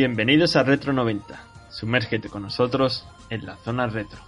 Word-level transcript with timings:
Bienvenidos 0.00 0.56
a 0.56 0.62
Retro 0.62 0.94
90. 0.94 1.38
Sumérgete 1.68 2.30
con 2.30 2.40
nosotros 2.40 3.06
en 3.28 3.44
la 3.44 3.56
zona 3.56 3.86
retro. 3.86 4.18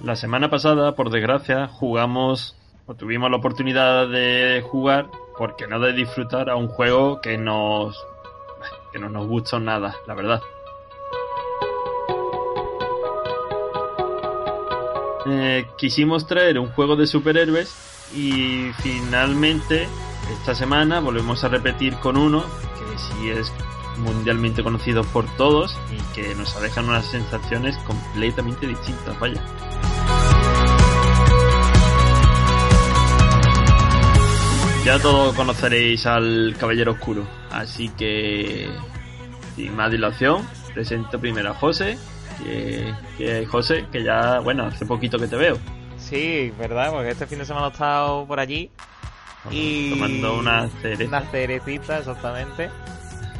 La 0.00 0.16
semana 0.16 0.50
pasada, 0.50 0.94
por 0.94 1.08
desgracia, 1.08 1.66
jugamos 1.66 2.54
o 2.84 2.94
tuvimos 2.94 3.30
la 3.30 3.38
oportunidad 3.38 4.06
de 4.06 4.62
jugar, 4.70 5.08
porque 5.38 5.66
no 5.66 5.80
de 5.80 5.94
disfrutar, 5.94 6.50
a 6.50 6.56
un 6.56 6.68
juego 6.68 7.22
que 7.22 7.38
nos 7.38 7.98
que 8.92 8.98
no 8.98 9.08
nos 9.08 9.26
gustó 9.26 9.58
nada, 9.58 9.96
la 10.06 10.12
verdad. 10.12 10.42
Eh, 15.24 15.66
quisimos 15.78 16.26
traer 16.26 16.58
un 16.58 16.68
juego 16.68 16.96
de 16.96 17.06
superhéroes 17.06 18.10
y 18.14 18.72
finalmente 18.82 19.88
esta 20.32 20.54
semana 20.54 21.00
volvemos 21.00 21.44
a 21.44 21.48
repetir 21.48 21.94
con 21.96 22.16
uno 22.16 22.42
que 22.42 22.98
sí 22.98 23.30
es 23.30 23.52
mundialmente 23.98 24.62
conocido 24.62 25.04
por 25.04 25.26
todos 25.36 25.78
y 25.92 26.14
que 26.14 26.34
nos 26.34 26.54
ha 26.56 26.60
dejado 26.60 26.88
unas 26.88 27.06
sensaciones 27.06 27.76
completamente 27.78 28.66
distintas, 28.66 29.18
vaya. 29.20 29.42
Ya 34.84 34.98
todos 34.98 35.34
conoceréis 35.34 36.04
al 36.06 36.54
Caballero 36.58 36.92
Oscuro, 36.92 37.26
así 37.50 37.88
que 37.90 38.68
sin 39.56 39.74
más 39.74 39.90
dilación, 39.90 40.46
presento 40.74 41.18
primero 41.18 41.52
a 41.52 41.54
José, 41.54 41.96
que, 42.42 42.94
que 43.16 43.46
José, 43.46 43.86
que 43.90 44.02
ya, 44.02 44.40
bueno, 44.40 44.64
hace 44.64 44.84
poquito 44.84 45.18
que 45.18 45.26
te 45.28 45.36
veo. 45.36 45.56
Sí, 45.96 46.52
verdad, 46.58 46.92
porque 46.92 47.10
este 47.10 47.26
fin 47.26 47.38
de 47.38 47.46
semana 47.46 47.68
he 47.68 47.70
estado 47.70 48.26
por 48.26 48.38
allí 48.40 48.70
y 49.50 49.90
tomando 49.94 50.38
una 50.38 50.68
cereza. 50.82 51.04
Una 51.04 51.20
cerecita, 51.30 51.98
exactamente. 51.98 52.70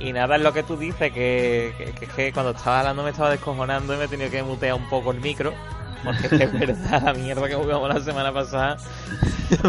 Y 0.00 0.12
nada, 0.12 0.36
es 0.36 0.42
lo 0.42 0.52
que 0.52 0.62
tú 0.62 0.76
dices, 0.76 1.12
que, 1.12 1.74
que, 1.78 1.92
que, 1.92 2.06
que 2.06 2.32
cuando 2.32 2.50
estaba 2.50 2.80
hablando 2.80 3.04
me 3.04 3.10
estaba 3.10 3.30
descojonando 3.30 3.94
y 3.94 3.96
me 3.96 4.04
he 4.04 4.08
tenido 4.08 4.30
que 4.30 4.42
mutear 4.42 4.74
un 4.74 4.88
poco 4.88 5.12
el 5.12 5.20
micro. 5.20 5.54
Porque 6.04 6.26
es 6.26 6.52
verdad, 6.58 7.02
la 7.02 7.14
mierda 7.14 7.48
que 7.48 7.54
jugamos 7.54 7.88
la 7.88 8.00
semana 8.00 8.32
pasada. 8.32 8.76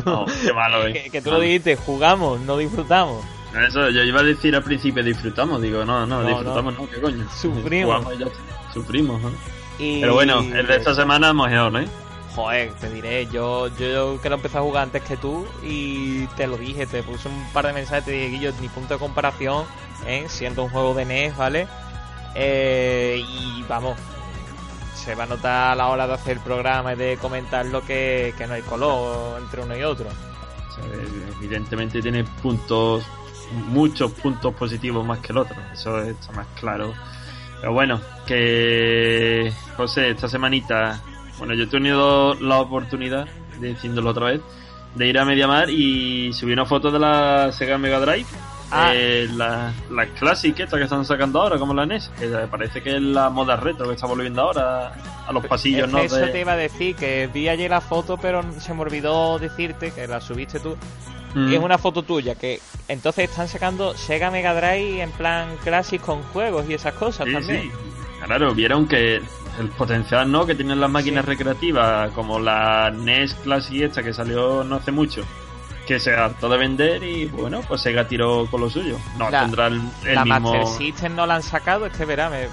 No, 0.06 0.26
qué 0.44 0.54
malo, 0.54 0.88
eh. 0.88 0.94
que, 0.94 1.10
que 1.10 1.22
tú 1.22 1.32
lo 1.32 1.40
dijiste, 1.40 1.76
jugamos, 1.76 2.40
no 2.42 2.58
disfrutamos. 2.58 3.24
Eso, 3.68 3.90
yo 3.90 4.04
iba 4.04 4.20
a 4.20 4.24
decir 4.24 4.56
al 4.56 4.64
principio, 4.64 5.02
disfrutamos. 5.02 5.62
Digo, 5.62 5.86
no, 5.86 6.06
no, 6.06 6.22
No, 6.22 6.28
disfrutamos, 6.28 6.78
no, 6.78 6.90
qué 6.90 7.00
coño. 7.00 7.26
Sufrimos. 7.32 7.96
Jugamos 7.96 8.16
y 8.16 8.18
ya. 8.18 8.74
Sufrimos. 8.74 9.22
Y... 9.80 10.02
Pero 10.02 10.14
bueno, 10.14 10.40
el 10.40 10.68
de 10.68 10.76
esta 10.76 10.94
semana 10.94 11.30
es 11.30 11.36
mejor, 11.36 11.82
¿eh? 11.82 11.88
Joder, 12.36 12.74
te 12.74 12.90
diré, 12.90 13.28
yo, 13.28 13.70
yo 13.78 14.20
que 14.22 14.30
lo 14.30 14.36
empecé 14.36 14.58
a 14.58 14.62
jugar 14.62 14.84
antes 14.84 15.02
que 15.04 15.16
tú 15.16 15.48
y 15.64 16.28
te 16.36 16.48
lo 16.48 16.58
dije, 16.58 16.86
te 16.86 17.02
puse 17.02 17.30
un 17.30 17.48
par 17.54 17.66
de 17.66 17.72
mensajes, 17.72 18.04
te 18.04 18.12
dije, 18.12 18.28
Guillo, 18.28 18.54
mi 18.60 18.68
punto 18.68 18.96
de 18.96 19.00
comparación, 19.00 19.64
¿eh? 20.06 20.26
siendo 20.28 20.64
un 20.64 20.70
juego 20.70 20.94
de 20.94 21.06
NES, 21.06 21.38
¿vale? 21.38 21.68
Eh, 22.36 23.24
y 23.26 23.64
vamos, 23.70 23.98
se 24.96 25.16
va 25.16 25.24
a 25.24 25.28
notar 25.28 25.72
a 25.72 25.76
la 25.76 25.88
hora 25.88 26.08
de 26.08 26.14
hacer 26.14 26.34
el 26.36 26.44
programa 26.44 26.92
y 26.92 26.98
de 26.98 27.16
comentar 27.16 27.66
lo 27.68 27.82
que, 27.86 28.34
que 28.38 28.48
no 28.48 28.56
hay 28.56 28.64
color 28.64 29.40
entre 29.42 29.62
uno 29.62 29.78
y 29.78 29.84
otro. 29.84 30.08
Evidentemente 31.40 32.02
tiene 32.02 32.26
puntos, 32.26 33.06
muchos 33.68 34.12
puntos 34.12 34.54
positivos 34.56 35.06
más 35.06 35.20
que 35.20 35.32
el 35.32 35.38
otro, 35.38 35.56
eso 35.72 36.02
está 36.02 36.34
más 36.34 36.48
claro. 36.60 36.94
Pero 37.62 37.72
bueno, 37.72 38.02
que 38.28 39.54
José, 39.78 40.10
esta 40.10 40.28
semanita 40.28 41.02
bueno, 41.38 41.54
yo 41.54 41.64
he 41.64 41.68
tenido 41.68 42.34
la 42.36 42.60
oportunidad, 42.60 43.28
diciéndolo 43.60 44.12
otra 44.12 44.28
vez, 44.28 44.42
de 44.96 45.08
ir 45.08 45.20
a 45.20 45.26
Mediamar 45.26 45.70
y 45.70 46.32
subir 46.34 46.54
una 46.54 46.66
foto 46.66 46.92
de 46.92 47.00
la 47.00 47.52
Sega 47.52 47.78
Mega 47.78 48.00
Drive. 48.00 48.26
Ah. 48.72 48.92
Eh, 48.96 49.28
la, 49.36 49.72
la 49.92 50.06
Classic 50.08 50.60
esta 50.60 50.78
que 50.78 50.86
están 50.86 51.06
sacando 51.06 51.40
ahora, 51.40 51.60
como 51.60 51.74
la 51.74 51.86
NES, 51.86 52.10
que 52.18 52.28
parece 52.50 52.82
que 52.82 52.96
es 52.96 53.02
la 53.02 53.30
moda 53.30 53.56
retro 53.58 53.88
que 53.88 53.94
está 53.94 54.08
volviendo 54.08 54.42
ahora 54.42 54.92
a 55.28 55.32
los 55.32 55.46
pasillos, 55.46 55.88
¿no? 55.92 56.00
que 56.00 56.06
Eso 56.06 56.16
de- 56.18 56.28
te 56.30 56.40
iba 56.42 56.54
a 56.54 56.58
decir, 56.58 56.96
que 56.96 57.30
vi 57.32 57.48
ayer 57.48 57.70
la 57.70 57.80
foto, 57.82 58.18
pero 58.18 58.42
se 58.60 58.74
me 58.74 58.82
olvidó 58.82 59.38
decirte 59.38 59.92
que 59.92 60.08
la 60.08 60.20
subiste 60.20 60.60
tú. 60.60 60.76
Mm. 61.36 61.52
Y 61.52 61.56
es 61.56 61.62
una 61.62 61.78
foto 61.78 62.02
tuya, 62.02 62.34
que 62.36 62.60
entonces 62.88 63.30
están 63.30 63.48
sacando 63.48 63.94
Sega 63.96 64.32
Mega 64.32 64.56
Drive 64.56 65.02
en 65.04 65.12
plan 65.12 65.48
Classic 65.64 66.02
con 66.02 66.24
juegos 66.24 66.66
y 66.68 66.74
esas 66.74 66.94
cosas 66.96 67.28
Sí, 67.28 67.34
también. 67.34 67.62
sí. 67.64 67.72
Claro, 68.26 68.56
vieron 68.56 68.88
que 68.88 69.22
el 69.60 69.70
potencial 69.70 70.30
no 70.32 70.46
que 70.46 70.56
tienen 70.56 70.80
las 70.80 70.90
máquinas 70.90 71.26
Sí. 71.26 71.32
recreativas, 71.32 72.12
como 72.12 72.40
la 72.40 72.92
NES 72.92 73.34
Classic 73.36 73.84
esta 73.84 74.04
que 74.04 74.14
salió 74.14 74.64
no 74.64 74.76
hace 74.76 74.92
mucho, 74.92 75.24
que 75.88 76.00
se 76.00 76.14
hartó 76.16 76.50
de 76.50 76.58
vender 76.58 77.04
y 77.04 77.26
bueno, 77.26 77.62
pues 77.68 77.82
Sega 77.82 78.08
tiró 78.08 78.48
con 78.52 78.62
lo 78.62 78.70
suyo. 78.70 78.98
No 79.18 79.30
La- 79.30 79.42
tendrá 79.42 79.68
el, 79.68 79.82
el 80.06 80.16
la 80.16 80.26
mismo. 80.26 80.52
Master 80.54 80.68
System 80.78 81.16
no 81.16 81.26
la 81.26 81.36
han 81.36 81.44
sacado, 81.44 81.86
este 81.86 82.06
verano 82.06 82.36
me- 82.36 82.48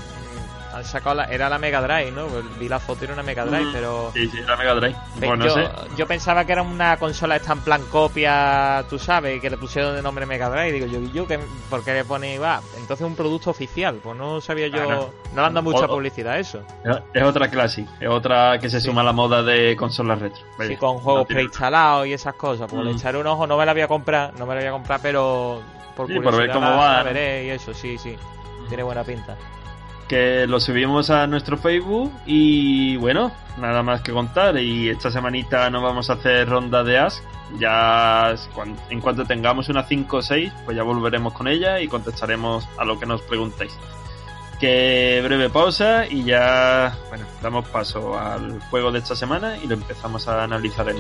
han 0.75 0.85
sacado 0.85 1.17
la- 1.17 1.25
era 1.25 1.49
la 1.49 1.59
Mega 1.59 1.81
Drive, 1.81 2.11
¿no? 2.13 2.27
Pues 2.27 2.45
Vi 2.59 2.69
la 2.69 2.81
foto 2.81 3.01
y 3.03 3.05
era 3.05 3.15
una 3.15 3.23
Mega 3.23 3.45
Drive, 3.45 3.65
Mm, 3.67 3.73
pero 3.73 4.11
Sí, 4.15 4.29
sí, 4.29 4.39
la 4.47 4.57
Mega 4.57 4.75
Drive. 4.75 4.97
Ve, 5.17 5.27
Pues 5.27 5.39
no 5.39 5.45
yo, 5.47 5.55
sé. 5.55 5.69
yo 5.97 6.07
pensaba 6.07 6.45
que 6.45 6.53
era 6.53 6.63
una 6.63 6.97
consola 6.97 7.37
esta 7.37 7.53
en 7.53 7.61
plan 7.61 7.83
copia, 7.91 8.85
tú 8.89 8.99
sabes, 8.99 9.41
que 9.41 9.51
le 9.51 9.57
pusieron 9.57 9.95
de 9.95 10.03
nombre 10.03 10.27
Mega 10.27 10.49
Drive. 10.49 10.73
Digo 10.73 10.87
yo, 10.87 11.01
¿y 11.01 11.11
yo 11.13 11.27
que 11.27 11.39
¿por 11.71 11.85
qué 11.85 11.93
le 11.95 12.05
pone 12.05 12.39
va? 12.39 12.61
Entonces 12.79 13.07
un 13.07 13.15
producto 13.17 13.51
oficial, 13.51 14.01
pues 14.03 14.17
no 14.17 14.41
sabía 14.41 14.69
yo, 14.69 14.85
no 15.35 15.41
le 15.41 15.47
han 15.47 15.55
dado 15.55 15.63
mucha 15.63 15.87
O- 15.87 15.89
publicidad 15.89 16.35
a 16.35 16.39
eso. 16.39 16.63
Es- 17.15 17.23
otra 17.23 17.49
Classic, 17.49 17.87
es 18.01 18.09
otra 18.09 18.59
que 18.59 18.69
se 18.71 18.81
Sí. 18.81 18.87
suma 18.89 19.01
a 19.03 19.05
la 19.05 19.13
moda 19.13 19.43
de 19.43 19.77
consolas 19.77 20.19
retro. 20.21 20.43
Vaya, 20.59 20.71
Sí, 20.71 20.77
con 20.77 20.99
juegos 20.99 21.23
no 21.23 21.27
preinstalados 21.27 22.07
y 22.07 22.13
esas 22.13 22.35
cosas. 22.35 22.71
Pues 22.71 22.85
le 22.85 22.93
Mm. 22.93 22.97
echaré 22.97 23.19
un 23.19 23.27
ojo, 23.27 23.47
no 23.47 23.57
me 23.57 23.67
la 23.67 23.73
voy 23.73 23.83
a 23.83 23.89
comprar, 23.89 24.33
no 24.39 24.47
me 24.47 24.55
la 24.55 24.61
voy 24.61 24.69
a 24.69 24.73
comprar, 24.73 25.01
pero 25.03 25.61
por 25.97 26.07
Sí, 26.09 26.19
por 26.21 26.37
ver 26.37 26.51
cómo 26.51 26.69
la- 26.71 26.77
va, 26.77 26.93
la 26.93 26.99
¿no? 26.99 27.05
veré 27.05 27.45
y 27.45 27.51
eso, 27.51 27.73
sí, 27.75 27.99
sí. 27.99 28.17
Tiene 28.69 28.83
buena 28.83 29.05
pinta. 29.05 29.37
Que 30.13 30.47
lo 30.47 30.61
subimos 30.61 31.09
a 31.09 31.27
nuestro 31.27 31.57
Facebook 31.57 32.13
y 32.27 32.99
bueno, 32.99 33.33
nada 33.57 33.83
más 33.83 34.03
que 34.03 34.13
contar. 34.13 34.59
Y 34.59 34.91
esta 34.91 35.11
semanita 35.11 35.71
no 35.71 35.81
vamos 35.81 36.11
a 36.11 36.13
hacer 36.13 36.47
ronda 36.51 36.85
de 36.85 36.99
Ask. 36.99 37.25
Ya 37.59 38.35
en 38.91 39.01
cuanto 39.01 39.25
tengamos 39.25 39.71
una 39.71 39.85
5 39.85 40.15
o 40.15 40.21
6, 40.21 40.53
pues 40.67 40.77
ya 40.77 40.83
volveremos 40.83 41.33
con 41.33 41.49
ella 41.49 41.81
y 41.81 41.89
contestaremos 41.89 42.69
a 42.77 42.85
lo 42.85 43.01
que 43.01 43.07
nos 43.07 43.23
preguntéis. 43.23 43.73
Que 44.61 45.23
breve 45.25 45.49
pausa 45.49 46.07
y 46.07 46.25
ya, 46.25 46.95
bueno, 47.09 47.25
damos 47.41 47.67
paso 47.69 48.19
al 48.19 48.61
juego 48.69 48.93
de 48.93 48.99
esta 48.99 49.17
semana 49.17 49.57
y 49.65 49.67
lo 49.67 49.73
empezamos 49.73 50.29
a 50.29 50.45
analizar 50.45 50.91
en 50.91 50.99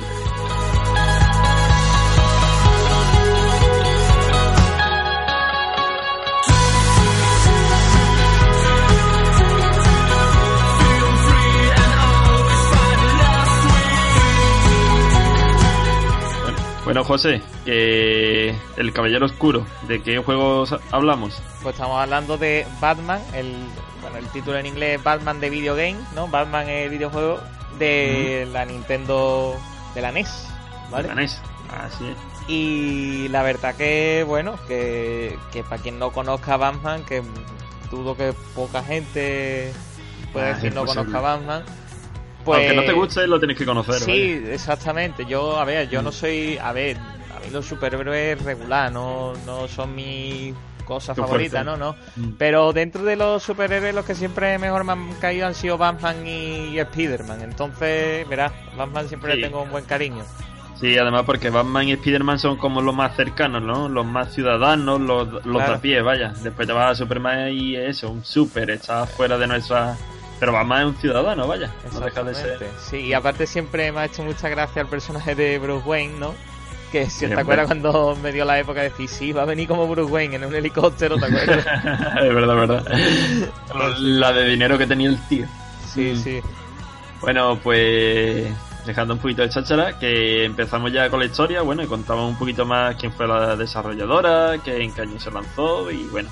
Bueno, 16.92 17.06
José, 17.06 17.40
que 17.64 18.54
el 18.76 18.92
Caballero 18.92 19.24
Oscuro, 19.24 19.66
¿de 19.88 20.02
qué 20.02 20.18
juegos 20.18 20.76
hablamos? 20.90 21.42
Pues 21.62 21.74
estamos 21.74 21.98
hablando 21.98 22.36
de 22.36 22.66
Batman, 22.82 23.18
el 23.32 23.56
bueno, 24.02 24.18
el 24.18 24.26
título 24.26 24.58
en 24.58 24.66
inglés 24.66 24.98
es 24.98 25.02
Batman 25.02 25.40
de 25.40 25.48
Video 25.48 25.74
Game, 25.74 25.96
¿no? 26.14 26.28
Batman 26.28 26.68
es 26.68 26.84
el 26.84 26.90
videojuego 26.90 27.40
de 27.78 28.46
la 28.52 28.66
Nintendo 28.66 29.56
de 29.94 30.02
la 30.02 30.12
NES, 30.12 30.46
¿vale? 30.90 31.08
La 31.08 31.14
NES. 31.14 31.40
Así 31.82 32.08
es. 32.08 32.16
Y 32.46 33.28
la 33.28 33.42
verdad 33.42 33.74
que, 33.74 34.26
bueno, 34.28 34.56
que, 34.68 35.38
que 35.50 35.64
para 35.64 35.80
quien 35.80 35.98
no 35.98 36.10
conozca 36.10 36.52
a 36.52 36.56
Batman, 36.58 37.06
que 37.06 37.22
dudo 37.90 38.18
que 38.18 38.34
poca 38.54 38.82
gente 38.84 39.72
puede 40.34 40.50
Ah, 40.50 40.54
decir 40.56 40.74
no 40.74 40.84
conozca 40.84 41.16
a 41.16 41.22
Batman, 41.22 41.64
pues... 42.44 42.58
Aunque 42.60 42.74
no 42.76 42.82
te 42.84 42.92
guste, 42.92 43.26
lo 43.26 43.38
tienes 43.38 43.56
que 43.56 43.64
conocer. 43.64 43.94
Sí, 44.00 44.42
exactamente. 44.50 45.24
Yo, 45.26 45.58
a 45.58 45.64
ver, 45.64 45.88
yo 45.88 46.00
Mm. 46.00 46.04
no 46.04 46.12
soy, 46.12 46.58
a 46.58 46.72
ver, 46.72 46.96
a 46.96 47.40
mí 47.40 47.50
los 47.50 47.66
superhéroes 47.66 48.42
regular, 48.42 48.90
no, 48.92 49.32
no 49.46 49.68
son 49.68 49.94
mis 49.94 50.54
cosas 50.84 51.14
Tu 51.16 51.22
favoritas, 51.22 51.64
fuerte. 51.64 51.78
no, 51.80 51.94
no. 51.94 51.96
Mm. 52.16 52.32
Pero 52.38 52.72
dentro 52.72 53.04
de 53.04 53.16
los 53.16 53.42
superhéroes 53.42 53.94
los 53.94 54.04
que 54.04 54.14
siempre 54.14 54.58
mejor 54.58 54.84
me 54.84 54.92
han 54.92 55.12
caído 55.14 55.46
han 55.46 55.54
sido 55.54 55.78
Batman 55.78 56.26
y 56.26 56.78
Spider-Man. 56.78 57.40
Entonces, 57.42 58.28
verás, 58.28 58.52
Batman 58.76 59.08
siempre 59.08 59.32
Sí. 59.34 59.38
le 59.40 59.46
tengo 59.46 59.62
un 59.62 59.70
buen 59.70 59.84
cariño. 59.84 60.24
Sí, 60.80 60.98
además 60.98 61.22
porque 61.24 61.48
Batman 61.50 61.86
y 61.88 61.92
Spider-Man 61.92 62.40
son 62.40 62.56
como 62.56 62.80
los 62.82 62.92
más 62.92 63.14
cercanos, 63.14 63.62
¿no? 63.62 63.88
Los 63.88 64.04
más 64.04 64.34
ciudadanos, 64.34 65.00
los, 65.00 65.28
los 65.32 65.42
Claro. 65.42 65.70
de 65.72 65.78
a 65.78 65.80
pie, 65.80 66.02
vaya. 66.02 66.32
Después 66.42 66.66
te 66.66 66.72
vas 66.74 66.90
a 66.90 66.94
Superman 66.96 67.52
y 67.52 67.76
eso, 67.76 68.10
un 68.10 68.24
super, 68.24 68.68
está 68.70 69.06
fuera 69.06 69.38
de 69.38 69.46
nuestra... 69.46 69.96
Pero 70.42 70.54
Batman 70.54 70.80
es 70.80 70.86
un 70.88 70.96
ciudadano, 70.96 71.46
vaya. 71.46 71.70
No 71.92 72.00
deja 72.00 72.24
de 72.24 72.34
ser... 72.34 72.68
Sí, 72.84 72.96
y 72.96 73.12
aparte 73.14 73.46
siempre 73.46 73.92
me 73.92 74.00
ha 74.00 74.06
hecho 74.06 74.24
mucha 74.24 74.48
gracia 74.48 74.82
el 74.82 74.88
personaje 74.88 75.36
de 75.36 75.56
Bruce 75.60 75.86
Wayne, 75.88 76.14
¿no? 76.18 76.34
Que 76.90 77.04
si 77.04 77.10
te 77.10 77.18
Siempre. 77.26 77.42
acuerdas 77.42 77.66
cuando 77.68 78.18
me 78.20 78.32
dio 78.32 78.44
la 78.44 78.58
época 78.58 78.80
de 78.82 78.90
decir, 78.90 79.08
sí, 79.08 79.30
va 79.30 79.42
a 79.42 79.44
venir 79.44 79.68
como 79.68 79.86
Bruce 79.86 80.10
Wayne 80.10 80.34
en 80.34 80.44
un 80.44 80.52
helicóptero, 80.52 81.16
¿te 81.16 81.26
acuerdas? 81.26 81.58
es 82.24 82.34
verdad, 82.34 82.56
verdad. 82.56 82.84
La 84.00 84.32
de 84.32 84.44
dinero 84.48 84.76
que 84.76 84.86
tenía 84.88 85.10
el 85.10 85.20
tío. 85.28 85.46
sí, 85.86 86.12
Mm. 86.16 86.22
sí. 86.24 86.40
Bueno, 87.20 87.60
pues 87.62 88.52
dejando 88.84 89.14
un 89.14 89.20
poquito 89.20 89.42
de 89.42 89.48
cháchara, 89.48 89.96
que 89.96 90.44
empezamos 90.44 90.92
ya 90.92 91.08
con 91.08 91.20
la 91.20 91.26
historia, 91.26 91.62
bueno, 91.62 91.84
y 91.84 91.86
contamos 91.86 92.28
un 92.28 92.36
poquito 92.36 92.66
más 92.66 92.96
quién 92.96 93.12
fue 93.12 93.28
la 93.28 93.54
desarrolladora, 93.54 94.54
qué, 94.64 94.82
en 94.82 94.92
qué 94.92 95.02
año 95.02 95.20
se 95.20 95.30
lanzó 95.30 95.88
y 95.92 96.02
bueno, 96.08 96.28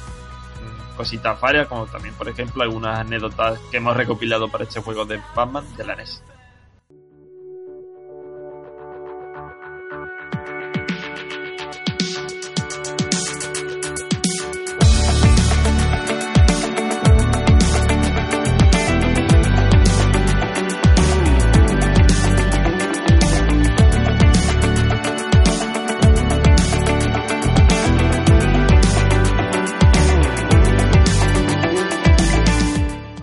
cositas 1.01 1.41
varias, 1.41 1.67
como 1.67 1.87
también, 1.87 2.15
por 2.15 2.29
ejemplo, 2.29 2.63
algunas 2.63 2.99
anécdotas 2.99 3.59
que 3.71 3.79
hemos 3.79 3.97
recopilado 3.97 4.49
para 4.49 4.65
este 4.65 4.83
juego 4.83 5.07
de 5.07 5.19
Batman 5.35 5.65
de 5.79 5.85
la 5.87 5.97
NES. 5.97 6.23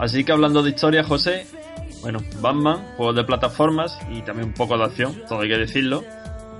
Así 0.07 0.24
que 0.24 0.31
hablando 0.31 0.63
de 0.63 0.69
historia, 0.69 1.04
José, 1.04 1.45
bueno, 2.00 2.19
Batman, 2.39 2.81
juego 2.95 3.12
de 3.12 3.25
plataformas 3.25 4.00
y 4.09 4.21
también 4.21 4.48
un 4.48 4.54
poco 4.54 4.77
de 4.77 4.86
acción, 4.86 5.21
todo 5.27 5.42
hay 5.42 5.50
que 5.50 5.57
decirlo, 5.57 6.01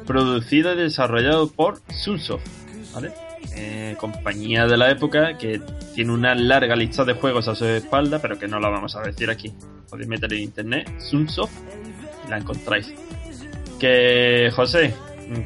producido 0.05 0.73
y 0.73 0.75
desarrollado 0.75 1.49
por 1.49 1.79
Sunsoft, 1.89 2.44
¿vale? 2.94 3.13
Eh, 3.55 3.95
compañía 3.97 4.67
de 4.67 4.75
la 4.75 4.91
época 4.91 5.38
que 5.38 5.61
tiene 5.95 6.11
una 6.11 6.35
larga 6.35 6.75
lista 6.75 7.05
de 7.05 7.13
juegos 7.13 7.47
a 7.47 7.55
su 7.55 7.63
espalda, 7.63 8.19
pero 8.21 8.38
que 8.38 8.49
no 8.49 8.59
la 8.59 8.67
vamos 8.67 8.97
a 8.97 9.01
decir 9.01 9.29
aquí. 9.29 9.53
Podéis 9.89 10.09
meter 10.09 10.33
en 10.33 10.39
internet 10.41 10.99
Sunsoft 10.99 11.53
y 12.27 12.29
la 12.29 12.39
encontráis. 12.39 12.94
Que, 13.79 14.51
José, 14.53 14.94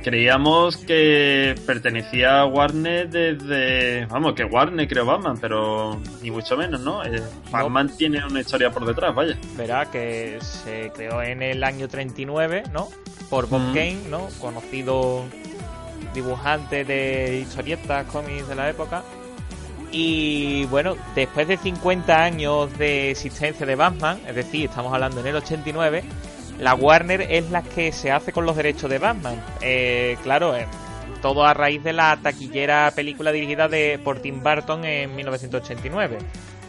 creíamos 0.03 0.77
que 0.77 1.55
pertenecía 1.65 2.41
a 2.41 2.45
Warner 2.45 3.09
desde. 3.09 4.05
Vamos, 4.07 4.33
que 4.33 4.43
Warner 4.43 4.87
creó 4.87 5.05
Batman, 5.05 5.37
pero 5.39 5.99
ni 6.21 6.31
mucho 6.31 6.55
menos, 6.57 6.81
¿no? 6.81 7.03
Eh, 7.03 7.21
Batman 7.51 7.89
tiene 7.97 8.25
una 8.25 8.41
historia 8.41 8.71
por 8.71 8.85
detrás, 8.85 9.13
vaya. 9.15 9.37
Verá 9.57 9.89
que 9.89 10.37
se 10.41 10.91
creó 10.95 11.21
en 11.21 11.41
el 11.41 11.63
año 11.63 11.87
39, 11.87 12.63
¿no? 12.71 12.89
Por 13.29 13.47
Bob 13.47 13.61
Mm. 13.61 13.73
Kane, 13.73 14.01
¿no? 14.09 14.27
Conocido 14.39 15.23
dibujante 16.13 16.83
de 16.83 17.39
historietas, 17.41 18.05
cómics 18.07 18.47
de 18.47 18.55
la 18.55 18.69
época. 18.69 19.03
Y 19.93 20.65
bueno, 20.65 20.95
después 21.15 21.47
de 21.47 21.57
50 21.57 22.23
años 22.23 22.77
de 22.77 23.11
existencia 23.11 23.65
de 23.65 23.75
Batman, 23.75 24.19
es 24.27 24.35
decir, 24.35 24.69
estamos 24.69 24.93
hablando 24.93 25.19
en 25.19 25.27
el 25.27 25.35
89, 25.35 26.03
la 26.61 26.75
Warner 26.75 27.21
es 27.29 27.49
la 27.51 27.61
que 27.63 27.91
se 27.91 28.11
hace 28.11 28.31
con 28.31 28.45
los 28.45 28.55
derechos 28.55 28.89
de 28.89 28.99
Batman. 28.99 29.43
Eh, 29.61 30.15
claro, 30.23 30.55
eh, 30.55 30.65
todo 31.21 31.43
a 31.45 31.53
raíz 31.53 31.83
de 31.83 31.91
la 31.93 32.17
taquillera 32.21 32.91
película 32.95 33.31
dirigida 33.31 33.67
de, 33.67 33.99
por 34.03 34.19
Tim 34.19 34.41
Burton 34.41 34.85
en 34.85 35.15
1989. 35.15 36.17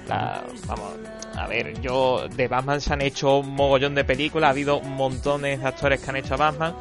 La- 0.09 0.43
vamos, 0.67 0.95
a 1.37 1.47
ver, 1.47 1.81
yo 1.81 2.27
de 2.29 2.49
Batman 2.49 2.81
se 2.81 2.93
han 2.93 3.03
hecho 3.03 3.39
un 3.39 3.55
mogollón 3.55 3.95
de 3.95 4.05
películas, 4.05 4.49
ha 4.49 4.51
habido 4.51 4.81
montones 4.81 5.61
de 5.61 5.67
actores 5.69 6.01
que 6.01 6.11
han 6.11 6.17
hecho 6.17 6.35
a 6.35 6.39
Batman. 6.39 6.75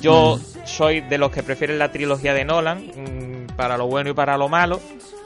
Yo 0.00 0.38
soy 0.64 1.00
de 1.00 1.18
los 1.18 1.30
que 1.30 1.42
prefieren 1.42 1.78
la 1.78 1.90
trilogía 1.90 2.34
de 2.34 2.44
Nolan, 2.44 2.78
mm, 2.86 3.56
para 3.56 3.76
lo 3.78 3.86
bueno 3.86 4.10
y 4.10 4.12
para 4.14 4.36
lo 4.36 4.48
malo. 4.48 4.80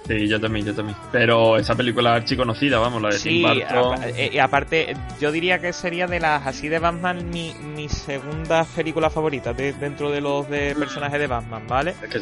Sí, 0.07 0.27
yo 0.29 0.41
también, 0.41 0.67
yo 0.67 0.75
también. 0.75 0.97
Pero 1.13 1.57
esa 1.57 1.75
película 1.77 2.15
archiconocida, 2.15 2.79
vamos, 2.81 3.01
la 3.01 3.09
de 3.11 3.19
Sí, 3.19 3.29
Tim 3.29 3.43
Burton. 3.43 4.01
eh, 4.17 4.31
y 4.33 4.39
aparte, 4.39 4.97
yo 5.21 5.31
diría 5.31 5.61
que 5.61 5.73
sería 5.73 6.07
de 6.09 6.19
las 6.19 6.45
así 6.47 6.69
de 6.69 6.79
Batman 6.81 7.31
mi, 7.31 7.55
mi 7.55 7.89
segunda 7.89 8.65
película 8.65 9.11
favorita 9.11 9.53
de- 9.53 9.73
dentro 9.75 10.11
de 10.11 10.21
los 10.21 10.49
de 10.51 10.75
personajes 10.75 11.21
de 11.21 11.27
Batman, 11.29 11.63
¿vale? 11.69 11.95
Es 12.03 12.09
que, 12.09 12.21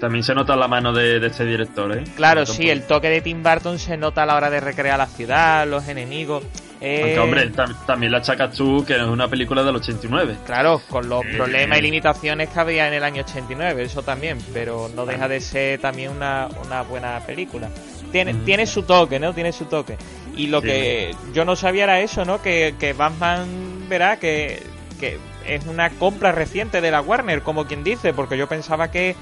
también 0.00 0.24
se 0.24 0.34
nota 0.34 0.56
la 0.56 0.66
mano 0.66 0.92
de, 0.92 1.20
de 1.20 1.26
este 1.28 1.44
director, 1.44 1.96
¿eh? 1.96 2.04
Claro, 2.16 2.44
sí, 2.46 2.68
el 2.70 2.82
toque 2.82 3.08
de 3.10 3.20
Tim 3.20 3.42
Burton 3.42 3.78
se 3.78 3.96
nota 3.96 4.22
a 4.22 4.26
la 4.26 4.34
hora 4.34 4.50
de 4.50 4.58
recrear 4.60 4.98
la 4.98 5.06
ciudad, 5.06 5.68
los 5.68 5.86
enemigos. 5.88 6.42
Eh, 6.80 7.00
Aunque, 7.02 7.18
hombre, 7.18 7.52
tam- 7.52 7.76
también 7.86 8.10
la 8.12 8.18
achacas 8.18 8.54
tú, 8.56 8.84
que 8.86 8.94
es 8.96 9.02
una 9.02 9.28
película 9.28 9.62
del 9.62 9.76
89. 9.76 10.36
Claro, 10.46 10.80
con 10.88 11.08
los 11.08 11.24
Eh, 11.26 11.34
problemas 11.36 11.78
y 11.78 11.82
limitaciones 11.82 12.48
que 12.48 12.58
había 12.60 12.88
en 12.88 12.94
el 12.94 13.04
año 13.04 13.22
89, 13.22 13.82
eso 13.82 14.02
también, 14.02 14.38
pero 14.54 14.90
no 14.94 15.04
deja 15.06 15.28
de 15.28 15.40
ser 15.40 15.78
también 15.80 16.10
una, 16.12 16.48
una 16.64 16.82
buena 16.82 17.20
película. 17.26 17.68
Tiene, 18.12 18.34
tiene 18.34 18.66
su 18.66 18.82
toque, 18.84 19.20
¿no? 19.20 19.34
Tiene 19.34 19.52
su 19.52 19.66
toque. 19.66 19.96
Y 20.36 20.46
lo 20.46 20.60
Sí. 20.60 20.66
que 20.68 21.14
yo 21.34 21.44
no 21.44 21.54
sabía 21.54 21.84
era 21.84 22.00
eso, 22.00 22.24
¿no? 22.24 22.40
Que, 22.40 22.74
que 22.78 22.92
Batman 22.94 23.88
verá 23.88 24.18
que, 24.18 24.62
que 24.98 25.18
es 25.46 25.66
una 25.66 25.90
compra 25.90 26.32
reciente 26.32 26.80
de 26.80 26.90
la 26.90 27.00
Warner, 27.02 27.42
como 27.42 27.66
quien 27.66 27.84
dice, 27.84 28.12
porque 28.14 28.36
yo 28.38 28.48
pensaba 28.48 28.90
que 28.90 29.14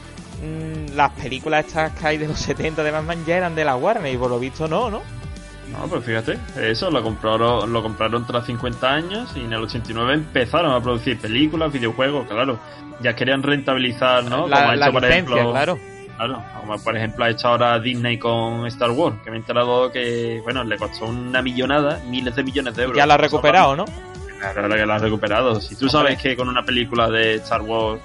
mm, 0.42 0.94
las 0.94 1.10
películas 1.12 1.66
estas 1.66 1.92
que 1.92 2.06
hay 2.06 2.18
de 2.18 2.28
los 2.28 2.38
70 2.38 2.82
de 2.82 2.90
Batman 2.90 3.24
ya 3.26 3.36
eran 3.36 3.54
de 3.54 3.64
la 3.64 3.76
Warner, 3.76 4.12
y 4.12 4.16
por 4.16 4.30
lo 4.30 4.38
visto 4.38 4.68
no, 4.68 4.90
¿no? 4.90 5.02
No, 5.72 5.86
pues 5.86 6.04
fíjate, 6.04 6.38
eso 6.60 6.90
lo 6.90 7.02
compraron, 7.02 7.72
lo 7.72 7.82
compraron 7.82 8.26
tras 8.26 8.46
50 8.46 8.90
años 8.90 9.30
y 9.36 9.40
en 9.40 9.52
el 9.52 9.62
89 9.62 10.14
empezaron 10.14 10.72
a 10.72 10.80
producir 10.80 11.18
películas, 11.18 11.72
videojuegos, 11.72 12.26
claro. 12.26 12.58
Ya 13.00 13.14
querían 13.14 13.42
rentabilizar, 13.42 14.24
¿no? 14.24 14.48
la 14.48 14.56
Como 14.56 14.70
ha 14.70 14.74
hecho, 14.74 14.92
por 14.92 15.02
licencia, 15.02 15.34
ejemplo, 15.34 15.50
claro. 15.52 15.78
Claro, 16.16 16.42
como 16.60 16.82
por 16.82 16.96
ejemplo 16.96 17.24
ha 17.24 17.30
hecho 17.30 17.46
ahora 17.46 17.78
Disney 17.78 18.18
con 18.18 18.66
Star 18.66 18.90
Wars, 18.90 19.16
que 19.22 19.30
me 19.30 19.36
he 19.36 19.40
enterado 19.40 19.92
que, 19.92 20.40
bueno, 20.42 20.64
le 20.64 20.76
costó 20.76 21.04
una 21.06 21.42
millonada, 21.42 22.00
miles 22.08 22.34
de 22.34 22.42
millones 22.42 22.74
de 22.74 22.82
euros. 22.82 22.96
Ya 22.96 23.06
la 23.06 23.14
ha 23.14 23.18
recuperado, 23.18 23.76
¿no? 23.76 23.84
Claro 24.38 24.68
que 24.74 24.86
la 24.86 24.94
ha 24.94 24.98
recuperado. 24.98 25.60
Si 25.60 25.74
tú 25.76 25.88
sabes 25.88 26.20
que 26.20 26.36
con 26.36 26.48
una 26.48 26.62
película 26.64 27.08
de 27.10 27.34
Star 27.36 27.62
Wars... 27.62 28.00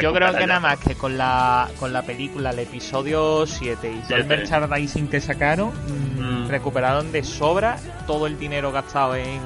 Yo 0.00 0.12
creo 0.12 0.32
que 0.32 0.40
ya. 0.40 0.46
nada 0.46 0.60
más 0.60 0.78
que 0.78 0.94
con 0.94 1.16
la, 1.18 1.68
con 1.78 1.92
la 1.92 2.02
película, 2.02 2.50
el 2.50 2.58
episodio 2.60 3.46
7 3.46 3.92
y 3.92 4.08
todo 4.08 4.16
el 4.18 4.24
merchandising 4.26 5.08
que 5.08 5.20
sacaron, 5.20 5.68
mm, 5.70 6.14
Mm. 6.44 6.48
recuperaron 6.48 7.12
de 7.12 7.22
sobra 7.22 7.76
todo 8.06 8.26
el 8.26 8.38
dinero 8.38 8.72
gastado 8.72 9.14
en, 9.16 9.26
en 9.26 9.40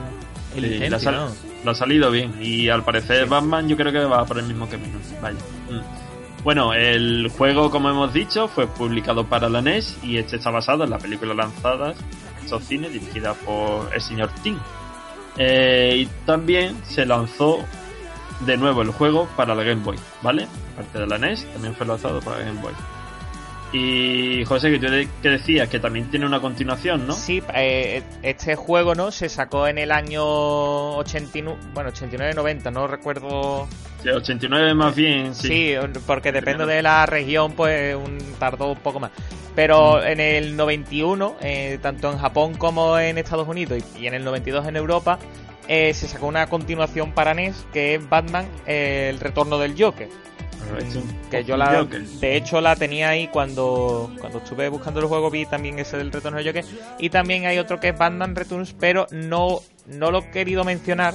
Sí, 0.55 0.61
licencia, 0.61 0.91
le 0.91 0.97
ha 0.97 0.99
sal- 1.01 1.15
¿no? 1.17 1.33
Lo 1.65 1.71
ha 1.73 1.75
salido 1.75 2.11
bien. 2.11 2.35
Y 2.41 2.69
al 2.69 2.85
parecer 2.85 3.25
Sí. 3.25 3.29
Batman 3.31 3.69
yo 3.69 3.77
creo 3.77 3.91
que 3.93 3.99
va 4.05 4.25
por 4.25 4.39
el 4.39 4.45
mismo 4.47 4.69
camino. 4.69 4.99
Vaya. 5.21 5.37
Mm. 5.71 6.45
Bueno, 6.45 6.73
el 6.73 7.31
juego, 7.37 7.71
como 7.71 7.91
hemos 7.91 8.13
dicho, 8.15 8.47
fue 8.49 8.67
publicado 8.69 9.27
para 9.27 9.49
la 9.49 9.61
NES 9.61 9.99
y 10.05 10.19
este 10.19 10.37
está 10.37 10.51
basado 10.51 10.85
en 10.85 10.91
la 10.91 10.99
película 10.99 11.35
lanzada 11.35 11.91
en 11.93 12.45
estos 12.45 12.63
cines 12.65 12.93
dirigida 12.93 13.35
por 13.35 13.93
el 13.93 14.01
señor 14.01 14.31
Tim. 14.43 14.57
Eh, 15.39 15.95
y 15.99 16.07
también 16.27 16.77
se 16.85 17.07
lanzó 17.07 17.65
de 18.41 18.57
nuevo 18.57 18.83
el 18.83 18.91
juego 18.91 19.29
para 19.37 19.55
la 19.55 19.63
Game 19.63 19.83
Boy, 19.83 19.99
¿vale? 20.23 20.47
Aparte 20.75 20.99
de 20.99 21.07
la 21.07 21.19
NES, 21.19 21.47
también 21.53 21.75
fue 21.75 21.87
lanzado 21.87 22.21
para 22.21 22.39
la 22.39 22.45
Game 22.45 22.61
Boy. 22.61 22.73
Y 23.73 24.45
José, 24.47 24.71
que 24.71 24.79
tú 24.79 24.91
de- 24.91 25.09
que 25.23 25.29
decías 25.29 25.69
que 25.69 25.79
también 25.79 26.11
tiene 26.11 26.25
una 26.25 26.41
continuación, 26.41 27.07
¿no? 27.07 27.13
Sí, 27.13 27.43
eh, 27.55 28.03
este 28.23 28.57
juego, 28.57 28.95
¿no? 28.95 29.11
Se 29.11 29.29
sacó 29.29 29.67
en 29.69 29.77
el 29.77 29.93
año 29.93 30.23
89, 30.97 31.61
bueno, 31.75 31.91
89-90, 31.91 32.71
no 32.73 32.87
recuerdo 32.87 33.69
Sí, 34.03 34.09
89 34.09 34.75
más 34.75 34.95
bien, 34.95 35.35
sí. 35.35 35.49
Sí, 35.49 35.75
porque 36.07 36.33
depende 36.33 36.65
de 36.65 36.81
la 36.83 37.05
región, 37.05 37.53
pues 37.53 37.95
un, 37.95 38.17
tardó 38.39 38.73
un 38.73 38.79
poco 38.79 39.01
más. 39.01 39.11
Pero 39.55 40.03
en 40.03 40.21
el 40.21 40.57
91, 40.57 41.37
eh, 41.41 41.79
tanto 41.83 42.11
en 42.13 42.19
Japón 42.19 42.55
como 42.55 42.99
en 42.99 43.19
Estados 43.19 43.49
Unidos 43.49 43.83
y, 43.99 44.05
y 44.05 44.07
en 44.07 44.15
el 44.15 44.25
92 44.25 44.67
en 44.67 44.77
Europa, 44.77 45.19
eh, 45.67 45.93
se 45.93 46.07
sacó 46.09 46.27
una 46.29 46.47
continuación 46.47 47.13
para 47.13 47.35
NES 47.35 47.67
que 47.73 47.97
es 47.97 48.09
Batman, 48.09 48.47
eh, 48.67 49.09
el 49.11 49.21
retorno 49.21 49.59
del 49.59 49.75
Joker. 49.77 50.09
Que 51.31 51.45
yo 51.45 51.57
la, 51.57 51.85
de 52.21 52.37
hecho 52.37 52.61
la 52.61 52.77
tenía 52.77 53.11
ahí 53.11 53.29
cuando, 53.29 54.11
cuando 54.21 54.39
estuve 54.39 54.69
buscando 54.69 55.01
el 55.01 55.07
juego, 55.07 55.31
vi 55.31 55.47
también 55.47 55.79
ese 55.79 55.97
del 55.99 56.11
retorno 56.13 56.39
del 56.39 56.47
Joker. 56.47 56.65
Y 56.99 57.11
también 57.11 57.47
hay 57.47 57.59
otro 57.59 57.79
que 57.81 57.89
es 57.89 57.99
Batman 57.99 58.35
Returns, 58.35 58.75
pero 58.79 59.07
no, 59.11 59.61
no 59.87 60.11
lo 60.11 60.19
he 60.19 60.31
querido 60.31 60.65
mencionar 60.65 61.15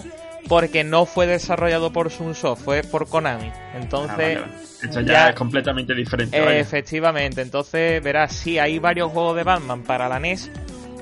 porque 0.49 0.83
no 0.83 1.05
fue 1.05 1.25
desarrollado 1.25 1.93
por 1.93 2.09
Sunsoft, 2.11 2.63
fue 2.63 2.83
por 2.83 3.07
Konami. 3.07 3.49
Entonces, 3.75 4.09
Ah, 4.11 4.17
vale, 4.17 4.39
vale. 4.41 4.53
Esto 4.83 4.99
ya, 5.01 5.13
ya- 5.13 5.29
es 5.29 5.35
completamente 5.35 5.93
diferente. 5.95 6.37
eh, 6.37 6.59
efectivamente, 6.59 7.41
entonces 7.41 8.03
verás, 8.03 8.33
sí, 8.33 8.59
hay 8.59 8.77
varios 8.79 9.11
juegos 9.11 9.35
de 9.37 9.43
Batman 9.43 9.83
para 9.83 10.09
la 10.09 10.19
NES, 10.19 10.51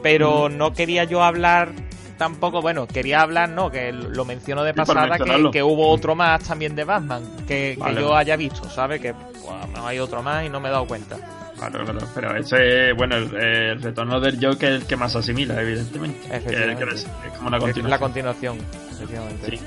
pero 0.04 0.50
no 0.50 0.74
quería 0.74 1.04
yo 1.06 1.24
hablar 1.24 1.72
tampoco, 2.22 2.62
bueno, 2.62 2.86
quería 2.88 3.22
hablar, 3.22 3.50
no, 3.50 3.72
que 3.72 3.92
lo 3.92 4.26
menciono 4.26 4.64
de 4.64 4.76
pasada, 4.76 5.18
que, 5.18 5.50
que 5.52 5.64
hubo 5.64 5.90
otro 5.90 6.14
más 6.14 6.44
también 6.44 6.76
de 6.76 6.84
Batman, 6.84 7.24
que, 7.48 7.76
yo 8.00 8.16
haya 8.16 8.36
visto, 8.36 8.70
¿sabes? 8.70 9.02
Que 9.02 9.16
pues, 9.16 9.44
no 9.74 9.88
hay 9.88 9.98
otro 9.98 10.22
más 10.22 10.46
y 10.46 10.50
no 10.50 10.60
me 10.60 10.70
he 10.70 10.72
dado 10.72 10.86
cuenta. 10.86 11.18
Claro, 11.58 11.84
claro. 11.84 12.00
Pero 12.14 12.36
ese, 12.38 12.94
bueno, 12.94 13.16
el, 13.16 13.36
el 13.36 13.82
retorno 13.82 14.20
del 14.20 14.36
Joker 14.40 14.72
es 14.74 14.82
el 14.82 14.88
que 14.88 14.96
más 14.96 15.16
asimila, 15.16 15.60
evidentemente. 15.60 16.28
Efectivamente. 16.36 16.86
que 16.86 16.94
es, 16.94 17.02
es 17.02 17.34
como 17.38 17.48
una 17.48 17.58
Es 17.58 17.64
continuación. 17.64 17.90
la 17.90 17.98
continuación, 18.00 18.58
efectivamente. 18.92 19.58
Sí. 19.58 19.60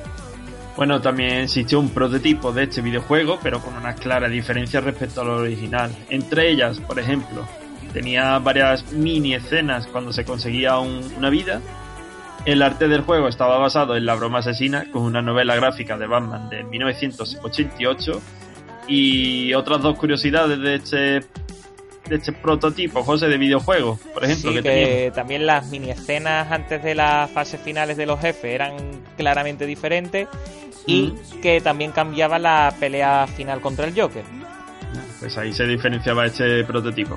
Bueno, 0.76 1.00
también 1.00 1.32
existió 1.42 1.80
un 1.80 1.88
prototipo 1.90 2.52
de 2.52 2.64
este 2.64 2.82
videojuego, 2.82 3.40
pero 3.42 3.58
con 3.61 3.75
unas 3.76 3.99
claras 3.99 4.30
diferencias 4.30 4.84
respecto 4.84 5.23
al 5.23 5.28
original. 5.30 5.90
Entre 6.08 6.50
ellas, 6.50 6.78
por 6.80 7.00
ejemplo, 7.00 7.46
tenía 7.92 8.38
varias 8.38 8.92
mini 8.92 9.34
escenas 9.34 9.88
cuando 9.88 10.12
se 10.12 10.25
conseguía 10.25 10.78
un- 10.78 11.12
una 11.18 11.30
vida. 11.30 11.61
El 12.44 12.62
arte 12.62 12.88
del 12.88 13.00
juego 13.02 13.28
estaba 13.28 13.58
basado 13.58 13.96
en 13.96 14.04
La 14.04 14.14
broma 14.14 14.40
asesina, 14.40 14.90
con 14.90 15.02
una 15.02 15.22
novela 15.22 15.56
gráfica 15.56 15.96
de 15.96 16.06
Batman 16.06 16.50
de 16.50 16.62
1988. 16.64 18.20
Y 18.86 19.54
otras 19.54 19.80
dos 19.80 19.96
curiosidades 19.96 20.58
de 20.58 20.74
este, 20.74 20.96
de 22.08 22.16
este 22.16 22.32
prototipo, 22.32 23.02
José, 23.02 23.28
de 23.28 23.38
videojuego, 23.38 23.98
por 24.12 24.24
ejemplo, 24.24 24.50
Sí, 24.50 24.56
que 24.56 24.62
que 24.62 25.12
también 25.14 25.46
las 25.46 25.66
mini 25.68 25.90
escenas 25.90 26.52
antes 26.52 26.82
de 26.82 26.94
las 26.94 27.30
fases 27.30 27.60
finales 27.62 27.96
de 27.96 28.04
los 28.04 28.20
jefes 28.20 28.44
eran 28.44 28.76
claramente 29.16 29.64
diferentes 29.64 30.28
y 30.86 31.14
que 31.40 31.62
también 31.62 31.92
cambiaba 31.92 32.38
la 32.38 32.74
pelea 32.78 33.26
final 33.26 33.62
contra 33.62 33.86
el 33.86 33.98
Joker. 33.98 34.24
Pues 35.18 35.38
ahí 35.38 35.54
se 35.54 35.66
diferenciaba 35.66 36.26
este 36.26 36.62
prototipo. 36.64 37.16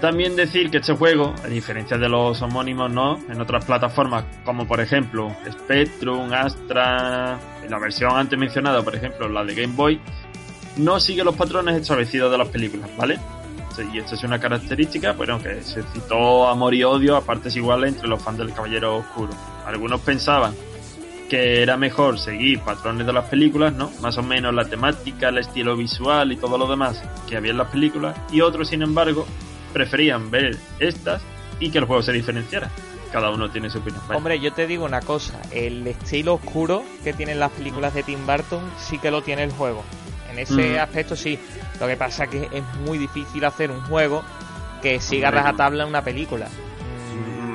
También 0.00 0.36
decir 0.36 0.70
que 0.70 0.76
este 0.78 0.94
juego, 0.94 1.34
a 1.42 1.48
diferencia 1.48 1.98
de 1.98 2.08
los 2.08 2.40
homónimos, 2.40 2.90
¿no? 2.90 3.18
En 3.28 3.40
otras 3.40 3.64
plataformas, 3.64 4.24
como 4.44 4.66
por 4.66 4.80
ejemplo 4.80 5.34
Spectrum, 5.50 6.32
Astra, 6.32 7.38
en 7.64 7.70
la 7.70 7.78
versión 7.80 8.16
antes 8.16 8.38
mencionada, 8.38 8.82
por 8.82 8.94
ejemplo, 8.94 9.28
la 9.28 9.44
de 9.44 9.54
Game 9.54 9.74
Boy, 9.74 10.00
no 10.76 11.00
sigue 11.00 11.24
los 11.24 11.34
patrones 11.34 11.80
establecidos 11.80 12.30
de 12.30 12.38
las 12.38 12.48
películas, 12.48 12.88
¿vale? 12.96 13.18
Y 13.92 13.98
esta 13.98 14.16
es 14.16 14.24
una 14.24 14.40
característica, 14.40 15.12
bueno, 15.12 15.40
que 15.40 15.62
se 15.62 15.82
citó 15.84 16.48
amor 16.48 16.74
y 16.74 16.82
odio 16.82 17.16
a 17.16 17.20
partes 17.20 17.54
iguales 17.54 17.94
entre 17.94 18.08
los 18.08 18.20
fans 18.20 18.38
del 18.38 18.52
Caballero 18.52 18.96
Oscuro. 18.96 19.32
Algunos 19.66 20.00
pensaban 20.00 20.52
que 21.28 21.62
era 21.62 21.76
mejor 21.76 22.18
seguir 22.18 22.60
patrones 22.60 23.06
de 23.06 23.12
las 23.12 23.28
películas, 23.28 23.72
¿no? 23.74 23.90
Más 24.00 24.18
o 24.18 24.22
menos 24.22 24.52
la 24.52 24.64
temática, 24.64 25.28
el 25.28 25.38
estilo 25.38 25.76
visual 25.76 26.32
y 26.32 26.36
todo 26.36 26.58
lo 26.58 26.66
demás 26.66 27.02
que 27.28 27.36
había 27.36 27.52
en 27.52 27.58
las 27.58 27.68
películas. 27.68 28.16
Y 28.32 28.40
otros, 28.40 28.68
sin 28.68 28.82
embargo, 28.82 29.26
preferían 29.72 30.30
ver 30.30 30.56
estas 30.80 31.22
y 31.60 31.70
que 31.70 31.78
el 31.78 31.84
juego 31.84 32.02
se 32.02 32.12
diferenciara. 32.12 32.70
Cada 33.12 33.30
uno 33.30 33.50
tiene 33.50 33.70
su 33.70 33.78
opinión. 33.78 34.02
Vaya. 34.06 34.18
Hombre, 34.18 34.38
yo 34.38 34.52
te 34.52 34.66
digo 34.66 34.84
una 34.84 35.00
cosa, 35.00 35.40
el 35.50 35.86
estilo 35.86 36.34
oscuro 36.34 36.82
que 37.04 37.12
tienen 37.14 37.40
las 37.40 37.50
películas 37.52 37.94
de 37.94 38.02
Tim 38.02 38.26
Burton 38.26 38.62
sí 38.78 38.98
que 38.98 39.10
lo 39.10 39.22
tiene 39.22 39.44
el 39.44 39.50
juego. 39.52 39.82
En 40.30 40.38
ese 40.38 40.76
Mm. 40.76 40.80
aspecto 40.80 41.16
sí. 41.16 41.38
Lo 41.80 41.86
que 41.86 41.96
pasa 41.96 42.24
es 42.24 42.30
que 42.30 42.48
es 42.52 42.62
muy 42.84 42.98
difícil 42.98 43.44
hacer 43.46 43.70
un 43.70 43.80
juego 43.82 44.22
que 44.82 45.00
siga 45.00 45.28
Hombre. 45.28 45.40
rajatabla 45.42 45.82
en 45.84 45.88
una 45.88 46.02
película. 46.02 46.48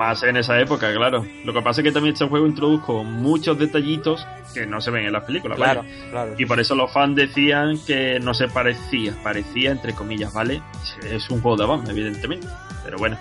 Más 0.03 0.21
en 0.23 0.35
esa 0.35 0.59
época, 0.59 0.93
claro. 0.93 1.25
Lo 1.45 1.53
que 1.53 1.61
pasa 1.61 1.79
es 1.79 1.85
que 1.85 1.91
también 1.93 2.11
este 2.11 2.25
juego 2.25 2.45
introdujo 2.45 3.05
muchos 3.05 3.57
detallitos 3.57 4.27
que 4.53 4.65
no 4.65 4.81
se 4.81 4.91
ven 4.91 5.05
en 5.05 5.13
las 5.13 5.23
películas. 5.23 5.55
Claro, 5.55 5.85
claro. 6.11 6.35
Y 6.37 6.45
por 6.45 6.59
eso 6.59 6.75
los 6.75 6.91
fans 6.91 7.15
decían 7.15 7.79
que 7.87 8.19
no 8.19 8.33
se 8.33 8.49
parecía, 8.49 9.15
parecía 9.23 9.71
entre 9.71 9.93
comillas, 9.93 10.33
¿vale? 10.33 10.61
Es 11.09 11.29
un 11.29 11.39
juego 11.39 11.55
de 11.55 11.65
Batman, 11.65 11.91
evidentemente, 11.91 12.45
pero 12.83 12.97
bueno. 12.97 13.17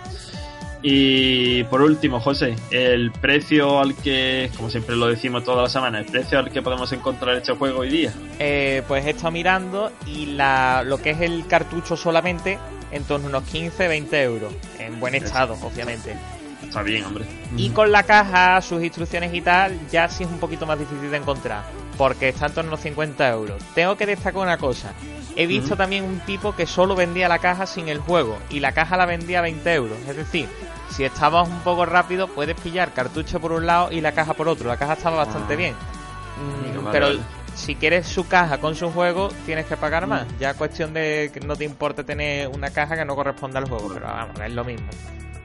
Y 0.83 1.62
por 1.65 1.83
último, 1.83 2.19
José, 2.19 2.57
el 2.73 3.12
precio 3.12 3.79
al 3.79 3.95
que, 3.95 4.51
como 4.57 4.69
siempre 4.69 4.97
lo 4.97 5.07
decimos 5.07 5.45
toda 5.45 5.62
la 5.62 5.69
semana, 5.69 6.01
el 6.01 6.07
precio 6.07 6.41
al 6.41 6.51
que 6.51 6.62
podemos 6.62 6.93
encontrar 6.93 7.37
este 7.37 7.53
juego 7.53 7.83
hoy 7.83 7.91
día. 7.91 8.12
Eh, 8.41 8.83
pues 8.89 9.07
he 9.07 9.11
estado 9.11 9.31
mirando 9.31 9.93
y 10.05 10.27
la, 10.35 10.83
lo 10.85 10.99
que 10.99 11.11
es 11.11 11.21
el 11.21 11.47
cartucho 11.47 11.97
solamente 11.97 12.59
en 12.91 13.05
torno 13.05 13.27
a 13.27 13.29
unos 13.29 13.45
15-20 13.55 14.15
euros. 14.15 14.53
En 14.81 14.99
buen 14.99 15.15
estado, 15.15 15.57
obviamente. 15.62 16.17
Está 16.62 16.83
bien, 16.83 17.04
hombre. 17.04 17.25
Y 17.57 17.71
con 17.71 17.92
la 17.92 18.02
caja, 18.04 18.61
sus 18.62 18.83
instrucciones 18.83 19.33
y 19.35 19.40
tal, 19.42 19.78
ya 19.90 20.09
sí 20.09 20.25
es 20.25 20.31
un 20.31 20.38
poquito 20.38 20.64
más 20.66 20.78
difícil 20.78 21.11
de 21.11 21.16
encontrar. 21.19 21.64
Porque 21.99 22.31
está 22.31 22.47
en 22.47 22.54
torno 22.54 22.71
a 22.71 22.75
unos 22.75 22.81
50 22.81 23.28
euros. 23.28 23.62
Tengo 23.75 23.97
que 23.97 24.07
destacar 24.07 24.42
una 24.42 24.57
cosa. 24.57 24.92
He 25.37 25.47
visto 25.47 25.76
también 25.76 26.04
un 26.04 26.21
tipo 26.21 26.54
que 26.54 26.66
solo 26.66 26.95
vendía 26.95 27.28
la 27.28 27.38
caja 27.38 27.66
sin 27.66 27.88
el 27.88 27.99
juego. 27.99 28.38
Y 28.50 28.61
la 28.61 28.73
caja 28.73 28.97
la 28.97 29.04
vendía 29.07 29.40
a 29.40 29.42
20 29.42 29.75
euros. 29.75 29.99
Es 30.09 30.16
decir, 30.16 30.49
si 30.90 31.04
estabas 31.04 31.49
un 31.49 31.61
poco 31.61 31.85
rápido, 31.85 32.28
puedes 32.28 32.59
pillar 32.61 32.92
cartucho 32.92 33.40
por 33.40 33.52
un 33.52 33.66
lado 33.66 33.92
y 33.92 34.00
la 34.00 34.12
caja 34.12 34.33
por 34.35 34.49
otro. 34.49 34.69
La 34.69 34.76
caja 34.78 34.95
estaba 34.95 35.19
bastante 35.19 35.52
Ah. 35.54 35.57
bien. 35.57 35.75
Mm, 35.75 36.87
pero 36.90 37.07
vale. 37.09 37.21
si 37.54 37.75
quieres 37.76 38.07
su 38.07 38.26
caja 38.26 38.59
con 38.59 38.75
su 38.75 38.90
juego, 38.90 39.28
tienes 39.45 39.66
que 39.66 39.76
pagar 39.76 40.07
más. 40.07 40.26
Ya 40.40 40.54
cuestión 40.54 40.95
de 40.95 41.31
que 41.33 41.40
no 41.40 41.57
te 41.57 41.64
importe 41.64 42.04
tener 42.04 42.49
una 42.49 42.71
caja 42.71 42.97
que 42.97 43.04
no 43.04 43.14
corresponda 43.14 43.59
al 43.59 43.69
juego. 43.69 43.90
Pero 43.92 44.07
vamos, 44.07 44.40
es 44.40 44.52
lo 44.52 44.64
mismo. 44.64 44.88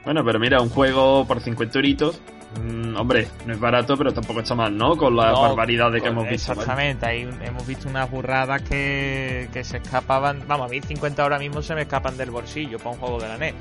Bueno, 0.04 0.24
pero 0.24 0.38
mira, 0.38 0.60
un 0.60 0.70
juego 0.70 1.26
por 1.26 1.40
50 1.40 1.78
euritos, 1.78 2.20
mm, 2.62 2.96
hombre, 2.96 3.28
no 3.46 3.52
es 3.52 3.60
barato, 3.60 3.96
pero 3.96 4.12
tampoco 4.12 4.40
está 4.40 4.54
mal, 4.54 4.76
¿no? 4.76 4.96
Con 4.96 5.14
las 5.16 5.32
No, 5.32 5.42
barbaridades 5.42 6.02
que 6.02 6.08
hemos 6.08 6.28
visto. 6.28 6.52
¿vale? 6.52 6.62
Exactamente, 6.62 7.06
ahí 7.06 7.28
hemos 7.42 7.66
visto 7.66 7.88
unas 7.88 8.10
burradas 8.10 8.62
que, 8.62 9.48
que 9.52 9.64
se 9.64 9.78
escapaban. 9.78 10.42
Vamos, 10.46 10.66
a 10.66 10.70
mí 10.70 10.80
50 10.80 11.22
ahora 11.22 11.38
mismo 11.38 11.60
se 11.62 11.74
me 11.74 11.82
escapan 11.82 12.16
del 12.16 12.30
bolsillo 12.30 12.78
para 12.78 12.90
un 12.90 12.96
juego 12.98 13.20
de 13.20 13.28
la 13.28 13.36
NES. 13.36 13.54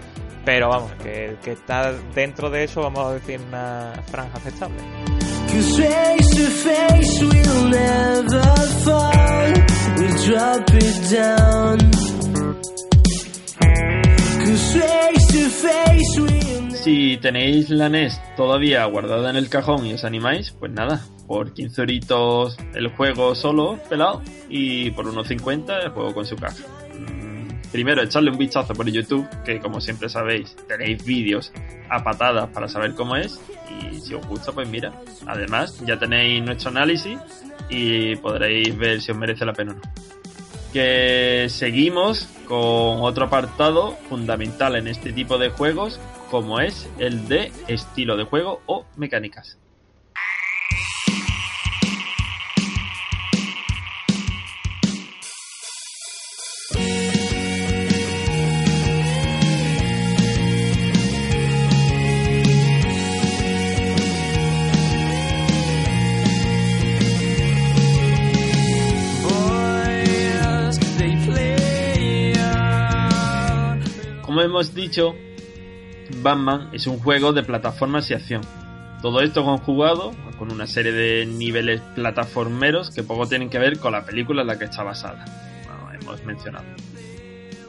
Pero 0.46 0.70
vamos, 0.70 0.94
que, 1.03 1.36
que 1.44 1.51
está 1.51 1.91
dentro 2.15 2.50
de 2.50 2.63
eso, 2.63 2.82
vamos 2.82 3.06
a 3.06 3.13
decir, 3.15 3.41
una 3.50 3.91
franja 4.10 4.38
aceptable. 4.38 4.77
Si 16.84 17.17
tenéis 17.17 17.69
la 17.69 17.89
NES 17.89 18.19
todavía 18.36 18.86
guardada 18.86 19.29
en 19.29 19.36
el 19.36 19.50
cajón 19.50 19.86
y 19.86 19.93
os 19.93 20.03
animáis, 20.03 20.51
pues 20.51 20.72
nada, 20.72 21.05
por 21.27 21.53
15 21.53 21.81
euritos 21.81 22.57
el 22.74 22.88
juego 22.89 23.36
solo, 23.36 23.79
pelado, 23.89 24.22
y 24.50 24.91
por 24.91 25.07
unos 25.07 25.27
50 25.27 25.79
el 25.79 25.89
juego 25.89 26.13
con 26.13 26.25
su 26.25 26.36
caja. 26.36 26.63
Mm, 26.98 27.48
Primero, 27.72 28.01
echarle 28.01 28.31
un 28.31 28.38
vistazo 28.38 28.74
por 28.74 28.89
YouTube, 28.89 29.27
que 29.43 29.60
como 29.60 29.81
siempre 29.81 30.07
sabéis, 30.07 30.55
tenéis 30.67 31.03
vídeos 31.03 31.51
a 31.89 32.03
patadas 32.03 32.50
para 32.50 32.69
saber 32.69 32.93
cómo 32.96 33.17
es, 33.17 33.39
y 33.81 34.00
si 34.00 34.13
os 34.13 34.25
gusta, 34.25 34.53
pues 34.53 34.69
mira. 34.69 34.93
Además, 35.25 35.81
ya 35.86 36.00
tenéis 36.00 36.41
nuestro 36.43 36.69
análisis 36.69 37.19
y 37.69 38.15
podréis 38.15 38.77
ver 38.77 39.01
si 39.01 39.12
os 39.12 39.17
merece 39.17 39.46
la 39.46 39.53
pena 39.53 39.74
o 39.74 39.75
no 39.75 39.81
que 40.74 41.47
seguimos 41.50 42.27
con 42.47 43.01
otro 43.01 43.25
apartado 43.25 43.97
fundamental 44.09 44.75
en 44.75 44.88
este 44.88 45.12
tipo 45.13 45.38
de 45.38 45.50
juegos, 45.50 46.00
como 46.29 46.59
es 46.59 46.89
el 47.00 47.27
de 47.27 47.51
estilo 47.67 48.17
de 48.17 48.24
juego 48.24 48.62
o 48.65 48.86
mecánicas. 48.95 49.57
Hemos 74.47 74.73
dicho, 74.73 75.15
Batman 76.21 76.69
es 76.73 76.87
un 76.87 76.99
juego 76.99 77.33
de 77.33 77.43
plataformas 77.43 78.09
y 78.09 78.13
acción. 78.13 78.41
Todo 79.01 79.21
esto 79.21 79.43
conjugado 79.43 80.11
con 80.39 80.51
una 80.51 80.65
serie 80.67 80.91
de 80.91 81.25
niveles 81.25 81.81
plataformeros 81.95 82.89
que 82.91 83.03
poco 83.03 83.27
tienen 83.27 83.49
que 83.49 83.59
ver 83.59 83.79
con 83.79 83.91
la 83.91 84.05
película 84.05 84.41
en 84.41 84.47
la 84.47 84.57
que 84.57 84.65
está 84.65 84.83
basada. 84.83 85.25
Hemos 85.99 86.23
mencionado. 86.25 86.65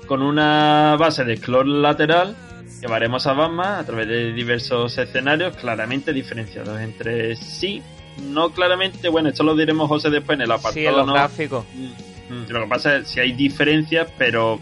Con 0.06 0.23
una 0.23 0.97
base 0.99 1.25
de 1.25 1.37
scroll 1.37 1.82
lateral, 1.82 2.35
llevaremos 2.80 3.26
a 3.26 3.32
Batman 3.35 3.80
a 3.80 3.85
través 3.85 4.08
de 4.08 4.32
diversos 4.32 4.97
escenarios 4.97 5.56
claramente 5.56 6.12
diferenciados 6.12 6.80
entre 6.80 7.37
sí. 7.37 7.82
No 8.30 8.50
claramente, 8.50 9.08
bueno, 9.08 9.28
esto 9.28 9.44
lo 9.44 9.54
diremos 9.54 9.88
José 9.88 10.11
después 10.11 10.37
en 10.37 10.42
el 10.42 10.50
apartado. 10.50 10.75
Sí, 10.75 10.87
en 10.87 10.97
los 10.97 11.06
¿no? 11.06 11.12
gráficos. 11.12 11.64
Mm, 11.75 12.50
Lo 12.50 12.62
que 12.62 12.66
pasa 12.68 12.97
es 12.97 13.12
que 13.12 13.20
hay 13.20 13.32
diferencias, 13.32 14.08
pero 14.18 14.58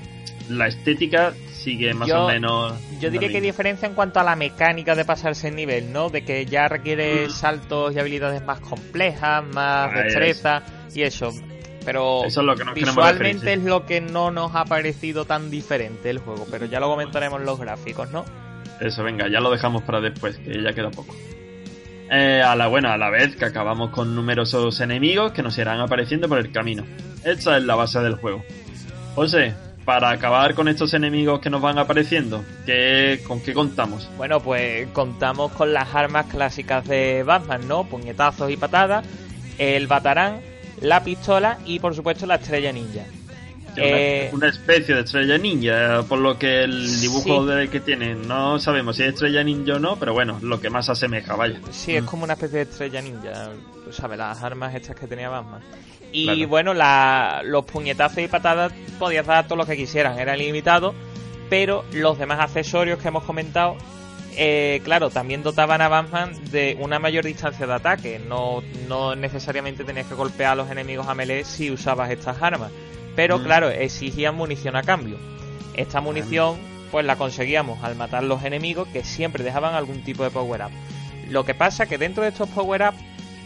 la 0.49 0.67
estética 0.69 1.33
sigue 1.67 1.93
más 1.95 2.07
Yo- 2.09 2.27
o 2.27 2.29
menos. 2.29 2.75
Yo 3.01 3.11
diría 3.11 3.29
que 3.29 3.41
diferencia 3.41 3.89
en 3.89 3.95
cuanto 3.95 4.21
a 4.21 4.23
la 4.23 4.37
mecánica 4.37 4.95
de 4.95 5.05
pasarse 5.05 5.49
el 5.49 5.57
nivel, 5.57 5.93
¿no? 5.93 6.11
De 6.11 6.23
que 6.25 6.47
ya 6.47 6.69
requiere 6.69 7.27
Mm. 7.27 7.31
saltos 7.31 7.93
y 7.93 7.99
habilidades 7.99 8.41
más 8.45 8.61
complejas, 8.61 9.43
más 9.53 9.91
Ah, 9.93 10.03
destreza 10.05 10.63
y 10.95 11.03
eso. 11.03 11.31
Pero 11.85 12.25
Eso 12.25 12.41
es 12.41 12.47
lo 12.47 12.55
que 12.55 12.65
nos 12.65 12.75
visualmente 12.75 13.53
es 13.55 13.63
lo 13.65 13.85
que 13.85 14.01
no 14.01 14.31
nos 14.31 14.55
ha 14.55 14.65
parecido 14.65 15.25
tan 15.25 15.51
diferente 15.51 16.09
el 16.09 16.19
juego, 16.19 16.47
pero 16.49 16.67
ya 16.67 16.79
lo 16.79 16.87
comentaremos 16.89 17.41
en 17.41 17.47
los 17.47 17.59
gráficos, 17.59 18.13
¿no? 18.13 18.25
Eso, 18.81 19.03
venga, 19.03 19.29
ya 19.29 19.41
lo 19.41 19.51
dejamos 19.51 19.83
para 19.83 20.01
después, 20.01 20.37
que 20.39 20.63
ya 20.63 20.73
queda 20.73 20.91
poco. 20.93 21.17
Eh, 22.13 22.43
a 22.47 22.55
la 22.55 22.69
buena, 22.69 22.95
a 22.95 22.97
la 22.97 23.11
vez 23.11 23.35
que 23.35 23.45
acabamos 23.45 23.91
con 23.91 24.15
numerosos 24.15 24.81
enemigos 24.81 25.33
que 25.33 25.43
nos 25.43 25.59
irán 25.59 25.81
apareciendo 25.81 26.29
por 26.29 26.39
el 26.39 26.53
camino. 26.53 26.85
Esta 27.25 27.57
es 27.57 27.65
la 27.65 27.75
base 27.75 27.99
del 28.01 28.15
juego. 28.15 28.45
José, 29.17 29.55
para 29.87 30.11
acabar 30.11 30.55
con 30.55 30.67
estos 30.67 30.93
enemigos 30.95 31.41
que 31.41 31.49
nos 31.49 31.63
van 31.63 31.79
apareciendo, 31.79 32.45
¿qué, 32.67 33.23
¿con 33.27 33.41
qué 33.41 33.55
contamos? 33.55 34.11
Bueno, 34.17 34.41
pues 34.41 34.89
contamos 34.89 35.53
con 35.53 35.73
las 35.73 35.95
armas 35.95 36.27
clásicas 36.27 36.85
de 36.87 37.23
Batman, 37.23 37.69
¿no? 37.69 37.85
Puñetazos 37.85 38.51
y 38.51 38.57
patadas, 38.57 39.07
el 39.59 39.87
batarán, 39.87 40.41
la 40.81 41.05
pistola 41.05 41.59
y 41.65 41.79
por 41.79 41.95
supuesto 41.95 42.27
la 42.27 42.35
estrella 42.35 42.73
ninja. 42.73 43.05
Eh, 43.77 44.31
Una, 44.33 44.49
especie 44.49 44.95
de 44.95 45.01
estrella 45.03 45.39
ninja, 45.39 46.03
por 46.09 46.19
lo 46.19 46.39
que 46.39 46.65
el 46.65 47.01
dibujo 47.01 47.47
Sí. 47.47 47.53
de 47.55 47.69
que 47.69 47.81
tiene, 47.81 48.15
no 48.15 48.59
sabemos 48.59 48.97
si 48.97 49.03
es 49.03 49.11
estrella 49.11 49.43
ninja 49.45 49.75
o 49.75 49.79
no, 49.79 49.97
pero 49.97 50.13
bueno, 50.13 50.39
lo 50.43 50.61
que 50.61 50.71
más 50.71 50.89
asemeja, 50.89 51.37
vaya. 51.37 51.61
Sí, 51.71 51.95
es 51.97 52.05
como 52.05 52.25
una 52.25 52.35
especie 52.35 52.59
de 52.59 52.71
estrella 52.71 53.03
ninja, 53.03 53.51
tú 53.85 53.93
sabes, 53.93 54.19
las 54.19 54.43
armas 54.43 54.75
estas 54.75 54.97
que 54.97 55.07
tenía 55.07 55.29
Batman. 55.29 55.61
Y 56.13 56.25
Claro. 56.25 56.49
bueno, 56.49 56.75
la- 56.75 57.43
los 57.45 57.65
puñetazos 57.65 58.19
y 58.19 58.29
patadas 58.29 58.73
podías 58.99 59.27
dar 59.27 59.47
todo 59.47 59.57
lo 59.57 59.67
que 59.67 59.77
quisieran, 59.77 60.19
era 60.19 60.37
ilimitado, 60.37 60.95
pero 61.51 61.85
los 61.93 62.19
demás 62.19 62.41
accesorios 62.41 62.99
que 63.01 63.09
hemos 63.09 63.25
comentado, 63.25 63.77
eh, 64.39 64.81
claro, 64.85 65.11
también 65.11 65.43
dotaban 65.43 65.81
a 65.81 65.89
Batman 65.89 66.33
de 66.51 66.77
una 66.81 66.99
mayor 66.99 67.25
distancia 67.25 67.67
de 67.67 67.73
ataque. 67.73 68.21
No, 68.29 68.63
no 68.89 69.15
necesariamente 69.17 69.83
tenías 69.85 70.07
que 70.07 70.15
golpear 70.15 70.53
a 70.53 70.55
los 70.57 70.71
enemigos 70.71 71.07
a 71.09 71.15
melee 71.15 71.45
si 71.45 71.71
usabas 71.71 72.11
estas 72.11 72.41
armas, 72.43 72.71
pero 73.17 73.39
Mm. 73.39 73.43
claro, 73.43 73.71
exigían 73.71 74.37
munición 74.37 74.77
a 74.77 74.83
cambio. 74.83 75.17
Esta 75.75 76.01
munición, 76.01 76.57
pues 76.91 77.05
la 77.05 77.17
conseguíamos 77.17 77.83
al 77.83 77.97
matar 77.97 78.23
los 78.23 78.45
enemigos 78.45 78.87
que 78.89 79.03
siempre 79.05 79.43
dejaban 79.43 79.75
algún 79.75 80.03
tipo 80.05 80.23
de 80.23 80.31
power-up. 80.31 80.71
Lo 81.31 81.45
que 81.45 81.55
pasa 81.55 81.87
que 81.87 81.99
dentro 81.99 82.23
de 82.23 82.29
estos 82.29 82.49
power-up 82.51 82.95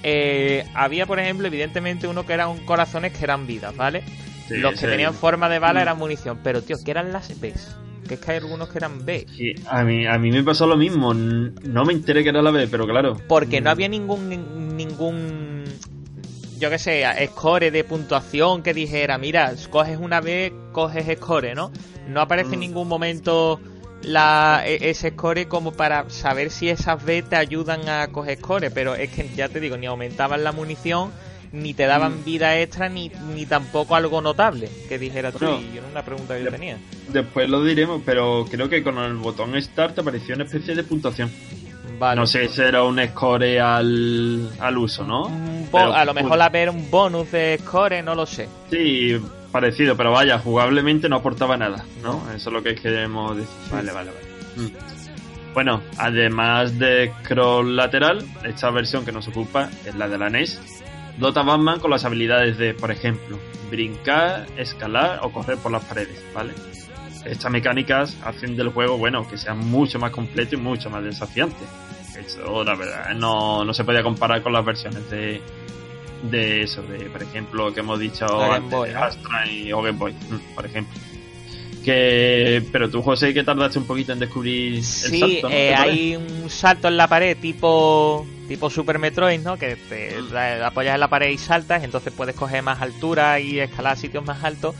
eh, 0.02 0.64
había, 0.74 1.06
por 1.06 1.18
ejemplo, 1.18 1.46
evidentemente 1.46 2.06
uno 2.06 2.24
que 2.26 2.32
eran 2.34 2.58
corazones 2.66 3.12
que 3.12 3.24
eran 3.24 3.46
vidas, 3.46 3.76
¿vale? 3.76 4.02
Sí, 4.48 4.56
Los 4.56 4.78
que 4.80 4.86
tenían 4.86 5.14
forma 5.14 5.48
de 5.48 5.58
bala 5.58 5.80
Mm. 5.80 5.82
eran 5.82 5.98
munición, 5.98 6.38
pero 6.42 6.62
tío, 6.62 6.76
¿qué 6.84 6.90
eran 6.90 7.12
las 7.12 7.28
Bs? 7.40 7.76
Que 8.08 8.14
es 8.14 8.20
que 8.20 8.32
hay 8.32 8.38
algunos 8.38 8.68
que 8.70 8.78
eran 8.78 9.04
B. 9.04 9.26
Sí, 9.36 9.52
a 9.68 9.84
mí, 9.84 10.06
a 10.06 10.18
mí 10.18 10.30
me 10.32 10.42
pasó 10.42 10.66
lo 10.66 10.76
mismo, 10.76 11.14
no 11.14 11.84
me 11.84 11.92
enteré 11.92 12.22
que 12.24 12.30
era 12.30 12.42
la 12.42 12.50
B, 12.50 12.66
pero 12.68 12.86
claro. 12.86 13.16
Porque 13.28 13.60
no 13.60 13.68
Mm, 13.70 13.72
había 13.72 13.88
ningún 13.88 14.76
ningún 14.76 15.50
yo 16.61 16.71
qué 16.71 16.79
sé, 16.79 17.05
score 17.29 17.71
de 17.71 17.85
puntuación 17.85 18.62
que 18.62 18.75
dijera, 18.75 19.19
mira, 19.19 19.55
coges 19.71 19.99
una 19.99 20.21
B, 20.21 20.52
coges 20.73 21.07
score, 21.19 21.55
¿no? 21.55 21.73
No 22.07 22.21
aparece 22.21 22.55
en 22.55 22.61
Mm. 22.61 22.62
ningún 22.62 22.87
momento 22.88 23.59
la, 24.02 24.62
e- 24.67 24.90
ese 24.90 25.11
score 25.11 25.47
como 25.49 25.73
para 25.73 26.09
saber 26.11 26.50
si 26.50 26.69
esas 26.69 27.02
B 27.05 27.23
te 27.23 27.37
ayudan 27.37 27.88
a 27.88 28.09
coger 28.09 28.38
score, 28.38 28.71
pero 28.71 28.95
es 28.95 29.11
que 29.11 29.29
ya 29.35 29.49
te 29.49 29.59
digo, 29.61 29.76
ni 29.76 29.87
aumentaban 29.87 30.45
la 30.45 30.52
munición, 30.52 31.12
ni 31.52 31.75
te 31.75 31.87
daban 31.87 32.21
Mm. 32.21 32.25
vida 32.25 32.59
extra, 32.61 32.88
ni, 32.88 33.11
ni 33.35 33.45
tampoco 33.47 33.97
algo 33.97 34.21
notable 34.21 34.69
que 34.88 34.99
dijera 34.99 35.33
tú. 35.33 35.38
Bueno, 35.40 35.61
y 35.73 35.79
era 35.79 35.87
una 35.87 36.05
pregunta 36.05 36.37
que 36.37 36.45
yo 36.45 36.50
tenía. 36.50 36.79
Después 37.09 37.49
lo 37.49 37.64
diremos, 37.64 38.02
pero 38.07 38.47
creo 38.50 38.69
que 38.69 38.83
con 38.85 38.99
el 38.99 39.14
botón 39.17 39.61
Start 39.61 39.95
te 39.97 40.00
apareció 40.02 40.35
una 40.37 40.45
especie 40.45 40.75
de 40.75 40.85
puntuación. 40.85 41.31
Vale. 42.00 42.19
No 42.19 42.26
sé 42.26 42.49
si 42.49 42.62
era 42.62 42.83
un 42.83 42.99
score 43.09 43.61
al, 43.61 44.49
al 44.59 44.78
uso, 44.78 45.04
¿no? 45.04 45.26
Un 45.26 45.69
Pero, 45.71 45.92
a 45.92 46.02
lo 46.07 46.14
mejor 46.14 46.38
la 46.38 46.48
B 46.48 46.62
era 46.62 46.70
un 46.70 46.90
bonus 46.90 47.31
de 47.31 47.59
score, 47.61 48.03
no 48.03 48.14
lo 48.14 48.24
sé. 48.24 48.48
Sí, 48.70 49.20
parecido, 49.53 49.94
pero 49.98 50.11
vaya, 50.11 50.38
jugablemente 50.38 51.11
no 51.11 51.16
aportaba 51.16 51.59
nada, 51.59 51.85
¿no? 52.03 52.22
Eso 52.35 52.48
es 52.48 52.55
lo 52.55 52.62
que 52.62 52.74
queremos 52.74 53.37
decir. 53.37 53.55
Vale, 53.70 53.92
vale, 53.92 54.12
vale. 54.12 54.68
Mm. 54.68 55.53
Bueno, 55.53 55.83
además 55.98 56.79
de 56.79 57.12
scroll 57.22 57.77
lateral, 57.77 58.24
esta 58.44 58.70
versión 58.70 59.05
que 59.05 59.12
nos 59.12 59.29
ocupa 59.29 59.68
es 59.85 59.94
la 59.94 60.09
de 60.09 60.16
la 60.16 60.31
NES. 60.31 60.59
Dota 61.18 61.42
Batman 61.42 61.81
con 61.81 61.90
las 61.90 62.07
habilidades 62.07 62.57
de, 62.57 62.72
por 62.72 62.90
ejemplo, 62.90 63.38
brincar, 63.70 64.46
escalar 64.57 65.20
o 65.22 65.31
correr 65.33 65.59
por 65.59 65.70
las 65.70 65.85
paredes, 65.85 66.24
¿vale? 66.35 66.55
Estas 67.27 67.53
mecánicas 67.53 68.16
hacen 68.24 68.57
del 68.57 68.70
juego, 68.70 68.96
bueno, 68.96 69.29
que 69.29 69.37
sea 69.37 69.53
mucho 69.53 69.98
más 69.98 70.12
completo 70.12 70.55
y 70.55 70.59
mucho 70.59 70.88
más 70.88 71.05
desafiante. 71.05 71.66
Eso, 72.26 72.64
la 72.64 72.74
verdad, 72.74 73.14
no, 73.14 73.64
no 73.64 73.72
se 73.74 73.85
podía 73.85 74.02
comparar 74.02 74.42
con 74.42 74.52
las 74.52 74.64
versiones 74.64 75.09
de, 75.11 75.40
de 76.22 76.62
eso, 76.62 76.83
de, 76.83 77.09
por 77.11 77.22
ejemplo, 77.22 77.72
que 77.72 77.80
hemos 77.80 77.98
dicho 77.98 78.26
antes, 78.42 78.70
Boy. 78.70 78.90
Astra 78.90 79.46
y 79.50 79.72
o 79.72 79.80
Game 79.83 79.98
Boy, 79.98 80.12
mm, 80.12 80.54
por 80.54 80.66
ejemplo. 80.66 80.98
Que, 81.85 82.62
pero 82.70 82.90
tú, 82.90 83.00
José, 83.00 83.33
que 83.33 83.42
tardaste 83.42 83.78
un 83.78 83.87
poquito 83.87 84.12
en 84.12 84.18
descubrir 84.18 84.74
el 84.74 84.85
Sí, 84.85 85.18
salto, 85.18 85.48
¿no? 85.48 85.54
eh, 85.54 85.68
¿Te 85.68 85.74
hay 85.74 86.16
un 86.16 86.50
salto 86.50 86.88
en 86.88 86.96
la 86.98 87.09
pared 87.09 87.38
tipo 87.40 88.26
tipo 88.48 88.68
Super 88.68 88.98
Metroid, 88.98 89.40
¿no? 89.40 89.56
Que 89.56 89.76
te 89.76 90.20
Mm. 90.20 90.33
la- 90.33 90.66
apoyas 90.66 90.94
en 90.94 91.00
la 91.00 91.09
pared 91.09 91.30
y 91.30 91.38
saltas, 91.38 91.83
entonces 91.85 92.12
puedes 92.14 92.35
coger 92.37 92.62
más 92.62 92.83
altura 92.83 93.40
y 93.40 93.61
escalar 93.61 93.96
sitios 93.96 94.24
más 94.24 94.42
altos. 94.44 94.74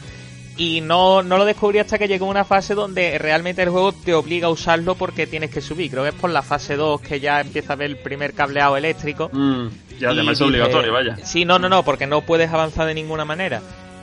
Y 0.61 0.83
no, 0.83 1.23
no 1.23 1.38
lo 1.38 1.46
descubrí 1.46 1.79
hasta 1.79 1.99
que 1.99 2.07
llegó 2.07 2.27
una 2.27 2.44
fase 2.44 2.75
donde 2.75 3.16
realmente 3.16 3.62
el 3.62 3.70
juego 3.70 3.92
te 3.92 4.12
obliga 4.12 4.49
a 4.49 4.51
usarlo 4.51 4.94
porque 4.94 5.27
tienes 5.27 5.51
que 5.51 5.62
subir. 5.62 5.90
Creo 5.90 6.03
que 6.03 6.11
es 6.11 6.14
por 6.14 6.29
la 6.29 6.42
fase 6.42 6.77
2 6.77 7.01
que 7.01 7.18
ya 7.18 7.40
empieza 7.40 7.73
a 7.73 7.77
ver 7.77 7.88
el 7.88 7.96
primer 7.96 8.35
cableado 8.35 8.77
eléctrico. 8.77 9.31
Mm, 9.33 9.68
y 9.99 10.05
además 10.05 10.35
es 10.35 10.42
obligatorio, 10.42 10.92
vaya. 10.92 11.16
Sí, 11.25 11.46
no, 11.46 11.59
no, 11.59 11.70
no, 11.70 11.83
porque 11.83 12.07
no 12.07 12.20
puedes 12.20 12.51
avanzar 12.53 12.87
de 12.87 12.92
ninguna 12.92 13.25
manera. 13.25 13.62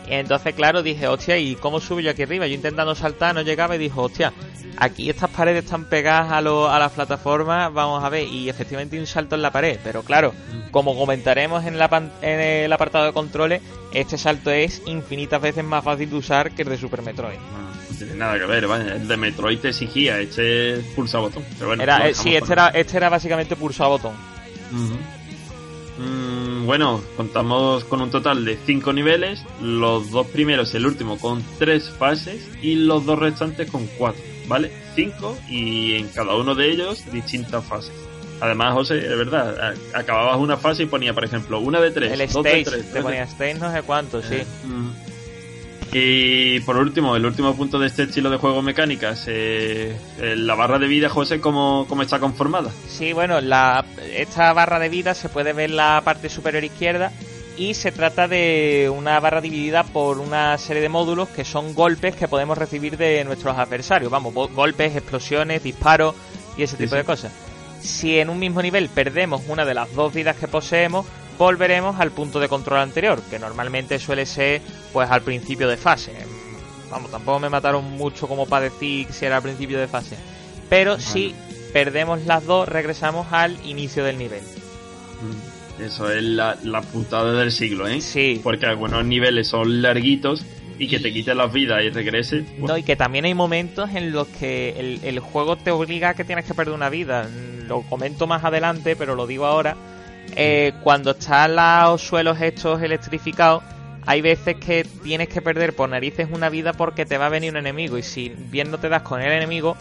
Y 0.10 0.14
entonces, 0.14 0.56
claro, 0.56 0.82
dije, 0.84 1.08
hostia, 1.08 1.38
¿y 1.38 1.56
cómo 1.56 1.80
subo 1.80 2.00
yo 2.00 2.12
aquí 2.12 2.24
arriba? 2.24 2.48
Yo 2.48 2.54
intentando 2.56 2.96
saltar, 2.96 3.36
no 3.36 3.42
llegaba 3.42 3.76
y 3.76 3.80
dijo, 3.80 4.04
hostia, 4.04 4.32
aquí 4.78 5.10
estas 5.10 5.30
paredes 5.30 5.66
están 5.66 5.86
pegadas 5.86 6.32
a, 6.32 6.40
lo, 6.42 6.70
a 6.70 6.80
las 6.80 6.94
plataformas, 6.94 7.74
vamos 7.74 8.02
a 8.04 8.08
ver, 8.10 8.26
y 8.28 8.48
efectivamente 8.50 8.98
un 9.00 9.06
salto 9.06 9.36
en 9.36 9.42
la 9.42 9.52
pared, 9.52 9.78
pero 9.84 10.04
claro, 10.04 10.34
como 10.72 10.96
comentaremos 10.98 11.66
en, 11.66 11.78
la 11.78 11.90
pan- 11.90 12.12
en 12.22 12.40
el 12.40 12.72
apartado 12.72 13.06
de 13.06 13.12
controles, 13.14 13.62
este 13.92 14.18
salto 14.18 14.50
es 14.50 14.82
infinitas 14.86 15.42
veces 15.42 15.64
más 15.66 15.84
fácil 15.84 16.10
de 16.10 16.16
usar 16.16 16.52
que 16.52 16.62
el 16.62 16.70
de 16.70 16.78
Super 16.78 17.02
Metroid. 17.02 17.36
No, 17.38 17.92
no 17.92 17.98
tiene 17.98 18.14
nada 18.16 18.38
que 18.40 18.46
ver, 18.46 18.66
vaya. 18.68 18.96
El 18.96 19.08
de 19.10 19.18
Metroid 19.18 19.60
te 19.60 19.70
exigía, 19.70 20.20
este 20.20 20.76
pulsa 20.96 21.20
botón. 21.20 21.44
Pero 21.56 21.68
bueno, 21.68 21.84
Era, 21.84 22.08
eh, 22.08 22.14
sí, 22.14 22.34
este 22.36 22.54
era, 22.54 22.68
este 22.70 22.96
era 22.98 23.10
básicamente 23.10 23.56
pulsar 23.58 23.88
botón. 23.90 24.14
Mm, 25.98 26.66
bueno, 26.66 27.02
contamos 27.16 27.84
con 27.86 28.02
un 28.02 28.12
total 28.12 28.46
de 28.46 28.58
5 28.66 28.94
niveles, 28.94 29.44
los 29.62 30.12
dos 30.12 30.28
primeros 30.28 30.74
y 30.74 30.78
el 30.78 30.86
último 30.86 31.18
con 31.18 31.44
3 31.58 31.90
fases 31.98 32.48
y 32.62 32.76
los 32.76 33.06
dos 33.06 33.18
restantes 33.18 33.70
con 33.72 33.88
4, 33.98 34.22
¿vale? 34.48 34.72
5 34.96 35.38
y 35.50 35.94
en 35.96 36.08
cada 36.10 36.36
uno 36.36 36.56
de 36.56 36.72
ellos 36.72 37.12
distintas 37.12 37.66
fases. 37.66 37.94
Además, 38.40 38.74
José, 38.74 39.00
es 39.00 39.18
verdad, 39.18 39.74
acababas 39.96 40.38
una 40.38 40.58
fase 40.58 40.84
y 40.84 40.86
ponía, 40.86 41.14
por 41.14 41.26
ejemplo, 41.26 41.60
una 41.60 41.80
de 41.82 41.90
3, 41.90 42.12
El 42.20 42.32
dos 42.32 42.44
de 42.44 42.60
stage, 42.62 42.78
3. 42.84 42.94
te 42.94 43.02
ponía 43.02 43.24
stage 43.24 43.56
no 43.56 43.72
sé 43.72 43.82
cuánto, 43.82 44.22
sí. 44.22 44.44
Y 46.00 46.60
por 46.62 46.78
último, 46.78 47.16
el 47.16 47.26
último 47.26 47.56
punto 47.56 47.80
de 47.80 47.88
este 47.88 48.04
estilo 48.04 48.30
de 48.30 48.38
juego 48.38 48.62
mecánicas, 48.62 49.24
eh, 49.28 49.96
eh, 50.20 50.36
la 50.36 50.54
barra 50.54 50.78
de 50.78 50.88
vida, 50.88 51.10
José, 51.10 51.40
¿cómo, 51.42 51.86
cómo 51.90 52.04
está 52.04 52.20
conformada? 52.20 52.70
Sí, 52.88 53.14
bueno, 53.14 53.42
la, 53.42 53.84
esta 54.14 54.54
barra 54.54 54.78
de 54.80 54.90
vida 54.90 55.14
se 55.16 55.28
puede 55.30 55.54
ver 55.54 55.72
en 55.72 55.76
la 55.78 56.02
parte 56.06 56.30
superior 56.30 56.64
izquierda 56.64 57.12
y 57.58 57.74
se 57.74 57.92
trata 57.92 58.28
de 58.28 58.92
una 58.96 59.20
barra 59.20 59.42
dividida 59.42 59.84
por 59.84 60.20
una 60.20 60.56
serie 60.60 60.82
de 60.84 60.90
módulos 60.90 61.30
que 61.30 61.44
son 61.44 61.74
golpes 61.74 62.16
que 62.16 62.28
podemos 62.28 62.58
recibir 62.58 62.96
de 62.98 63.24
nuestros 63.24 63.58
adversarios. 63.58 64.12
Vamos, 64.12 64.34
go- 64.36 64.50
golpes, 64.50 64.96
explosiones, 64.96 65.64
disparos 65.64 66.14
y 66.58 66.64
ese 66.64 66.78
Sí, 66.78 66.84
tipo 66.84 66.92
sí. 66.92 66.98
de 66.98 67.04
cosas. 67.06 67.32
Si 67.82 68.20
en 68.20 68.30
un 68.30 68.38
mismo 68.38 68.62
nivel 68.62 68.90
perdemos 68.90 69.42
una 69.48 69.66
de 69.66 69.74
las 69.74 69.92
dos 69.96 70.14
vidas 70.14 70.36
que 70.36 70.48
poseemos, 70.48 71.08
volveremos 71.38 72.00
al 72.00 72.12
punto 72.12 72.40
de 72.40 72.48
control 72.50 72.80
anterior, 72.80 73.22
que 73.30 73.40
normalmente 73.40 74.00
suele 74.00 74.26
ser 74.26 74.62
pues 74.94 75.10
al 75.10 75.22
principio 75.22 75.68
de 75.68 75.78
fase. 75.78 76.14
Vamos, 76.90 77.12
tampoco 77.12 77.40
me 77.40 77.50
mataron 77.50 77.84
mucho 77.92 78.28
como 78.28 78.46
para 78.46 78.66
decir 78.66 79.08
si 79.12 79.26
era 79.26 79.38
al 79.38 79.44
principio 79.44 79.80
de 79.80 79.88
fase. 79.88 80.16
Pero 80.70 81.00
si 81.00 81.36
perdemos 81.74 82.26
las 82.26 82.46
dos, 82.46 82.68
regresamos 82.68 83.28
al 83.32 83.58
inicio 83.66 84.04
del 84.04 84.18
nivel. 84.18 84.42
Mm, 84.42 85.82
Eso 85.84 86.10
es 86.12 86.24
la, 86.24 86.58
la 86.64 86.82
putada 86.82 87.34
del 87.34 87.52
siglo, 87.52 87.88
¿eh? 87.88 88.02
Sí. 88.02 88.40
Porque 88.44 88.66
algunos 88.66 89.06
niveles 89.06 89.48
son 89.48 89.82
larguitos 89.82 90.44
y 90.80 90.88
que 90.88 91.00
te 91.00 91.12
quiten 91.12 91.38
las 91.38 91.52
vidas 91.52 91.84
y 91.84 91.90
regrese. 91.90 92.44
pues, 92.44 92.70
No, 92.70 92.78
y 92.78 92.84
que 92.84 92.96
también 92.96 93.26
hay 93.26 93.34
momentos 93.34 93.90
en 93.94 94.12
los 94.12 94.28
que 94.28 94.76
el, 94.80 95.00
el 95.04 95.20
juego 95.20 95.56
te 95.58 95.72
obliga 95.72 96.10
a 96.10 96.14
que 96.14 96.24
tienes 96.24 96.46
que 96.46 96.54
perder 96.54 96.74
una 96.74 96.90
vida. 96.90 97.28
Lo 97.68 97.82
comento 97.82 98.28
más 98.28 98.44
adelante, 98.44 98.96
pero 98.96 99.16
lo 99.16 99.28
digo 99.28 99.46
ahora. 99.46 99.76
Eh, 100.36 100.74
cuando 100.84 101.12
están 101.12 101.56
los 101.56 102.02
suelos 102.02 102.40
estos 102.42 102.82
electrificados, 102.82 103.64
hay 104.06 104.22
veces 104.22 104.56
que 104.56 104.86
tienes 105.04 105.28
que 105.28 105.42
perder 105.42 105.76
por 105.76 105.90
narices 105.90 106.30
una 106.32 106.50
vida 106.50 106.74
porque 106.74 107.06
te 107.06 107.18
va 107.18 107.26
a 107.26 107.30
venir 107.30 107.52
un 107.52 107.58
enemigo 107.58 107.98
y 107.98 108.04
si 108.04 108.30
bien 108.30 108.72
no 108.72 108.78
te 108.78 108.88
das 108.88 109.02
con 109.02 109.22
el 109.22 109.32
enemigo, 109.32 109.76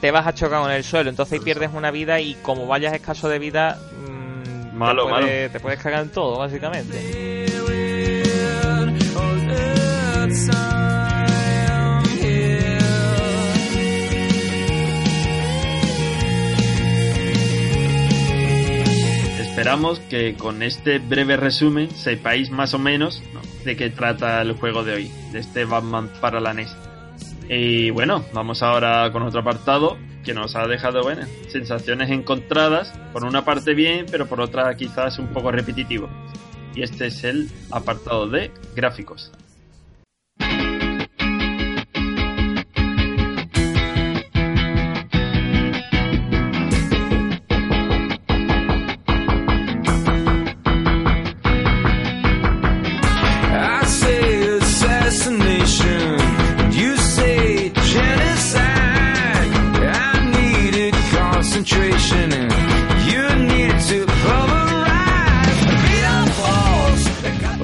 te 0.00 0.10
vas 0.10 0.26
a 0.26 0.34
chocar 0.34 0.62
con 0.62 0.70
el 0.70 0.84
suelo. 0.84 1.10
Entonces 1.10 1.38
ahí 1.38 1.44
pierdes 1.44 1.70
una 1.72 1.90
vida 1.90 2.20
y 2.20 2.34
como 2.42 2.66
vayas 2.66 2.92
escaso 2.92 3.28
de 3.28 3.38
vida, 3.38 3.78
mm, 4.06 4.76
Malo, 4.76 5.04
te, 5.04 5.10
puedes, 5.10 5.52
te 5.52 5.60
puedes 5.60 5.80
cagar 5.80 6.02
en 6.02 6.10
todo, 6.10 6.38
básicamente. 6.38 7.39
Esperamos 19.60 20.00
que 20.00 20.36
con 20.36 20.62
este 20.62 21.00
breve 21.00 21.36
resumen 21.36 21.90
sepáis 21.90 22.50
más 22.50 22.72
o 22.72 22.78
menos 22.78 23.22
¿no? 23.34 23.42
de 23.62 23.76
qué 23.76 23.90
trata 23.90 24.40
el 24.40 24.54
juego 24.54 24.84
de 24.84 24.94
hoy, 24.94 25.12
de 25.32 25.40
este 25.40 25.66
Batman 25.66 26.10
para 26.18 26.40
la 26.40 26.54
NES. 26.54 26.74
Y 27.46 27.90
bueno, 27.90 28.24
vamos 28.32 28.62
ahora 28.62 29.12
con 29.12 29.22
otro 29.22 29.40
apartado 29.40 29.98
que 30.24 30.32
nos 30.32 30.56
ha 30.56 30.66
dejado 30.66 31.02
bueno, 31.02 31.26
sensaciones 31.48 32.08
encontradas, 32.08 32.94
por 33.12 33.26
una 33.26 33.44
parte 33.44 33.74
bien, 33.74 34.06
pero 34.10 34.26
por 34.26 34.40
otra 34.40 34.74
quizás 34.76 35.18
un 35.18 35.26
poco 35.28 35.52
repetitivo. 35.52 36.08
Y 36.74 36.82
este 36.82 37.08
es 37.08 37.22
el 37.24 37.50
apartado 37.70 38.30
de 38.30 38.50
gráficos. 38.74 39.30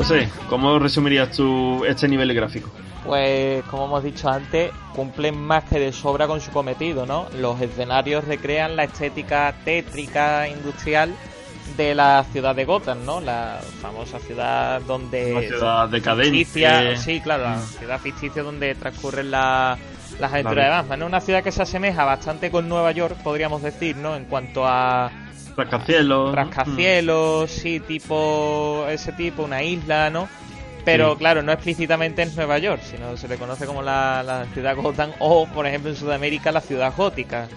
José, 0.07 0.29
¿cómo 0.49 0.79
resumirías 0.79 1.31
tú 1.33 1.85
este 1.85 2.07
nivel 2.07 2.33
gráfico? 2.33 2.71
Pues 3.05 3.65
como 3.65 3.87
hemos 3.87 4.05
dicho 4.05 4.29
antes, 4.29 4.71
cumplen 4.95 5.37
más 5.37 5.65
que 5.65 5.81
de 5.81 5.93
sobra 5.93 6.27
con 6.29 6.41
su 6.41 6.51
cometido, 6.53 7.07
¿no? 7.07 7.27
Los 7.37 7.61
escenarios 7.61 8.25
recrean 8.25 8.77
la 8.77 8.85
estética 8.85 9.53
tétrica 9.65 10.49
industrial 10.49 11.13
de 11.77 11.95
la 11.97 12.25
ciudad 12.33 12.55
de 12.55 12.65
Gotham, 12.65 13.05
¿no? 13.05 13.21
La 13.21 13.61
famosa 13.83 14.21
ciudad 14.21 14.81
donde... 14.83 15.33
Una 15.33 15.41
ciudad 15.43 15.89
decadente. 15.89 16.31
ficticia- 16.39 16.97
sí, 16.97 17.21
claro, 17.21 17.43
la 17.45 17.57
Mm. 17.57 17.63
ciudad 17.79 18.01
ficticia 18.01 18.43
donde 18.45 18.75
transcurren 18.77 19.31
la- 19.33 19.77
las 20.21 20.33
aventuras 20.33 20.65
de 20.65 20.71
Batman. 20.71 20.99
¿no? 21.01 21.07
Una 21.07 21.21
ciudad 21.21 21.43
que 21.43 21.51
se 21.51 21.63
asemeja 21.63 22.05
bastante 22.05 22.53
con 22.53 22.69
Nueva 22.69 22.93
York, 22.93 23.17
podríamos 23.25 23.61
decir, 23.63 23.97
¿no? 23.97 24.15
En 24.15 24.27
cuanto 24.27 24.65
a 24.67 25.11
Rascacielos. 25.57 26.35
rascacielos, 26.35 27.51
sí, 27.51 27.81
tipo 27.81 28.87
ese 28.89 29.13
tipo, 29.13 29.43
una 29.43 29.63
isla, 29.63 30.11
¿no? 30.11 30.29
Pero 30.85 31.13
Sí. 31.13 31.19
claro, 31.19 31.43
no 31.43 31.51
explícitamente 31.53 32.23
en 32.23 32.35
Nueva 32.37 32.59
York, 32.59 32.81
sino 32.85 33.17
se 33.17 33.27
le 33.27 33.37
conoce 33.37 33.67
como 33.67 33.83
la, 33.83 34.23
la 34.23 34.45
ciudad 34.55 34.77
Gotham 34.77 35.11
o, 35.19 35.47
por 35.47 35.67
ejemplo, 35.67 35.91
en 35.91 35.97
Sudamérica 35.97 36.53
la 36.53 36.61
ciudad 36.61 36.93
gótica. 36.97 37.49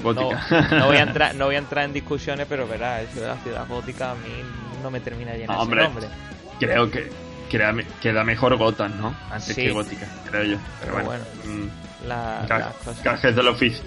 Mm, 0.00 0.02
Gótica. 0.02 0.46
No, 0.50 0.78
no 0.80 0.86
voy 0.88 0.96
a 0.98 1.02
entrar, 1.02 1.34
no 1.36 1.44
voy 1.46 1.54
a 1.54 1.58
entrar 1.58 1.84
en 1.86 1.92
discusiones, 1.94 2.46
pero 2.48 2.66
verás, 2.68 3.04
eso 3.10 3.20
de 3.22 3.28
la 3.28 3.36
ciudad 3.36 3.66
gótica 3.66 4.10
a 4.10 4.14
mí 4.14 4.28
no 4.82 4.90
me 4.90 5.00
termina 5.00 5.30
No, 5.32 5.36
ese 5.38 5.46
nombre. 5.74 5.88
Mm, 5.88 6.58
Creo 6.60 6.90
que 6.90 7.10
queda, 7.48 7.74
queda 8.02 8.24
mejor 8.24 8.56
Gotham, 8.56 9.00
¿no? 9.00 9.14
Antes 9.30 9.54
Sí. 9.54 9.62
que 9.62 9.70
Gótica, 9.70 10.06
creo 10.30 10.44
yo. 10.44 10.56
Pero 10.80 10.92
Pero 10.94 11.06
bueno. 11.06 11.24
mm, 11.44 11.68
La- 12.06 12.46
Ga- 12.48 12.58
las 12.58 12.74
cosas. 13.02 13.34
Del 13.36 13.48
oficio. 13.48 13.82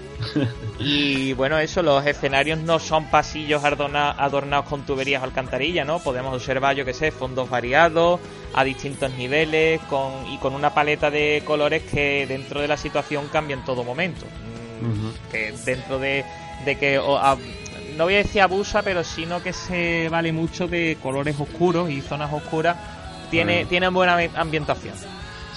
Y 0.78 1.32
bueno, 1.34 1.58
eso, 1.58 1.82
los 1.82 2.04
escenarios 2.06 2.58
no 2.58 2.78
son 2.78 3.06
pasillos 3.10 3.64
adorna- 3.64 4.12
adornados 4.12 4.66
con 4.66 4.82
tuberías 4.84 5.22
o 5.22 5.24
alcantarillas, 5.24 5.86
¿no? 5.86 5.98
Podemos 5.98 6.34
observar, 6.34 6.76
yo 6.76 6.84
que 6.84 6.94
sé, 6.94 7.10
fondos 7.10 7.48
variados, 7.50 8.20
a 8.54 8.64
distintos 8.64 9.10
niveles, 9.14 9.80
con, 9.88 10.26
y 10.30 10.38
con 10.38 10.54
una 10.54 10.72
paleta 10.74 11.10
de 11.10 11.42
colores 11.46 11.82
que 11.90 12.26
dentro 12.26 12.60
de 12.60 12.68
la 12.68 12.76
situación 12.76 13.28
cambia 13.32 13.54
en 13.54 13.64
todo 13.64 13.84
momento. 13.84 14.26
Mm. 14.80 15.30
Que 15.30 15.52
dentro 15.64 15.98
de, 15.98 16.24
de 16.64 16.76
que, 16.78 16.98
o, 16.98 17.16
a- 17.18 17.36
no 17.96 18.04
voy 18.04 18.14
a 18.14 18.18
decir 18.18 18.40
abusa, 18.40 18.82
pero 18.82 19.04
sino 19.04 19.42
que 19.42 19.52
se 19.52 20.08
vale 20.08 20.32
mucho 20.32 20.66
de 20.68 20.96
colores 21.02 21.38
oscuros 21.38 21.90
y 21.90 22.00
zonas 22.00 22.32
oscuras, 22.32 22.76
tiene, 23.30 23.64
Mm. 23.64 23.68
tienen 23.68 23.94
buena 23.94 24.16
ambi- 24.18 24.30
ambientación. 24.34 24.94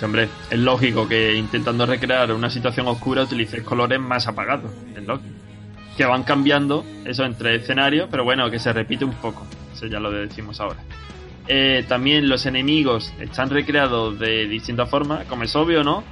Sí, 0.03 0.05
hombre, 0.05 0.27
es 0.51 0.59
lógico 0.59 1.07
que 1.07 1.33
intentando 1.33 1.85
recrear 1.85 2.33
una 2.33 2.49
situación 2.49 2.87
oscura 2.87 3.23
utilices 3.23 3.63
colores 3.63 4.01
más 4.01 4.27
apagados. 4.27 4.69
Es 4.93 5.01
lógico. 5.07 5.29
Que 5.95 6.03
van 6.03 6.23
cambiando 6.23 6.83
eso 7.05 7.23
entre 7.23 7.55
escenarios, 7.55 8.09
pero 8.11 8.25
bueno, 8.25 8.51
que 8.51 8.59
se 8.59 8.73
repite 8.73 9.05
un 9.05 9.13
poco. 9.13 9.47
Eso 9.73 9.85
ya 9.85 10.01
lo 10.01 10.11
decimos 10.11 10.59
ahora. 10.59 10.79
Eh, 11.47 11.85
también 11.87 12.27
los 12.27 12.45
enemigos 12.45 13.13
están 13.17 13.49
recreados 13.49 14.19
de 14.19 14.45
distintas 14.47 14.89
formas, 14.89 15.23
como 15.27 15.43
es 15.45 15.55
obvio, 15.55 15.85
¿no? 15.85 16.03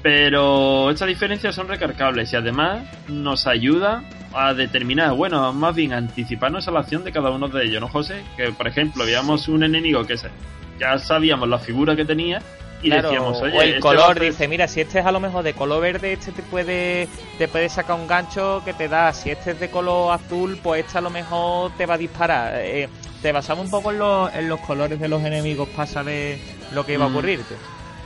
Pero 0.00 0.88
estas 0.92 1.08
diferencias 1.08 1.56
son 1.56 1.66
recargables 1.66 2.32
y 2.32 2.36
además 2.36 2.84
nos 3.08 3.48
ayuda 3.48 4.04
a 4.32 4.54
determinar, 4.54 5.12
bueno, 5.14 5.52
más 5.52 5.74
bien 5.74 5.92
anticiparnos 5.92 6.68
a 6.68 6.70
la 6.70 6.80
acción 6.80 7.02
de 7.02 7.10
cada 7.10 7.30
uno 7.30 7.48
de 7.48 7.64
ellos, 7.64 7.80
¿no, 7.80 7.88
José? 7.88 8.22
Que, 8.36 8.52
por 8.52 8.68
ejemplo, 8.68 9.04
veíamos 9.04 9.48
un 9.48 9.64
enemigo 9.64 10.06
que 10.06 10.16
se- 10.16 10.30
ya 10.78 10.96
sabíamos 11.00 11.48
la 11.48 11.58
figura 11.58 11.96
que 11.96 12.04
tenía 12.04 12.40
y 12.82 12.90
Claro, 12.90 13.08
decíamos, 13.10 13.42
oye, 13.42 13.58
o 13.58 13.62
el 13.62 13.68
este 13.70 13.80
color 13.80 14.20
dice, 14.20 14.46
mira, 14.48 14.68
si 14.68 14.80
este 14.80 15.00
es 15.00 15.06
a 15.06 15.10
lo 15.12 15.18
mejor 15.20 15.42
de 15.42 15.52
color 15.54 15.80
verde, 15.82 16.12
este 16.12 16.30
te 16.32 16.42
puede, 16.42 17.08
te 17.36 17.48
puede 17.48 17.68
sacar 17.68 17.96
un 17.98 18.06
gancho 18.06 18.62
que 18.64 18.72
te 18.72 18.88
da. 18.88 19.12
Si 19.12 19.30
este 19.30 19.50
es 19.52 19.60
de 19.60 19.68
color 19.70 20.12
azul, 20.14 20.58
pues 20.62 20.84
este 20.86 20.98
a 20.98 21.00
lo 21.00 21.10
mejor 21.10 21.72
te 21.76 21.86
va 21.86 21.94
a 21.94 21.98
disparar. 21.98 22.54
Eh, 22.56 22.88
te 23.20 23.32
basamos 23.32 23.64
un 23.64 23.70
poco 23.70 23.90
en 23.90 23.98
los, 23.98 24.32
en 24.34 24.48
los 24.48 24.60
colores 24.60 25.00
de 25.00 25.08
los 25.08 25.22
enemigos 25.24 25.68
para 25.70 25.86
saber 25.88 26.38
lo 26.72 26.86
que 26.86 26.92
iba 26.94 27.04
a 27.04 27.08
Mm. 27.08 27.12
ocurrirte. 27.12 27.54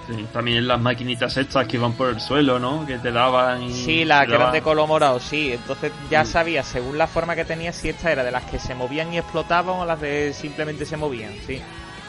Sí, 0.09 0.27
también 0.33 0.67
las 0.67 0.81
maquinitas 0.81 1.37
estas 1.37 1.67
que 1.69 1.77
iban 1.77 1.93
por 1.93 2.09
el 2.09 2.19
suelo, 2.21 2.59
¿no? 2.59 2.85
Que 2.87 2.99
te 2.99 3.13
daban 3.13 3.63
y... 3.63 3.73
Sí, 3.73 4.05
las 4.05 4.27
que 4.27 4.35
eran 4.35 4.51
de 4.53 4.61
color 4.61 4.89
morado, 4.89 5.21
sí. 5.21 5.53
Entonces 5.53 5.93
ya 6.11 6.25
Mm. 6.25 6.27
sabías, 6.27 6.67
según 6.67 6.99
la 6.99 7.07
forma 7.07 7.37
que 7.37 7.45
tenía, 7.45 7.73
si 7.73 7.91
esta 7.91 8.11
era 8.11 8.25
de 8.25 8.33
las 8.33 8.43
que 8.45 8.59
se 8.59 8.75
movían 8.75 9.13
y 9.13 9.19
explotaban 9.19 9.77
o 9.77 9.85
las 9.85 10.01
de 10.01 10.33
simplemente 10.33 10.87
se 10.87 10.97
movían, 10.97 11.33
sí. 11.47 11.61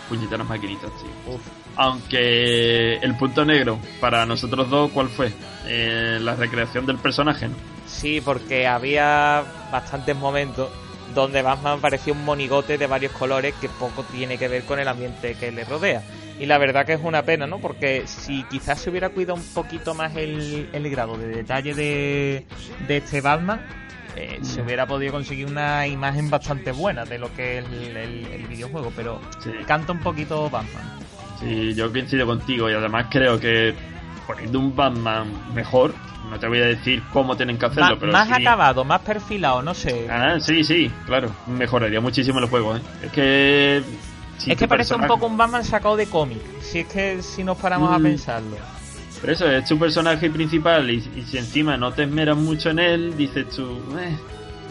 Puñeteras 0.10 0.48
maquinitas, 0.48 0.92
sí. 1.00 1.08
Uf. 1.32 1.42
Aunque 1.76 2.98
el 2.98 3.16
punto 3.18 3.46
negro 3.46 3.80
para 4.00 4.26
nosotros 4.26 4.70
dos, 4.70 4.92
¿cuál 4.92 5.10
fue? 5.10 5.34
Eh, 5.66 6.20
la 6.22 6.36
recreación 6.36 6.86
del 6.86 6.98
personaje, 6.98 7.48
¿no? 7.48 7.56
Sí, 7.88 8.22
porque 8.22 8.68
había 8.68 9.44
bastantes 9.72 10.16
momentos 10.16 10.70
donde 11.14 11.42
Batman 11.42 11.80
parecía 11.80 12.14
un 12.14 12.26
monigote 12.26 12.78
de 12.78 12.88
varios 12.88 13.12
colores 13.12 13.54
que 13.60 13.70
poco 13.70 14.04
tiene 14.04 14.38
que 14.38 14.48
ver 14.48 14.64
con 14.64 14.80
el 14.80 14.88
ambiente 14.88 15.36
que 15.36 15.52
le 15.52 15.64
rodea. 15.64 16.04
Y 16.40 16.46
la 16.48 16.58
verdad 16.58 16.86
que 16.86 16.94
es 16.94 17.02
una 17.04 17.24
pena, 17.24 17.46
¿no? 17.46 17.60
Porque 17.60 18.04
si 18.08 18.44
quizás 18.46 18.82
se 18.82 18.90
hubiera 18.90 19.10
cuidado 19.10 19.36
un 19.36 19.46
poquito 19.54 19.94
más 19.94 20.16
el, 20.16 20.70
el 20.74 20.90
grado 20.90 21.18
de 21.18 21.28
detalle 21.28 21.74
de, 21.76 22.46
de 22.88 22.98
este 22.98 23.22
Batman, 23.22 23.62
eh, 24.16 24.40
se 24.42 24.62
hubiera 24.62 24.86
podido 24.86 25.12
conseguir 25.14 25.48
una 25.48 25.88
imagen 25.88 26.30
bastante 26.30 26.72
buena 26.72 27.06
de 27.06 27.18
lo 27.20 27.34
que 27.34 27.60
es 27.60 27.66
el, 27.66 27.98
el- 27.98 28.26
el 28.28 28.48
videojuego. 28.48 28.92
Pero 28.96 29.20
Sí. 29.44 29.52
canta 29.66 29.92
un 29.92 30.00
poquito 30.00 30.50
Batman. 30.50 30.84
Sí, 31.40 31.74
yo 31.74 31.92
coincido 31.92 32.26
contigo 32.26 32.70
y 32.70 32.74
además 32.74 33.08
creo 33.10 33.40
que 33.40 33.74
poniendo 34.28 34.60
un 34.60 34.76
Batman 34.76 35.28
mejor, 35.54 35.94
no 36.30 36.40
te 36.40 36.48
voy 36.48 36.60
a 36.60 36.66
decir 36.66 37.04
cómo 37.12 37.36
tienen 37.36 37.58
que 37.58 37.66
hacerlo, 37.66 37.96
Má- 37.96 38.00
pero 38.00 38.12
más 38.14 38.28
sí- 38.28 38.34
acabado, 38.34 38.86
más 38.86 39.02
perfilado, 39.02 39.62
no 39.62 39.74
sé. 39.74 40.08
Ah, 40.10 40.40
sí, 40.40 40.64
sí, 40.64 40.90
claro, 41.06 41.30
mejoraría 41.48 42.00
muchísimo 42.00 42.40
el 42.40 42.46
juego, 42.46 42.78
¿eh? 42.78 42.82
Es 43.04 43.12
que... 43.12 43.84
si 44.38 44.52
es 44.52 44.58
que 44.58 44.68
parece 44.68 44.96
un 44.96 45.06
poco 45.06 45.26
un 45.26 45.36
Batman 45.38 45.66
sacado 45.66 45.98
de 45.98 46.06
cómic. 46.08 46.40
Si 46.62 46.80
es 46.80 46.88
que 46.88 47.22
si 47.22 47.44
nos 47.44 47.58
paramos 47.58 47.92
a 47.94 48.00
Mm. 48.00 48.04
pensarlo. 48.04 48.56
Pero 49.24 49.34
eso, 49.34 49.50
es 49.50 49.66
tu 49.66 49.80
personaje 49.80 50.30
principal 50.30 50.90
y, 50.92 50.98
y 51.16 51.22
si 51.24 51.38
encima 51.38 51.78
no 51.78 51.92
te 51.94 52.04
esmeras 52.04 52.38
mucho 52.38 52.70
en 52.72 52.80
él, 52.80 53.16
dices 53.18 53.48
tú, 53.50 53.82
"Eh", 53.98 54.16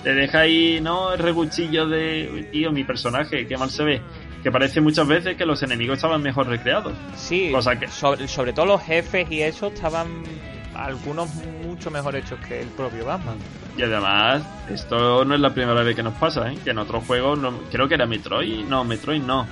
te 0.04 0.12
deja 0.12 0.40
ahí, 0.40 0.78
¿no? 0.80 1.14
El 1.14 1.18
reguchillo 1.20 1.88
de, 1.88 2.30
"Uy, 2.32 2.42
tío, 2.52 2.70
mi 2.70 2.84
personaje, 2.84 3.46
qué 3.46 3.56
mal 3.56 3.70
se 3.70 3.82
ve. 3.82 4.02
Que 4.42 4.50
parece 4.52 4.80
muchas 4.80 5.06
veces 5.08 5.36
que 5.36 5.46
los 5.46 5.62
enemigos 5.62 5.96
estaban 5.96 6.20
mejor 6.22 6.48
recreados. 6.48 6.92
Sí, 7.16 7.50
Cosa 7.50 7.78
que- 7.78 7.88
sobre, 7.88 8.28
sobre 8.28 8.52
todo 8.52 8.66
los 8.66 8.82
jefes 8.82 9.26
y 9.30 9.40
eso 9.40 9.68
estaban 9.68 10.08
algunos 10.74 11.32
mucho 11.64 11.90
mejor 11.90 12.16
hechos 12.16 12.38
que 12.46 12.60
el 12.60 12.68
propio 12.68 13.04
Batman. 13.06 13.36
Y 13.78 13.82
además, 13.82 14.42
esto 14.70 15.24
no 15.24 15.34
es 15.34 15.40
la 15.40 15.54
primera 15.54 15.82
vez 15.82 15.96
que 15.96 16.02
nos 16.02 16.14
pasa, 16.14 16.52
¿eh? 16.52 16.58
Que 16.62 16.70
en 16.70 16.78
otros 16.78 17.04
juegos, 17.06 17.38
no- 17.38 17.58
creo 17.70 17.88
que 17.88 17.94
era 17.94 18.04
Metroid, 18.06 18.64
no, 18.66 18.84
Metroid 18.84 19.22
no. 19.22 19.46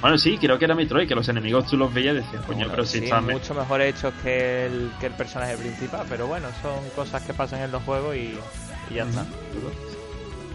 Bueno, 0.00 0.18
sí, 0.18 0.36
creo 0.38 0.58
que 0.58 0.66
era 0.66 0.74
Metroid, 0.74 1.08
que 1.08 1.14
los 1.14 1.28
enemigos 1.28 1.66
tú 1.66 1.76
los 1.76 1.92
veías 1.92 2.14
y 2.14 2.18
decías, 2.18 2.44
coño, 2.44 2.66
pero 2.70 2.84
si 2.84 2.98
sí, 2.98 3.04
están... 3.04 3.26
mucho 3.26 3.54
mejor 3.54 3.80
hechos 3.80 4.12
que 4.22 4.66
el, 4.66 4.90
que 5.00 5.06
el 5.06 5.12
personaje 5.14 5.56
principal, 5.56 6.06
pero 6.08 6.26
bueno, 6.26 6.48
son 6.62 6.78
cosas 6.94 7.22
que 7.22 7.32
pasan 7.32 7.62
en 7.62 7.72
los 7.72 7.82
juegos 7.82 8.14
y, 8.14 8.34
y 8.90 8.94
ya 8.94 9.04
está. 9.04 9.24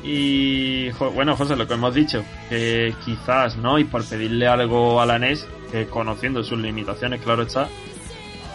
Y 0.03 0.89
bueno, 0.91 1.35
José, 1.35 1.55
lo 1.55 1.67
que 1.67 1.73
hemos 1.73 1.93
dicho, 1.93 2.23
que 2.49 2.93
quizás, 3.05 3.57
¿no? 3.57 3.77
Y 3.77 3.83
por 3.83 4.03
pedirle 4.05 4.47
algo 4.47 5.01
a 5.01 5.05
la 5.05 5.19
NES, 5.19 5.45
que 5.71 5.87
conociendo 5.87 6.43
sus 6.43 6.59
limitaciones, 6.59 7.21
claro 7.21 7.43
está, 7.43 7.67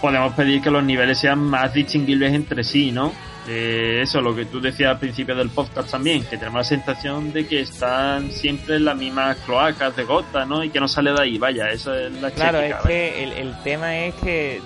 podemos 0.01 0.33
pedir 0.35 0.61
que 0.61 0.70
los 0.70 0.83
niveles 0.85 1.18
sean 1.18 1.40
más 1.40 1.72
distinguibles 1.72 2.33
entre 2.33 2.64
sí, 2.64 2.90
¿no? 2.92 3.12
Eh, 3.49 4.01
eso, 4.03 4.21
lo 4.21 4.35
que 4.35 4.47
tú 4.47 4.61
decías 4.61 4.91
al 4.91 4.99
principio 4.99 5.37
del 5.37 5.51
podcast 5.51 5.91
también, 5.91 6.25
que 6.25 6.37
tenemos 6.37 6.59
la 6.59 6.65
sensación 6.65 7.33
de 7.33 7.47
que 7.47 7.61
están 7.61 8.33
siempre 8.33 8.77
en 8.77 8.85
las 8.85 8.97
mismas 8.97 9.37
cloacas 9.39 9.95
de 9.95 10.03
gota, 10.03 10.45
¿no? 10.45 10.65
Y 10.65 10.71
que 10.71 10.81
no 10.81 10.89
sale 10.89 11.13
de 11.13 11.21
ahí, 11.21 11.39
vaya, 11.39 11.71
eso 11.71 11.95
es 11.95 12.13
la 12.21 12.31
Claro, 12.33 12.59
es 12.59 12.75
que 12.87 13.23
el, 13.23 13.33
el 13.33 13.63
tema 13.63 13.97
es 13.99 14.15
que 14.17 14.61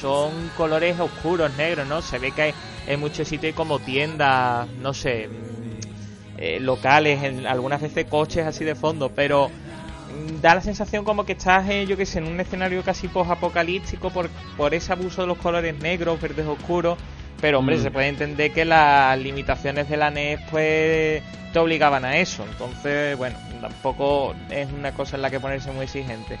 son 0.00 0.50
colores 0.56 0.98
oscuros, 0.98 1.56
negros, 1.56 1.86
¿no? 1.86 2.02
Se 2.02 2.18
ve 2.18 2.32
que 2.32 2.42
hay, 2.42 2.54
en 2.86 3.00
muchos 3.00 3.28
sitios 3.28 3.50
hay 3.50 3.52
como 3.52 3.78
tiendas, 3.78 4.68
no 4.80 4.92
sé, 4.94 5.28
mm, 5.28 6.38
eh, 6.38 6.60
locales, 6.60 7.22
en 7.22 7.46
algunas 7.46 7.80
veces 7.80 8.06
coches 8.06 8.46
así 8.46 8.64
de 8.64 8.74
fondo, 8.74 9.10
pero 9.14 9.48
mm, 9.48 10.40
da 10.40 10.56
la 10.56 10.60
sensación 10.60 11.04
como 11.04 11.24
que 11.24 11.32
estás, 11.32 11.68
eh, 11.70 11.86
yo 11.86 11.96
que 11.96 12.04
sé, 12.06 12.18
en 12.18 12.26
un 12.26 12.40
escenario 12.40 12.82
casi 12.82 13.06
post-apocalíptico 13.08 14.10
por, 14.10 14.28
por 14.56 14.74
ese 14.74 14.92
abuso 14.92 15.22
de 15.22 15.28
los 15.28 15.38
colores 15.38 15.78
negros, 15.78 16.20
verdes 16.20 16.46
oscuros. 16.46 16.98
Pero 17.40 17.58
hombre, 17.60 17.76
Mm. 17.76 17.82
se 17.82 17.90
puede 17.90 18.08
entender 18.08 18.52
que 18.52 18.64
las 18.64 19.18
limitaciones 19.18 19.88
de 19.88 19.96
la 19.96 20.10
NES 20.10 20.40
pues 20.50 21.22
te 21.52 21.58
obligaban 21.58 22.04
a 22.04 22.16
eso. 22.18 22.44
Entonces, 22.50 23.16
bueno, 23.16 23.36
tampoco 23.60 24.34
es 24.50 24.68
una 24.72 24.92
cosa 24.92 25.16
en 25.16 25.22
la 25.22 25.30
que 25.30 25.38
ponerse 25.40 25.70
muy 25.72 25.84
exigente. 25.84 26.38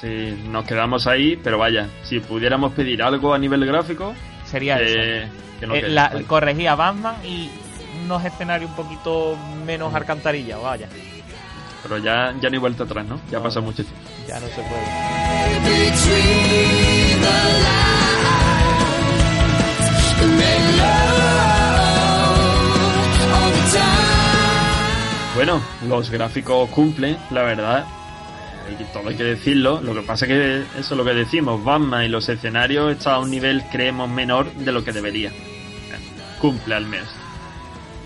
Sí, 0.00 0.40
nos 0.48 0.64
quedamos 0.64 1.08
ahí, 1.08 1.36
pero 1.42 1.58
vaya, 1.58 1.88
si 2.04 2.20
pudiéramos 2.20 2.72
pedir 2.72 3.02
algo 3.02 3.34
a 3.34 3.38
nivel 3.38 3.66
gráfico, 3.66 4.14
Sería 4.44 4.80
eso. 4.80 4.94
que, 5.60 5.66
no 5.66 5.74
Eh, 5.74 5.80
quede. 5.80 5.90
la- 5.90 6.08
Vaya. 6.10 6.26
corregía 6.28 6.74
Batman 6.76 7.16
y 7.26 7.50
unos 8.04 8.24
escenarios 8.24 8.70
un 8.70 8.76
poquito 8.76 9.36
menos 9.66 9.92
alcantarilla, 9.92 10.56
vaya. 10.58 10.86
Pero 11.82 11.98
ya, 11.98 12.32
ya 12.40 12.48
no 12.48 12.54
hay 12.54 12.58
vuelta 12.58 12.84
atrás, 12.84 13.06
¿no? 13.06 13.20
Ya 13.30 13.38
No. 13.38 13.44
pasa 13.44 13.60
mucho 13.60 13.82
tiempo. 13.84 14.00
Ya 14.28 14.38
no 14.38 14.46
se 14.46 14.62
puede. 14.62 15.98
Bueno, 25.38 25.62
los 25.86 26.10
gráficos 26.10 26.68
cumplen, 26.70 27.16
la 27.30 27.42
verdad. 27.42 27.86
Y 28.68 28.82
todo 28.92 29.08
hay 29.08 29.14
que 29.14 29.22
decirlo. 29.22 29.80
Lo 29.80 29.94
que 29.94 30.02
pasa 30.02 30.24
es 30.24 30.30
que 30.30 30.80
eso 30.80 30.94
es 30.94 30.98
lo 30.98 31.04
que 31.04 31.14
decimos. 31.14 31.62
Batman 31.62 32.04
y 32.04 32.08
los 32.08 32.28
escenarios 32.28 32.90
están 32.90 33.14
a 33.14 33.18
un 33.20 33.30
nivel, 33.30 33.62
creemos, 33.70 34.10
menor 34.10 34.52
de 34.52 34.72
lo 34.72 34.82
que 34.82 34.92
debería. 34.92 35.30
Cumple 36.40 36.74
al 36.74 36.86
menos. 36.86 37.08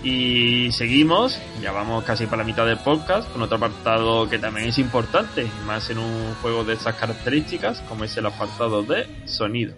Y 0.03 0.71
seguimos, 0.73 1.39
ya 1.59 1.71
vamos 1.71 2.03
casi 2.03 2.25
para 2.27 2.37
la 2.37 2.43
mitad 2.43 2.67
del 2.67 2.77
podcast, 2.77 3.27
con 3.31 3.41
otro 3.41 3.57
apartado 3.57 4.29
que 4.29 4.37
también 4.37 4.67
es 4.67 4.77
importante, 4.77 5.47
más 5.65 5.89
en 5.89 5.97
un 5.97 6.35
juego 6.41 6.63
de 6.63 6.73
estas 6.73 6.95
características, 6.97 7.81
como 7.89 8.03
es 8.03 8.15
el 8.15 8.27
apartado 8.27 8.83
de 8.83 9.07
sonido. 9.25 9.73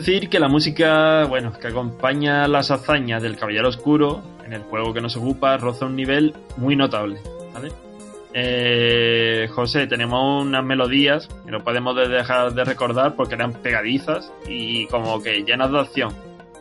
Decir 0.00 0.28
que 0.28 0.38
la 0.40 0.48
música, 0.48 1.24
bueno, 1.26 1.52
que 1.52 1.68
acompaña 1.68 2.46
las 2.48 2.70
hazañas 2.70 3.22
del 3.22 3.36
Caballero 3.36 3.68
Oscuro 3.68 4.22
en 4.44 4.52
el 4.52 4.62
juego 4.62 4.92
que 4.92 5.00
nos 5.00 5.16
ocupa 5.16 5.56
roza 5.56 5.86
un 5.86 5.96
nivel 5.96 6.34
muy 6.56 6.76
notable, 6.76 7.20
¿vale? 7.54 7.70
Eh, 8.32 9.48
José, 9.52 9.86
tenemos 9.86 10.44
unas 10.44 10.64
melodías 10.64 11.28
que 11.44 11.50
no 11.50 11.62
podemos 11.64 11.96
de- 11.96 12.08
dejar 12.08 12.52
de 12.54 12.64
recordar 12.64 13.14
porque 13.16 13.34
eran 13.34 13.52
pegadizas 13.54 14.30
y 14.46 14.86
como 14.86 15.20
que 15.22 15.42
llenas 15.42 15.70
de 15.72 15.80
acción. 15.80 16.14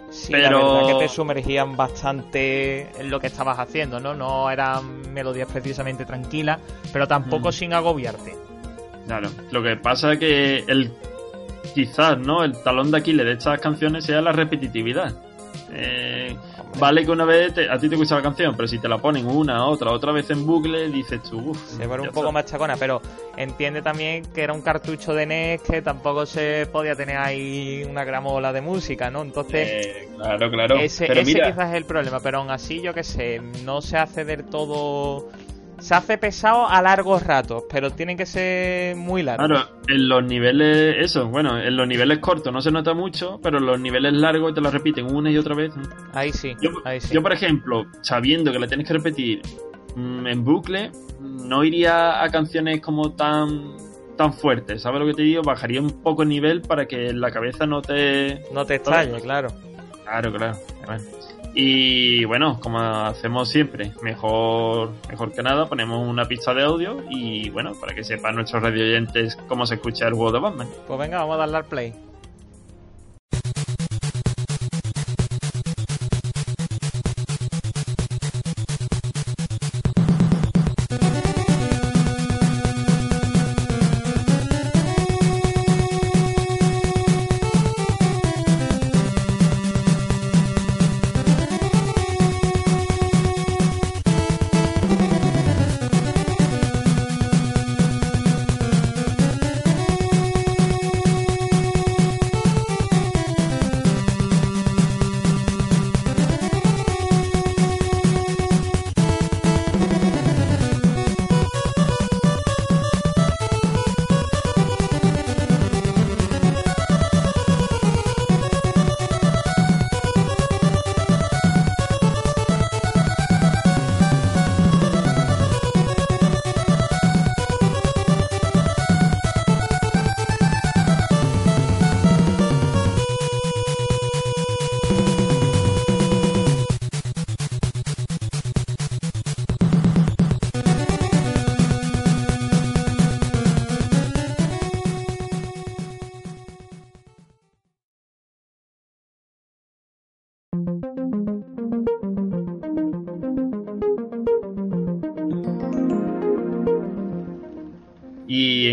Sí, 0.10 0.32
Pero- 0.32 0.60
la 0.60 0.74
verdad 0.82 1.00
que 1.00 1.06
te 1.06 1.10
sumergían 1.10 1.78
bastante 1.78 2.90
en 3.00 3.12
lo 3.12 3.20
que 3.20 3.28
estabas 3.28 3.60
haciendo, 3.60 4.00
¿no? 4.00 4.16
No 4.16 4.50
eran 4.50 5.14
melodías 5.14 5.48
precisamente 5.52 6.06
tranquilas, 6.06 6.60
pero 6.92 7.08
tampoco 7.08 7.50
Mm. 7.50 7.54
sin 7.54 7.74
agobiarte. 7.74 8.36
Claro, 9.06 9.30
lo 9.52 9.62
que 9.62 9.76
pasa 9.76 10.14
es 10.14 10.20
que 10.20 10.64
el 10.68 10.92
quizás, 11.74 12.18
¿no? 12.18 12.44
El 12.44 12.62
talón 12.64 12.92
de 12.92 12.98
Aquiles 12.98 13.26
de 13.26 13.34
estas 13.34 13.60
canciones 13.60 14.06
sea 14.06 14.22
la 14.22 14.32
repetitividad. 14.32 15.14
Eh, 15.72 16.36
vale 16.80 17.06
que 17.06 17.12
una 17.12 17.26
vez 17.26 17.54
te- 17.54 17.70
a 17.70 17.78
ti 17.78 17.90
te 17.90 17.96
gusta 17.96 18.16
la 18.16 18.22
canción, 18.24 18.56
pero 18.56 18.68
si 18.68 18.80
te 18.80 18.88
la 18.88 18.98
ponen 18.98 19.26
una, 19.28 19.66
otra, 19.68 19.92
otra 19.92 20.12
vez 20.12 20.30
en 20.32 20.46
bucle, 20.46 20.90
dices 20.90 21.22
tú, 21.24 21.52
uff. 21.52 21.64
Se 21.78 21.86
vuelve 21.86 22.08
un 22.08 22.14
poco 22.14 22.32
machacona, 22.32 22.76
pero 22.78 23.02
entiende 23.38 23.82
también 23.82 24.24
que 24.34 24.42
era 24.42 24.54
un 24.54 24.62
cartucho 24.62 25.14
de 25.14 25.26
NES 25.28 25.62
que 25.62 25.82
tampoco 25.82 26.26
se 26.26 26.68
podía 26.72 26.96
tener 26.96 27.18
ahí 27.18 27.84
una 27.88 28.04
gramola 28.04 28.52
de 28.52 28.62
música, 28.62 29.10
¿no? 29.12 29.22
Entonces, 29.22 29.68
Eh, 29.88 30.10
claro, 30.16 30.50
claro. 30.50 30.76
ese, 30.78 31.06
pero 31.08 31.22
ese 31.22 31.34
mira, 31.34 31.52
quizás 31.52 31.70
es 31.70 31.76
el 31.76 31.86
problema, 31.86 32.20
pero 32.20 32.40
aún 32.40 32.50
así, 32.50 32.82
yo 32.82 32.94
que 32.94 33.04
sé, 33.04 33.40
no 33.64 33.82
se 33.82 33.98
hace 33.98 34.26
del 34.26 34.46
todo. 34.46 35.30
Se 35.82 35.96
hace 35.96 36.18
pesado 36.18 36.68
a 36.68 36.82
largos 36.82 37.24
ratos, 37.24 37.64
pero 37.70 37.92
tienen 37.92 38.18
que 38.18 38.26
ser 38.26 38.96
muy 38.96 39.24
largos. 39.24 39.48
claro, 39.48 39.70
en 39.88 40.10
los 40.10 40.24
niveles, 40.24 40.96
eso, 41.00 41.28
bueno, 41.28 41.60
en 41.60 41.76
los 41.76 41.88
niveles 41.88 42.20
cortos 42.20 42.52
no 42.54 42.62
se 42.62 42.72
nota 42.72 42.94
mucho, 42.94 43.40
pero 43.42 43.58
en 43.58 43.66
los 43.66 43.80
niveles 43.80 44.14
largos 44.14 44.54
te 44.54 44.62
lo 44.62 44.72
repiten 44.72 45.14
una 45.14 45.32
y 45.32 45.38
otra 45.38 45.56
vez. 45.56 45.72
Ahí 46.14 46.32
sí, 46.32 46.56
Yo, 46.62 46.72
ahí 46.86 47.00
sí. 47.00 47.14
yo, 47.14 47.22
por 47.22 47.34
ejemplo, 47.34 47.86
sabiendo 48.02 48.52
que 48.52 48.60
la 48.60 48.68
tienes 48.68 48.88
que 48.88 48.94
repetir 48.94 49.42
mm, 49.96 50.28
en 50.28 50.44
bucle, 50.44 50.92
no 51.20 51.64
iría 51.64 52.24
a 52.24 52.30
canciones 52.30 52.82
como 52.82 53.12
tan 53.14 53.78
tan 54.18 54.34
fuertes, 54.34 54.82
¿sabes 54.82 55.00
lo 55.00 55.06
que 55.08 55.14
te 55.14 55.22
digo? 55.22 55.42
Bajaría 55.44 55.80
un 55.82 56.02
poco 56.04 56.24
el 56.24 56.30
nivel 56.30 56.62
para 56.62 56.86
que 56.88 57.14
la 57.14 57.32
cabeza 57.32 57.66
no 57.66 57.82
te... 57.82 58.44
No 58.54 58.66
te 58.66 58.76
estalle, 58.76 59.18
claro. 59.22 59.48
Claro, 60.04 60.34
claro. 60.34 60.58
Bueno. 60.86 61.04
Y 61.62 62.24
bueno, 62.24 62.58
como 62.62 62.80
hacemos 62.80 63.50
siempre, 63.50 63.92
mejor, 64.02 64.94
mejor 65.10 65.34
que 65.34 65.44
nada, 65.44 65.68
ponemos 65.68 66.08
una 66.08 66.24
pista 66.24 66.54
de 66.54 66.64
audio 66.64 67.04
y 67.10 67.50
bueno, 67.50 67.74
para 67.78 67.94
que 67.94 68.06
sepan 68.06 68.36
nuestros 68.36 68.64
radio 68.64 68.82
oyentes 68.82 69.36
cómo 69.50 69.66
se 69.66 69.76
escucha 69.76 70.08
el 70.08 70.14
juego 70.14 70.32
de 70.32 70.40
Batman. 70.40 70.70
Pues 70.88 70.98
venga, 70.98 71.18
vamos 71.18 71.36
a 71.36 71.40
darle 71.40 71.58
al 71.58 71.66
play. 71.66 72.09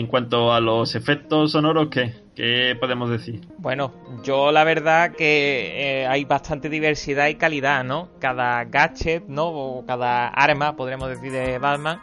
En 0.06 0.10
cuanto 0.10 0.52
a 0.52 0.60
los 0.60 0.94
efectos 0.94 1.50
sonoros, 1.50 1.88
¿qué? 1.90 2.14
¿Qué 2.36 2.76
podemos 2.78 3.10
decir? 3.10 3.40
Bueno, 3.58 3.92
yo 4.22 4.52
la 4.52 4.62
verdad 4.62 5.12
que 5.12 6.02
eh, 6.02 6.06
hay 6.06 6.24
bastante 6.24 6.68
diversidad 6.68 7.26
y 7.26 7.34
calidad, 7.34 7.82
¿no? 7.82 8.10
Cada 8.20 8.64
gadget, 8.66 9.26
¿no? 9.26 9.48
O 9.48 9.84
cada 9.84 10.28
arma, 10.28 10.76
podríamos 10.76 11.08
decir, 11.08 11.32
de 11.32 11.58
Batman, 11.58 12.00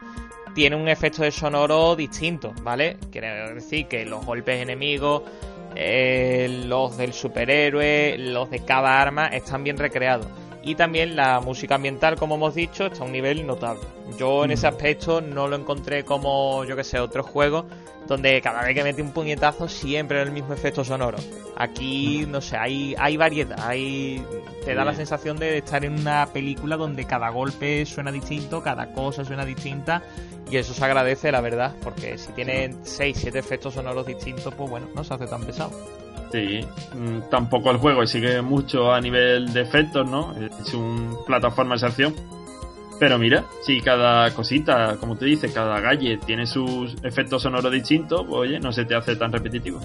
tiene 0.53 0.75
un 0.75 0.89
efecto 0.89 1.23
de 1.23 1.31
sonoro 1.31 1.95
distinto, 1.95 2.53
¿vale? 2.61 2.97
Quiere 3.09 3.53
decir 3.53 3.87
que 3.87 4.05
los 4.05 4.25
golpes 4.25 4.61
enemigos, 4.61 5.23
eh, 5.75 6.63
los 6.65 6.97
del 6.97 7.13
superhéroe, 7.13 8.17
los 8.17 8.49
de 8.49 8.65
cada 8.65 9.01
arma 9.01 9.27
están 9.27 9.63
bien 9.63 9.77
recreados. 9.77 10.27
Y 10.63 10.75
también 10.75 11.15
la 11.15 11.41
música 11.41 11.75
ambiental, 11.75 12.15
como 12.15 12.35
hemos 12.35 12.55
dicho, 12.55 12.85
está 12.85 13.03
a 13.03 13.05
un 13.05 13.11
nivel 13.11 13.45
notable. 13.45 13.81
Yo 14.17 14.45
en 14.45 14.51
ese 14.51 14.65
aspecto 14.65 15.19
no 15.19 15.47
lo 15.47 15.57
encontré 15.57 16.05
como, 16.05 16.63
yo 16.63 16.75
que 16.75 16.85
sé, 16.85 16.99
otros 16.99 17.25
juegos 17.25 17.65
donde 18.07 18.41
cada 18.41 18.63
vez 18.63 18.75
que 18.75 18.83
mete 18.83 19.01
un 19.01 19.11
puñetazo 19.11 19.67
siempre 19.67 20.17
era 20.17 20.25
el 20.25 20.33
mismo 20.33 20.53
efecto 20.53 20.83
sonoro. 20.83 21.17
Aquí, 21.55 22.25
no 22.27 22.41
sé, 22.41 22.57
hay, 22.57 22.95
hay 22.97 23.17
variedad, 23.17 23.59
hay, 23.61 24.23
te 24.65 24.73
da 24.75 24.83
la 24.83 24.93
sensación 24.93 25.37
de 25.37 25.59
estar 25.59 25.83
en 25.85 25.99
una 25.99 26.27
película 26.27 26.77
donde 26.77 27.05
cada 27.05 27.29
golpe 27.29 27.85
suena 27.85 28.11
distinto, 28.11 28.61
cada 28.61 28.91
cosa 28.91 29.23
suena 29.23 29.45
distinta 29.45 30.01
y 30.49 30.57
eso 30.57 30.73
se 30.73 30.83
agradece, 30.83 31.31
la 31.31 31.41
verdad, 31.41 31.75
porque 31.81 32.17
si 32.17 32.31
tienen 32.33 32.77
6, 32.83 33.17
7 33.19 33.39
efectos 33.39 33.73
sonoros 33.73 34.05
distintos, 34.05 34.53
pues 34.53 34.69
bueno, 34.69 34.87
no 34.93 35.03
se 35.03 35.13
hace 35.13 35.27
tan 35.27 35.43
pesado. 35.43 35.71
Sí, 36.33 36.61
mm, 36.95 37.29
tampoco 37.29 37.69
el 37.69 37.77
juego 37.77 38.07
sigue 38.07 38.41
mucho 38.41 38.91
a 38.91 38.99
nivel 38.99 39.53
de 39.53 39.61
efectos, 39.61 40.09
¿no? 40.09 40.33
Es 40.59 40.73
un 40.73 41.15
plataforma 41.27 41.75
de 41.75 41.85
acción. 41.85 42.15
Pero 42.99 43.19
mira, 43.19 43.45
si 43.61 43.79
cada 43.81 44.33
cosita, 44.33 44.97
como 44.99 45.15
te 45.15 45.25
dices, 45.25 45.53
cada 45.53 45.79
gadget 45.79 46.25
tiene 46.25 46.47
sus 46.47 46.95
efectos 47.03 47.43
sonoros 47.43 47.71
distintos, 47.71 48.25
pues 48.27 48.49
oye, 48.49 48.59
no 48.59 48.71
se 48.71 48.83
te 48.83 48.95
hace 48.95 49.15
tan 49.15 49.31
repetitivo. 49.31 49.79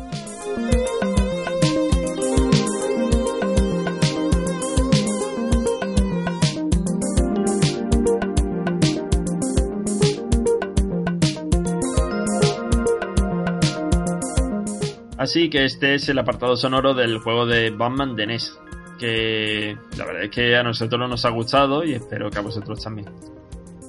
Así 15.29 15.51
que 15.51 15.67
este 15.67 15.95
es 15.95 16.09
el 16.09 16.19
apartado 16.19 16.57
sonoro 16.57 16.95
del 16.95 17.19
juego 17.19 17.45
de 17.45 17.69
Batman 17.69 18.17
de 18.17 18.27
NES. 18.27 18.59
Que 18.99 19.77
la 19.99 20.07
verdad 20.07 20.23
es 20.23 20.31
que 20.31 20.57
a 20.57 20.63
nosotros 20.63 21.07
nos 21.07 21.27
ha 21.27 21.29
gustado 21.29 21.85
y 21.85 21.93
espero 21.93 22.31
que 22.31 22.39
a 22.39 22.41
vosotros 22.41 22.83
también. 22.83 23.11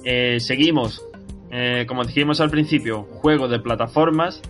Eh, 0.04 0.38
seguimos. 0.38 1.02
Eh, 1.50 1.86
como 1.88 2.04
dijimos 2.04 2.42
al 2.42 2.50
principio, 2.50 3.04
juego 3.04 3.48
de 3.48 3.58
plataformas 3.58 4.42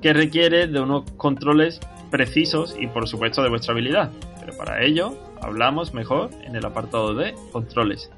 que 0.00 0.12
requiere 0.12 0.68
de 0.68 0.78
unos 0.78 1.10
controles 1.16 1.80
precisos 2.08 2.76
y 2.78 2.86
por 2.86 3.08
supuesto 3.08 3.42
de 3.42 3.48
vuestra 3.48 3.72
habilidad. 3.72 4.12
Pero 4.38 4.56
para 4.56 4.84
ello 4.84 5.18
hablamos 5.42 5.92
mejor 5.92 6.30
en 6.44 6.54
el 6.54 6.64
apartado 6.64 7.14
de 7.14 7.34
controles. 7.50 8.12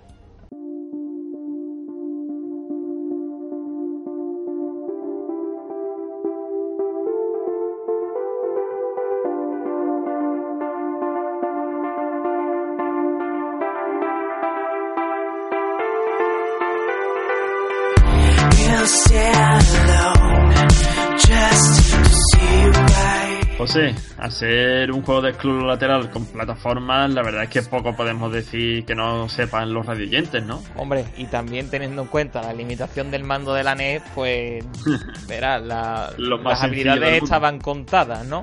José, 23.72 23.94
ser 24.30 24.90
un 24.92 25.02
juego 25.02 25.22
de 25.22 25.30
exclusivo 25.30 25.66
lateral 25.66 26.10
con 26.10 26.24
plataformas, 26.26 27.10
la 27.10 27.22
verdad 27.22 27.44
es 27.44 27.50
que 27.50 27.62
poco 27.62 27.94
podemos 27.94 28.32
decir 28.32 28.84
que 28.84 28.94
no 28.94 29.28
sepan 29.28 29.72
los 29.72 29.86
radioyentes, 29.86 30.42
¿no? 30.44 30.62
Hombre, 30.76 31.04
y 31.16 31.24
también 31.26 31.70
teniendo 31.70 32.02
en 32.02 32.08
cuenta 32.08 32.42
la 32.42 32.52
limitación 32.52 33.10
del 33.10 33.24
mando 33.24 33.54
de 33.54 33.62
la 33.64 33.74
NES, 33.74 34.02
pues 34.14 34.64
verás, 35.28 35.62
la- 35.62 36.10
las 36.18 36.62
habilidades 36.62 37.22
estaban 37.22 37.58
contadas, 37.60 38.26
¿no? 38.26 38.42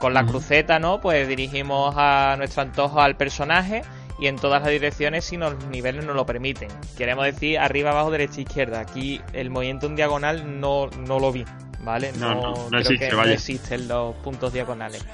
Con 0.00 0.12
la 0.12 0.22
Ujú. 0.22 0.32
cruceta, 0.32 0.78
¿no? 0.78 1.00
Pues 1.00 1.28
dirigimos 1.28 1.94
a 1.96 2.34
nuestro 2.36 2.62
antojo 2.62 3.00
al 3.00 3.16
personaje 3.16 3.82
y 4.20 4.26
en 4.26 4.36
todas 4.36 4.60
las 4.62 4.70
direcciones 4.70 5.24
si 5.24 5.36
los 5.36 5.64
niveles 5.66 6.04
nos 6.04 6.14
lo 6.16 6.26
permiten. 6.26 6.68
Queremos 6.96 7.24
decir 7.24 7.58
arriba, 7.58 7.90
abajo, 7.90 8.10
derecha, 8.10 8.40
izquierda. 8.40 8.80
Aquí 8.80 9.20
el 9.32 9.50
movimiento 9.50 9.86
en 9.86 9.96
diagonal 9.96 10.60
no, 10.60 10.88
no 11.06 11.18
lo 11.18 11.32
vi, 11.32 11.44
¿vale? 11.84 12.12
No, 12.18 12.34
no, 12.34 12.40
no 12.40 12.66
creo 12.68 12.80
existe, 12.80 13.08
que 13.08 13.16
no 13.16 13.24
existen 13.24 13.88
los 13.88 14.14
puntos 14.16 14.52
diagonales. 14.52 15.04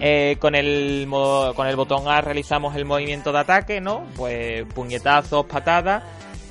Eh, 0.00 0.36
con, 0.38 0.54
el, 0.54 1.06
con 1.08 1.66
el 1.66 1.76
botón 1.76 2.08
A 2.08 2.20
realizamos 2.20 2.76
el 2.76 2.84
movimiento 2.84 3.32
de 3.32 3.38
ataque, 3.38 3.80
¿no? 3.80 4.04
Pues 4.16 4.64
puñetazos, 4.74 5.46
patadas. 5.46 6.02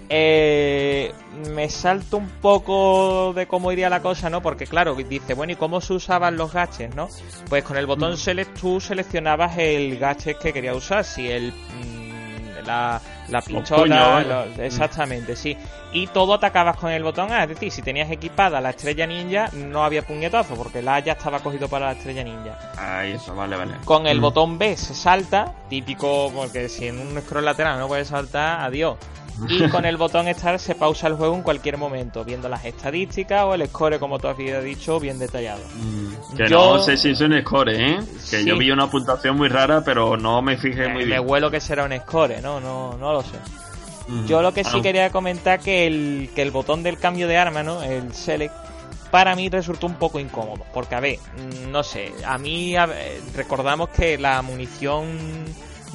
Eh, 0.10 1.12
me 1.54 1.70
salto 1.70 2.18
un 2.18 2.30
poco 2.30 3.34
de 3.36 3.46
cómo 3.46 3.72
iría 3.72 3.90
la 3.90 4.02
cosa, 4.02 4.30
¿no? 4.30 4.42
Porque 4.42 4.66
claro, 4.66 4.96
dice, 4.96 5.34
bueno, 5.34 5.54
¿y 5.54 5.56
cómo 5.58 5.82
se 5.82 5.94
usaban 5.94 6.38
los 6.38 6.54
gadgets, 6.54 6.96
no? 6.96 7.10
Pues 7.50 7.64
con 7.64 7.78
el 7.78 7.86
botón 7.86 8.18
select 8.18 8.58
tú 8.58 8.80
seleccionabas 8.80 9.58
el 9.58 10.00
gadget 10.00 10.40
que 10.40 10.54
querías 10.54 10.76
usar, 10.78 11.04
si 11.04 11.30
el... 11.30 11.52
mm, 11.52 12.66
La, 12.66 13.02
la 13.30 13.42
pistola, 13.42 13.82
puños, 13.84 14.10
vaya. 14.14 14.46
lo- 14.58 14.64
exactamente, 14.64 15.36
sí. 15.36 15.58
Y 15.94 16.08
todo 16.08 16.34
atacabas 16.34 16.78
con 16.78 16.92
el 16.92 17.04
botón 17.04 17.32
A, 17.32 17.44
es 17.44 17.50
decir, 17.50 17.72
si 17.72 17.82
tenías 17.82 18.10
equipada 18.12 18.60
la 18.62 18.70
estrella 18.72 19.08
ninja, 19.08 19.50
no 19.54 19.84
había 19.84 20.02
puñetazo, 20.02 20.56
porque 20.56 20.82
la 20.82 20.96
A 20.96 21.00
ya 21.00 21.14
estaba 21.14 21.40
cogido 21.40 21.68
para 21.70 21.88
la 21.88 21.92
estrella 21.94 22.24
ninja. 22.24 22.58
Ahí 22.78 23.14
eso, 23.14 23.34
vale, 23.36 23.56
vale. 23.56 23.74
Con 23.86 24.06
el 24.08 24.20
Mm. 24.20 24.22
botón 24.22 24.58
B 24.58 24.76
se 24.78 24.94
salta, 24.94 25.54
típico, 25.70 26.32
porque 26.36 26.70
si 26.70 26.88
en 26.88 27.00
un 27.00 27.22
scroll 27.22 27.46
lateral 27.46 27.80
no 27.80 27.88
puedes 27.88 28.08
saltar, 28.10 28.62
adiós. 28.62 28.98
Y 29.50 29.68
con 29.70 29.86
el 29.86 29.98
botón 29.98 30.28
Start 30.34 30.60
se 30.60 30.76
pausa 30.76 31.08
el 31.08 31.14
juego 31.16 31.36
en 31.36 31.42
cualquier 31.44 31.78
momento, 31.78 32.24
viendo 32.24 32.50
las 32.50 32.66
estadísticas 32.66 33.44
o 33.44 33.54
el 33.54 33.68
score, 33.68 34.00
como 34.00 34.18
tú 34.20 34.28
habías 34.28 34.64
dicho, 34.64 35.00
bien 35.00 35.20
detallado. 35.20 35.62
Mm, 35.76 36.36
Que 36.38 36.50
Yo- 36.50 36.76
no 36.78 36.80
sé 36.82 36.98
si 36.98 37.12
es 37.12 37.22
un 37.22 37.40
score, 37.42 37.70
¿eh? 37.70 38.00
Que 38.30 38.40
Sí. 38.42 38.46
yo 38.46 38.58
vi 38.58 38.72
una 38.72 38.90
puntuación 38.90 39.38
muy 39.38 39.48
rara, 39.50 39.84
pero 39.84 40.18
no 40.18 40.42
me 40.42 40.58
fijé 40.58 40.88
muy 40.90 41.04
Eh, 41.04 41.06
me 41.06 41.16
bien. 41.18 41.24
huelo 41.30 41.52
que 41.52 41.60
será 41.62 41.84
un 41.86 41.96
score, 42.00 42.42
¿no? 42.42 42.60
No, 42.60 42.98
no 42.98 43.14
lo 43.14 43.22
sé. 43.22 43.38
Mm. 44.08 44.26
Yo 44.26 44.42
lo 44.42 44.54
que 44.54 44.64
sí 44.64 44.78
Ah, 44.80 44.82
quería 44.82 45.10
comentar 45.12 45.60
que 45.60 45.86
el, 45.86 46.30
que 46.34 46.42
el 46.42 46.52
botón 46.52 46.82
del 46.84 46.98
cambio 46.98 47.28
de 47.28 47.38
arma, 47.38 47.62
¿no? 47.64 47.84
El 47.84 48.14
select, 48.14 48.54
para 49.12 49.36
mí 49.36 49.50
resultó 49.50 49.86
un 49.88 49.96
poco 49.96 50.20
incómodo. 50.20 50.66
Porque, 50.74 50.96
a 50.96 51.00
ver, 51.00 51.18
mm, 51.18 51.72
no 51.72 51.84
sé, 51.84 52.12
a 52.26 52.38
mí 52.38 52.76
a 52.76 52.86
ver, 52.86 53.20
recordamos 53.36 53.90
que 53.90 54.18
la 54.18 54.42
munición 54.42 55.08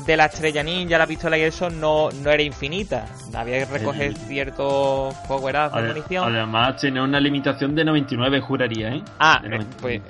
de 0.06 0.16
la 0.16 0.26
estrella 0.26 0.62
ninja, 0.62 0.98
la 0.98 1.06
pistola 1.06 1.38
y 1.38 1.42
eso 1.42 1.70
no, 1.70 2.10
no 2.10 2.30
era 2.30 2.42
infinita. 2.42 3.06
Había 3.34 3.58
que 3.66 3.78
recoger 3.78 4.02
El- 4.08 4.16
ciertos 4.16 5.14
power-ups 5.28 5.74
de 5.74 5.82
munición. 5.82 6.24
Además, 6.34 6.76
tiene 6.80 7.00
una 7.02 7.20
limitación 7.20 7.74
de 7.74 7.84
99, 7.84 8.40
juraría, 8.40 8.88
¿eh? 8.94 9.02
Ah, 9.18 9.40
eh, 9.44 9.48
99. 9.48 9.76
pues 9.80 10.02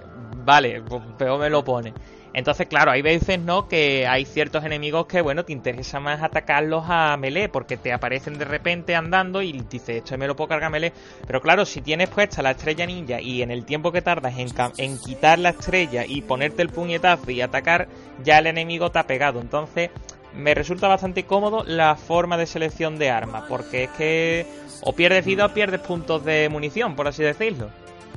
vale, 0.44 0.82
pues 0.82 1.02
peor 1.18 1.38
me 1.40 1.50
lo 1.50 1.62
pone. 1.62 1.92
Entonces, 2.34 2.66
claro, 2.66 2.90
hay 2.90 3.02
veces, 3.02 3.38
¿no? 3.40 3.68
Que 3.68 4.06
hay 4.06 4.24
ciertos 4.24 4.64
enemigos 4.64 5.06
que, 5.06 5.20
bueno, 5.20 5.44
te 5.44 5.52
interesa 5.52 6.00
más 6.00 6.22
atacarlos 6.22 6.84
a 6.88 7.16
melee 7.18 7.48
porque 7.48 7.76
te 7.76 7.92
aparecen 7.92 8.38
de 8.38 8.46
repente 8.46 8.94
andando 8.94 9.42
y 9.42 9.52
dices, 9.52 9.96
esto 9.96 10.16
me 10.16 10.26
lo 10.26 10.34
puedo 10.34 10.48
cargar 10.48 10.68
a 10.68 10.70
melee. 10.70 10.92
Pero 11.26 11.42
claro, 11.42 11.66
si 11.66 11.82
tienes 11.82 12.08
puesta 12.08 12.42
la 12.42 12.52
estrella 12.52 12.86
ninja 12.86 13.20
y 13.20 13.42
en 13.42 13.50
el 13.50 13.66
tiempo 13.66 13.92
que 13.92 14.00
tardas 14.00 14.38
en, 14.38 14.48
en 14.78 14.98
quitar 14.98 15.38
la 15.38 15.50
estrella 15.50 16.04
y 16.06 16.22
ponerte 16.22 16.62
el 16.62 16.70
puñetazo 16.70 17.30
y 17.30 17.42
atacar, 17.42 17.88
ya 18.24 18.38
el 18.38 18.46
enemigo 18.46 18.90
te 18.90 18.98
ha 18.98 19.06
pegado. 19.06 19.40
Entonces, 19.40 19.90
me 20.34 20.54
resulta 20.54 20.88
bastante 20.88 21.24
cómodo 21.24 21.64
la 21.66 21.96
forma 21.96 22.38
de 22.38 22.46
selección 22.46 22.98
de 22.98 23.10
armas 23.10 23.44
porque 23.48 23.84
es 23.84 23.90
que 23.90 24.46
o 24.82 24.94
pierdes 24.94 25.24
vida 25.24 25.46
o 25.46 25.48
pierdes 25.50 25.80
puntos 25.80 26.24
de 26.24 26.48
munición, 26.48 26.96
por 26.96 27.08
así 27.08 27.22
decirlo. 27.22 27.70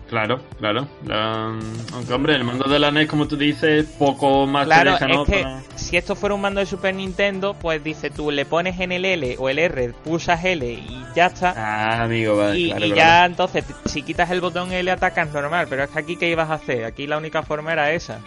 Claro, 0.10 0.40
claro. 0.60 0.88
La- 1.06 1.58
Aunque, 1.94 2.14
hombre, 2.14 2.36
el 2.36 2.44
mando 2.44 2.70
de 2.70 2.78
la 2.78 2.92
NES, 2.92 3.08
como 3.10 3.28
tú 3.28 3.36
dices, 3.38 3.86
poco 3.98 4.46
más 4.46 4.66
Claro, 4.66 4.98
te 4.98 5.06
deja, 5.06 5.08
¿no? 5.08 5.24
es 5.24 5.30
que 5.30 5.42
Para- 5.42 5.62
si 5.76 5.98
esto 5.98 6.16
fuera 6.16 6.36
un 6.36 6.42
mando 6.42 6.60
de 6.60 6.68
Super 6.68 6.94
Nintendo, 6.94 7.56
pues 7.56 7.84
dice 7.84 8.12
tú 8.12 8.30
le 8.30 8.46
pones 8.46 8.80
en 8.80 8.92
el 8.92 9.04
L 9.04 9.36
o 9.40 9.50
el 9.50 9.58
R, 9.58 9.94
pulsas 10.04 10.44
L 10.46 10.66
y 10.72 11.06
ya 11.16 11.26
está. 11.28 11.54
Ah, 11.58 12.04
amigo, 12.04 12.38
vale. 12.38 12.60
y 12.60 12.68
claro, 12.70 12.86
y 12.86 12.92
claro. 12.92 12.96
ya 13.10 13.26
entonces, 13.26 13.66
si 13.86 14.04
quitas 14.04 14.30
el 14.30 14.42
botón 14.42 14.72
L 14.72 14.92
atacas 14.92 15.34
normal, 15.34 15.66
pero 15.70 15.84
es 15.84 15.90
que 15.90 16.00
aquí 16.00 16.16
¿qué 16.18 16.30
ibas 16.30 16.50
a 16.52 16.56
hacer? 16.56 16.86
Aquí 16.86 17.08
la 17.08 17.18
única 17.18 17.42
forma 17.42 17.74
era 17.74 17.92
esa. 17.92 18.20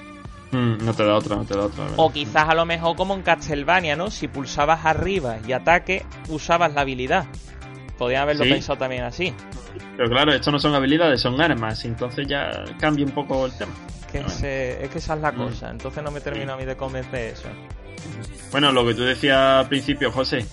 Mm, 0.50 0.84
no 0.84 0.94
te 0.94 1.04
da 1.04 1.14
otra, 1.14 1.36
no 1.36 1.44
te 1.44 1.54
da 1.54 1.66
otra. 1.66 1.84
O 1.96 2.10
quizás 2.10 2.48
a 2.48 2.54
lo 2.54 2.64
mejor 2.64 2.96
como 2.96 3.14
en 3.14 3.22
Castlevania, 3.22 3.96
¿no? 3.96 4.10
Si 4.10 4.26
pulsabas 4.28 4.84
arriba 4.86 5.36
y 5.46 5.52
ataque, 5.52 6.04
usabas 6.28 6.72
la 6.74 6.80
habilidad. 6.80 7.26
Podrían 7.98 8.22
haberlo 8.22 8.44
Sí. 8.44 8.50
pensado 8.50 8.78
también 8.78 9.02
así. 9.04 9.34
Pero 9.96 10.08
claro, 10.08 10.32
esto 10.32 10.50
no 10.52 10.58
son 10.58 10.74
habilidades, 10.74 11.20
son 11.20 11.40
armas. 11.40 11.84
Entonces 11.84 12.26
ya 12.28 12.64
cambia 12.78 13.04
un 13.04 13.10
poco 13.12 13.44
el 13.46 13.52
tema. 13.58 13.72
Que 14.10 14.18
Bueno. 14.20 14.32
se- 14.32 14.84
es 14.84 14.88
que 14.90 14.98
esa 14.98 15.14
es 15.14 15.20
la 15.20 15.32
Mm. 15.32 15.36
cosa. 15.36 15.70
Entonces 15.70 16.02
no 16.02 16.10
me 16.10 16.20
termino 16.20 16.52
a 16.52 16.56
mí 16.56 16.64
de 16.64 16.76
convencer 16.76 17.34
eso. 17.34 17.48
Bueno, 18.50 18.72
lo 18.72 18.86
que 18.86 18.94
tú 18.94 19.02
decías 19.02 19.36
al 19.36 19.68
principio, 19.68 20.10
José, 20.12 20.46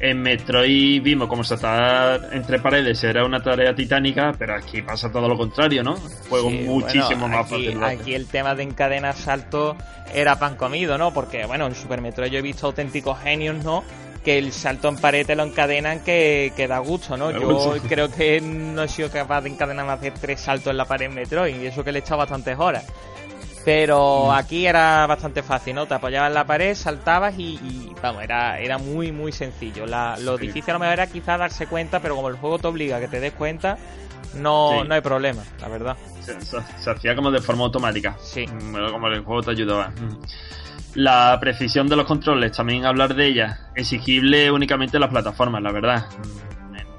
En 0.00 0.22
Metroid 0.22 1.02
vimos 1.02 1.26
como 1.26 1.42
saltar 1.42 2.28
entre 2.30 2.60
paredes 2.60 3.02
era 3.02 3.24
una 3.24 3.42
tarea 3.42 3.74
titánica, 3.74 4.32
pero 4.38 4.54
aquí 4.54 4.80
pasa 4.80 5.10
todo 5.10 5.26
lo 5.26 5.36
contrario, 5.36 5.82
¿no? 5.82 5.96
Juego 6.28 6.50
Sí, 6.50 6.58
muchísimo 6.64 7.22
bueno, 7.22 7.36
más 7.38 7.50
fácil. 7.50 7.82
Aquí 7.82 8.14
el 8.14 8.28
tema 8.28 8.54
de 8.54 8.62
encadenar 8.62 9.16
saltos 9.16 9.76
era 10.14 10.38
pan 10.38 10.54
comido, 10.54 10.98
¿no? 10.98 11.12
Porque, 11.12 11.46
bueno, 11.46 11.66
en 11.66 11.74
Super 11.74 12.00
Metroid 12.00 12.30
yo 12.30 12.38
he 12.38 12.42
visto 12.42 12.68
auténticos 12.68 13.18
genios, 13.18 13.64
¿no? 13.64 13.82
Que 14.24 14.36
el 14.38 14.52
salto 14.52 14.88
en 14.88 14.96
pared 14.96 15.24
te 15.26 15.34
lo 15.36 15.44
encadenan 15.44 16.00
que, 16.00 16.52
que 16.56 16.66
da 16.68 16.78
gusto, 16.80 17.16
¿no? 17.16 17.32
Da 17.32 17.38
Yo 17.38 17.48
gusto. 17.48 17.76
creo 17.88 18.10
que 18.10 18.40
no 18.40 18.82
he 18.82 18.88
sido 18.88 19.10
capaz 19.10 19.42
de 19.42 19.50
encadenar 19.50 19.86
más 19.86 20.00
de 20.00 20.10
tres 20.10 20.40
saltos 20.40 20.70
en 20.70 20.76
la 20.76 20.84
pared 20.84 21.06
en 21.06 21.14
Metroid, 21.14 21.60
y 21.60 21.66
eso 21.66 21.82
que 21.84 21.92
le 21.92 22.00
he 22.00 22.02
echado 22.02 22.18
bastantes 22.18 22.58
horas. 22.58 22.84
Pero 23.64 24.32
aquí 24.32 24.66
era 24.66 25.06
bastante 25.06 25.42
fácil, 25.42 25.74
¿no? 25.74 25.86
Te 25.86 25.94
apoyabas 25.94 26.28
en 26.28 26.34
la 26.34 26.46
pared, 26.46 26.74
saltabas 26.74 27.34
y, 27.38 27.54
y, 27.56 27.92
vamos, 28.02 28.22
era, 28.22 28.58
era 28.58 28.78
muy, 28.78 29.12
muy 29.12 29.30
sencillo. 29.32 29.84
La- 29.86 30.16
lo 30.18 30.38
Sí. 30.38 30.46
difícil 30.46 30.70
a 30.70 30.72
lo 30.74 30.78
mejor 30.80 30.94
era 30.94 31.06
quizás 31.06 31.38
darse 31.38 31.66
cuenta, 31.66 32.00
pero 32.00 32.16
como 32.16 32.28
el 32.28 32.36
juego 32.36 32.58
te 32.58 32.66
obliga 32.66 32.96
a 32.96 33.00
que 33.00 33.08
te 33.08 33.20
des 33.20 33.32
cuenta, 33.32 33.76
no, 34.34 34.70
Sí. 34.82 34.88
no 34.88 34.94
hay 34.94 35.00
problema, 35.00 35.42
la 35.60 35.68
verdad. 35.68 35.96
se, 36.20 36.40
se- 36.40 36.58
se 36.78 36.90
hacía 36.90 37.14
como 37.16 37.30
de 37.30 37.40
forma 37.40 37.64
automática. 37.64 38.16
Sí. 38.22 38.46
Mm, 38.46 38.90
como 38.90 39.08
el 39.08 39.20
juego 39.24 39.42
te 39.42 39.50
ayudaba. 39.52 39.88
Mm. 39.88 40.18
La 40.94 41.36
precisión 41.40 41.86
de 41.88 41.96
los 41.96 42.06
controles, 42.06 42.52
también 42.52 42.84
hablar 42.84 43.14
de 43.14 43.26
ella, 43.26 43.58
exigible 43.74 44.50
únicamente 44.50 44.96
en 44.96 45.02
las 45.02 45.10
plataformas, 45.10 45.62
la 45.62 45.70
verdad. 45.72 46.06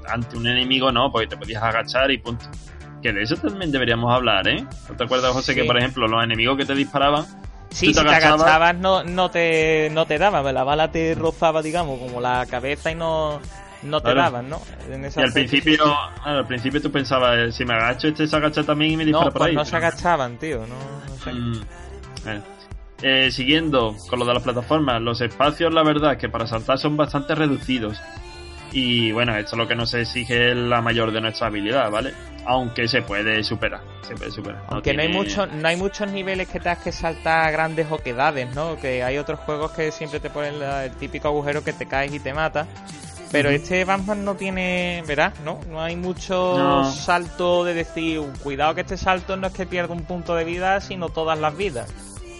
Ante 0.08 0.36
un 0.36 0.46
enemigo 0.46 0.90
no, 0.90 1.10
porque 1.12 1.26
te 1.28 1.36
podías 1.36 1.62
agachar 1.62 2.10
y 2.10 2.18
punto. 2.18 2.46
Que 3.02 3.12
de 3.12 3.22
eso 3.22 3.36
también 3.36 3.70
deberíamos 3.72 4.12
hablar, 4.12 4.46
¿eh? 4.48 4.64
¿No 4.88 4.96
te 4.96 5.04
acuerdas, 5.04 5.32
José, 5.32 5.54
Sí. 5.54 5.60
que 5.60 5.64
por 5.66 5.78
ejemplo 5.78 6.06
los 6.06 6.22
enemigos 6.22 6.56
que 6.56 6.64
te 6.64 6.74
disparaban, 6.74 7.24
Sí, 7.72 7.86
Tú 7.86 7.92
si 7.92 7.98
te 8.00 8.02
te 8.02 8.08
agachabas- 8.16 8.40
agachabas 8.42 8.76
no, 8.78 9.04
no 9.04 9.30
te 9.30 9.90
no 9.92 10.04
te 10.04 10.18
daban, 10.18 10.52
la 10.52 10.64
bala 10.64 10.90
te 10.90 11.14
rozaba, 11.14 11.62
digamos, 11.62 12.00
como 12.00 12.20
la 12.20 12.44
cabeza 12.50 12.90
y 12.90 12.96
no, 12.96 13.40
no 13.84 14.00
te 14.00 14.12
Claro. 14.12 14.20
daban, 14.22 14.48
¿no? 14.50 14.60
En 14.90 15.04
y 15.04 15.22
al 15.22 15.32
principio, 15.32 15.76
claro, 15.76 16.38
al 16.40 16.46
principio 16.48 16.82
tú 16.82 16.90
pensabas, 16.90 17.38
eh, 17.38 17.52
si 17.52 17.64
me 17.64 17.74
agacho, 17.74 18.08
este 18.08 18.26
se 18.26 18.34
agacha 18.34 18.64
también 18.64 18.90
y 18.90 18.96
me 18.96 19.04
dispara 19.04 19.26
No, 19.26 19.30
por 19.30 19.38
pues 19.42 19.50
ahí. 19.50 19.54
no 19.54 19.64
se 19.64 19.76
agachaban, 19.76 20.36
tío, 20.38 20.66
no, 20.66 20.74
no 21.08 21.16
sé. 21.22 21.32
Mm, 21.32 21.60
bueno. 22.24 22.42
Eh, 23.02 23.30
siguiendo 23.30 23.96
con 24.08 24.18
lo 24.18 24.24
de 24.26 24.34
las 24.34 24.42
plataformas, 24.42 25.00
los 25.00 25.20
espacios, 25.20 25.72
la 25.72 25.82
verdad, 25.82 26.18
que 26.18 26.28
para 26.28 26.46
saltar 26.46 26.78
son 26.78 26.96
bastante 26.96 27.34
reducidos. 27.34 27.98
Y 28.72 29.10
bueno, 29.12 29.34
esto 29.36 29.52
es 29.56 29.58
lo 29.58 29.66
que 29.66 29.74
nos 29.74 29.92
exige 29.94 30.54
la 30.54 30.80
mayor 30.80 31.10
de 31.10 31.20
nuestra 31.20 31.48
habilidad, 31.48 31.90
¿vale? 31.90 32.12
Aunque 32.46 32.86
se 32.88 33.02
puede 33.02 33.42
superar, 33.42 33.80
se 34.02 34.14
puede 34.14 34.30
superar. 34.30 34.64
Aunque 34.68 34.94
no 34.94 35.00
hay, 35.02 35.08
tiene- 35.08 35.22
mucho, 35.22 35.46
no 35.46 35.66
hay 35.68 35.76
muchos 35.76 36.10
niveles 36.10 36.48
que 36.48 36.60
tengas 36.60 36.78
que 36.78 36.92
saltar 36.92 37.48
a 37.48 37.50
grandes 37.50 37.90
oquedades, 37.90 38.54
¿no? 38.54 38.76
Que 38.76 39.02
hay 39.02 39.18
otros 39.18 39.40
juegos 39.40 39.72
que 39.72 39.90
siempre 39.90 40.20
te 40.20 40.30
ponen 40.30 40.60
la- 40.60 40.84
el 40.84 40.92
típico 40.92 41.28
agujero 41.28 41.64
que 41.64 41.72
te 41.72 41.86
caes 41.86 42.12
y 42.14 42.20
te 42.20 42.32
mata. 42.32 42.66
Pero 43.32 43.48
este 43.48 43.84
Batman 43.84 44.24
no 44.24 44.34
tiene, 44.34 45.02
verás, 45.06 45.38
¿no? 45.40 45.60
No 45.70 45.80
hay 45.80 45.94
mucho 45.96 46.54
No. 46.58 46.92
salto 46.92 47.64
de 47.64 47.74
decir, 47.74 48.20
cuidado 48.42 48.74
que 48.74 48.80
este 48.82 48.96
salto 48.96 49.36
no 49.36 49.46
es 49.46 49.52
que 49.52 49.66
pierda 49.66 49.94
un 49.94 50.02
punto 50.02 50.34
de 50.34 50.44
vida, 50.44 50.80
sino 50.80 51.08
todas 51.10 51.38
las 51.38 51.56
vidas. 51.56 51.92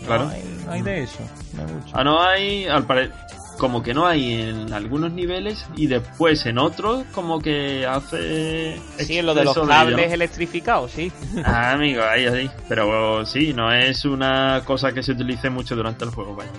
No 0.02 0.06
Claro. 0.06 0.28
hay, 0.30 0.42
no 0.64 0.72
hay 0.72 0.82
de 0.82 1.02
eso, 1.02 1.18
no 1.54 1.62
hay 1.66 1.72
mucho. 1.72 1.88
Ah, 1.96 2.04
no 2.04 2.22
hay, 2.22 2.64
al 2.66 2.84
pare- 2.84 3.10
como 3.58 3.82
que 3.82 3.92
no 3.92 4.06
hay 4.06 4.40
en 4.40 4.72
algunos 4.72 5.12
niveles 5.12 5.66
y 5.76 5.86
después 5.86 6.46
en 6.46 6.56
otros 6.56 7.04
como 7.12 7.40
que 7.40 7.86
hace... 7.86 8.80
Sí, 8.98 9.20
lo 9.20 9.34
de 9.34 9.44
los 9.44 9.58
cables 9.58 10.10
electrificados, 10.12 10.92
sí. 10.92 11.12
Ah, 11.44 11.72
amigo, 11.72 12.02
ahí, 12.02 12.24
ahí. 12.26 12.50
Pero 12.68 13.26
sí, 13.26 13.52
no 13.52 13.70
es 13.70 14.06
una 14.06 14.62
cosa 14.64 14.92
que 14.92 15.02
se 15.02 15.12
utilice 15.12 15.50
mucho 15.50 15.76
durante 15.76 16.04
el 16.06 16.10
juego, 16.10 16.34
vaya. 16.34 16.50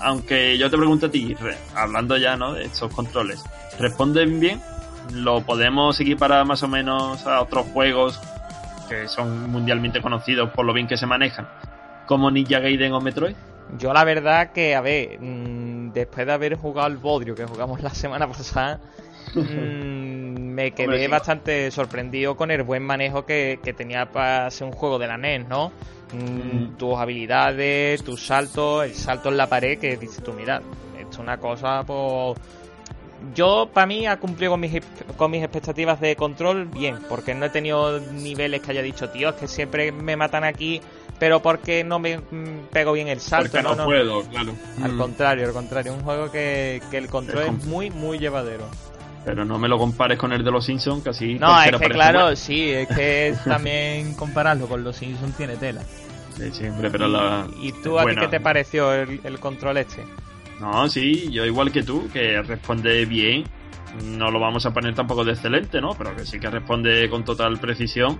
Aunque 0.00 0.56
yo 0.56 0.70
te 0.70 0.78
pregunto 0.78 1.06
a 1.06 1.10
ti, 1.10 1.34
re- 1.34 1.58
hablando 1.74 2.16
ya, 2.16 2.36
¿no? 2.38 2.54
De 2.54 2.64
estos 2.64 2.90
controles, 2.94 3.42
¿responden 3.78 4.40
bien? 4.40 4.62
¿Lo 5.12 5.42
podemos 5.42 6.00
equiparar 6.00 6.46
más 6.46 6.62
o 6.62 6.68
menos 6.68 7.26
a 7.26 7.42
otros 7.42 7.66
juegos 7.74 8.18
que 8.88 9.08
son 9.08 9.50
mundialmente 9.50 10.00
conocidos 10.00 10.50
por 10.50 10.64
lo 10.64 10.72
bien 10.72 10.86
que 10.86 10.96
se 10.96 11.04
manejan? 11.04 11.46
Como 12.06 12.30
Ninja 12.30 12.60
Gaiden 12.60 12.92
o 12.92 13.00
Metroid. 13.00 13.34
Yo 13.78 13.92
la 13.92 14.04
verdad 14.04 14.52
que, 14.52 14.74
a 14.76 14.80
ver, 14.80 15.18
mm, 15.20 15.92
después 15.92 16.26
de 16.26 16.32
haber 16.32 16.54
jugado 16.56 16.88
el 16.88 16.96
Bodrio 16.98 17.34
que 17.34 17.44
jugamos 17.46 17.82
la 17.82 17.90
semana 17.90 18.28
pasada, 18.28 18.80
mm, 19.34 20.38
me 20.38 20.70
quedé 20.74 20.86
Hombre, 20.86 21.04
sí. 21.04 21.10
bastante 21.10 21.70
sorprendido 21.70 22.36
con 22.36 22.50
el 22.50 22.62
buen 22.62 22.82
manejo 22.84 23.26
que, 23.26 23.58
que 23.62 23.72
tenía 23.72 24.06
para 24.12 24.50
ser 24.50 24.66
un 24.68 24.72
juego 24.72 24.98
de 24.98 25.06
la 25.08 25.16
NES, 25.18 25.48
¿no? 25.48 25.72
Mm, 26.12 26.66
Mm. 26.66 26.76
Tus 26.76 26.94
habilidades, 26.96 28.02
tus 28.04 28.24
saltos, 28.24 28.84
el 28.84 28.94
salto 28.94 29.28
en 29.28 29.36
la 29.36 29.48
pared, 29.48 29.78
que 29.78 29.96
dices 29.96 30.22
tú, 30.22 30.32
mira, 30.32 30.62
esto 30.98 31.10
es 31.10 31.18
una 31.18 31.38
cosa, 31.38 31.82
pues... 31.84 32.38
Yo, 33.34 33.70
para 33.72 33.86
mí, 33.86 34.06
ha 34.06 34.18
cumplido 34.18 34.52
con 34.52 34.60
mis, 34.60 34.80
con 35.16 35.30
mis 35.30 35.42
expectativas 35.42 36.00
de 36.00 36.14
control 36.16 36.66
bien, 36.66 36.98
porque 37.08 37.34
no 37.34 37.46
he 37.46 37.50
tenido 37.50 37.98
niveles 37.98 38.60
que 38.60 38.70
haya 38.72 38.82
dicho, 38.82 39.08
tío, 39.08 39.30
es 39.30 39.34
que 39.36 39.48
siempre 39.48 39.90
me 39.90 40.16
matan 40.16 40.44
aquí, 40.44 40.80
pero 41.18 41.40
porque 41.40 41.82
no 41.84 41.98
me 41.98 42.18
mm, 42.18 42.68
pego 42.72 42.92
bien 42.92 43.08
el 43.08 43.20
salto, 43.20 43.50
Porque 43.50 43.62
no, 43.62 43.70
no, 43.70 43.76
no. 43.76 43.84
puedo, 43.84 44.22
claro. 44.24 44.52
Al 44.82 44.92
Mm. 44.92 44.98
contrario, 44.98 45.46
al 45.46 45.52
contrario, 45.52 45.94
un 45.94 46.00
juego 46.02 46.30
que, 46.30 46.82
que 46.90 46.98
el 46.98 47.08
control 47.08 47.42
Es 47.44 47.64
muy, 47.64 47.90
muy 47.90 48.18
llevadero. 48.18 48.68
Pero 49.24 49.44
no 49.44 49.58
me 49.58 49.66
lo 49.68 49.76
compares 49.78 50.18
con 50.18 50.32
el 50.32 50.44
de 50.44 50.50
los 50.52 50.64
Simpsons, 50.64 51.02
que 51.02 51.10
así... 51.10 51.34
No, 51.34 51.60
es 51.62 51.76
que 51.76 51.88
claro, 51.88 52.36
sí, 52.36 52.70
es 52.70 52.86
que 52.88 53.34
también 53.44 54.14
compararlo 54.14 54.66
con 54.68 54.84
los 54.84 54.94
Simpsons 54.96 55.36
tiene 55.36 55.56
tela. 55.56 55.82
Sí, 56.36 56.50
siempre, 56.52 56.90
pero 56.90 57.08
la... 57.08 57.46
¿Y 57.60 57.72
tú 57.72 57.98
a 57.98 58.04
ti 58.06 58.14
qué 58.14 58.28
te 58.28 58.40
pareció 58.40 58.92
el, 58.92 59.20
el 59.24 59.38
control 59.40 59.78
este? 59.78 60.04
No, 60.60 60.88
sí, 60.88 61.30
yo 61.32 61.44
igual 61.44 61.72
que 61.72 61.82
tú, 61.82 62.08
que 62.12 62.40
responde 62.42 63.04
bien. 63.06 63.44
No 64.04 64.30
lo 64.30 64.38
vamos 64.38 64.64
a 64.66 64.72
poner 64.72 64.94
tampoco 64.94 65.24
de 65.24 65.32
excelente, 65.32 65.80
¿no? 65.80 65.94
Pero 65.94 66.14
que 66.14 66.24
sí 66.26 66.38
que 66.38 66.48
responde 66.50 67.08
con 67.10 67.24
total 67.24 67.58
precisión. 67.58 68.18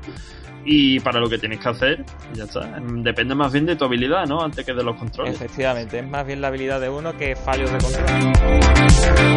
Y 0.69 0.99
para 1.01 1.21
lo 1.21 1.29
que 1.29 1.39
tienes 1.39 1.61
que 1.61 1.69
hacer, 1.69 2.05
ya 2.35 2.43
está. 2.45 2.61
Depende 2.83 3.37
más 3.37 3.53
bien 3.53 3.67
de 3.67 3.77
tu 3.77 3.85
habilidad, 3.85 4.27
¿no? 4.27 4.43
Antes 4.43 4.67
que 4.67 4.75
de 4.75 4.83
los 4.83 4.97
controles. 4.97 5.35
Efectivamente, 5.37 6.01
es 6.01 6.09
más 6.09 6.27
bien 6.27 6.41
la 6.41 6.49
habilidad 6.49 6.81
de 6.81 6.89
uno 6.89 7.17
que 7.17 7.37
fallos 7.37 7.71
de 7.71 7.79
control. 7.79 9.37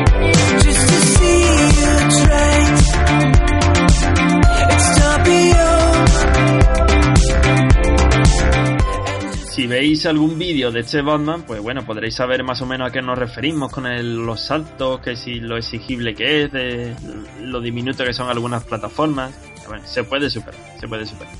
Si 9.51 9.67
veis 9.67 10.05
algún 10.05 10.39
vídeo 10.39 10.71
de 10.71 10.80
este 10.82 11.01
Batman, 11.01 11.43
pues 11.45 11.61
bueno, 11.61 11.86
podréis 11.86 12.15
saber 12.15 12.43
más 12.43 12.61
o 12.61 12.65
menos 12.65 12.89
a 12.89 12.93
qué 12.93 13.01
nos 13.01 13.17
referimos 13.17 13.71
con 13.71 13.86
el- 13.88 14.15
los 14.25 14.39
saltos, 14.39 15.01
que 15.01 15.17
si 15.17 15.41
lo 15.41 15.57
exigible 15.57 16.15
que 16.15 16.43
es, 16.43 16.51
de 16.53 16.95
lo 17.41 17.59
diminuto 17.59 18.05
que 18.05 18.13
son 18.13 18.30
algunas 18.30 18.63
plataformas. 18.63 19.34
Bueno, 19.70 19.86
se 19.86 20.03
puede 20.03 20.32
superar, 20.32 20.59
se 20.80 20.88
puede 20.88 21.05
superar. 21.05 21.32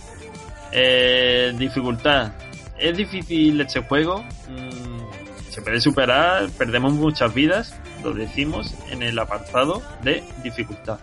Eh, 0.72 1.52
dificultad. 1.58 2.32
Es 2.78 2.96
difícil 2.96 3.60
este 3.60 3.82
juego. 3.82 4.24
mm, 4.48 5.50
se 5.50 5.64
puede 5.64 5.82
superar, 5.82 6.48
perdemos 6.52 6.94
muchas 6.94 7.34
vidas, 7.34 7.76
lo 8.04 8.14
decimos 8.14 8.76
en 8.92 9.02
el 9.02 9.18
apartado 9.18 9.82
de 10.04 10.24
dificultad. 10.44 11.00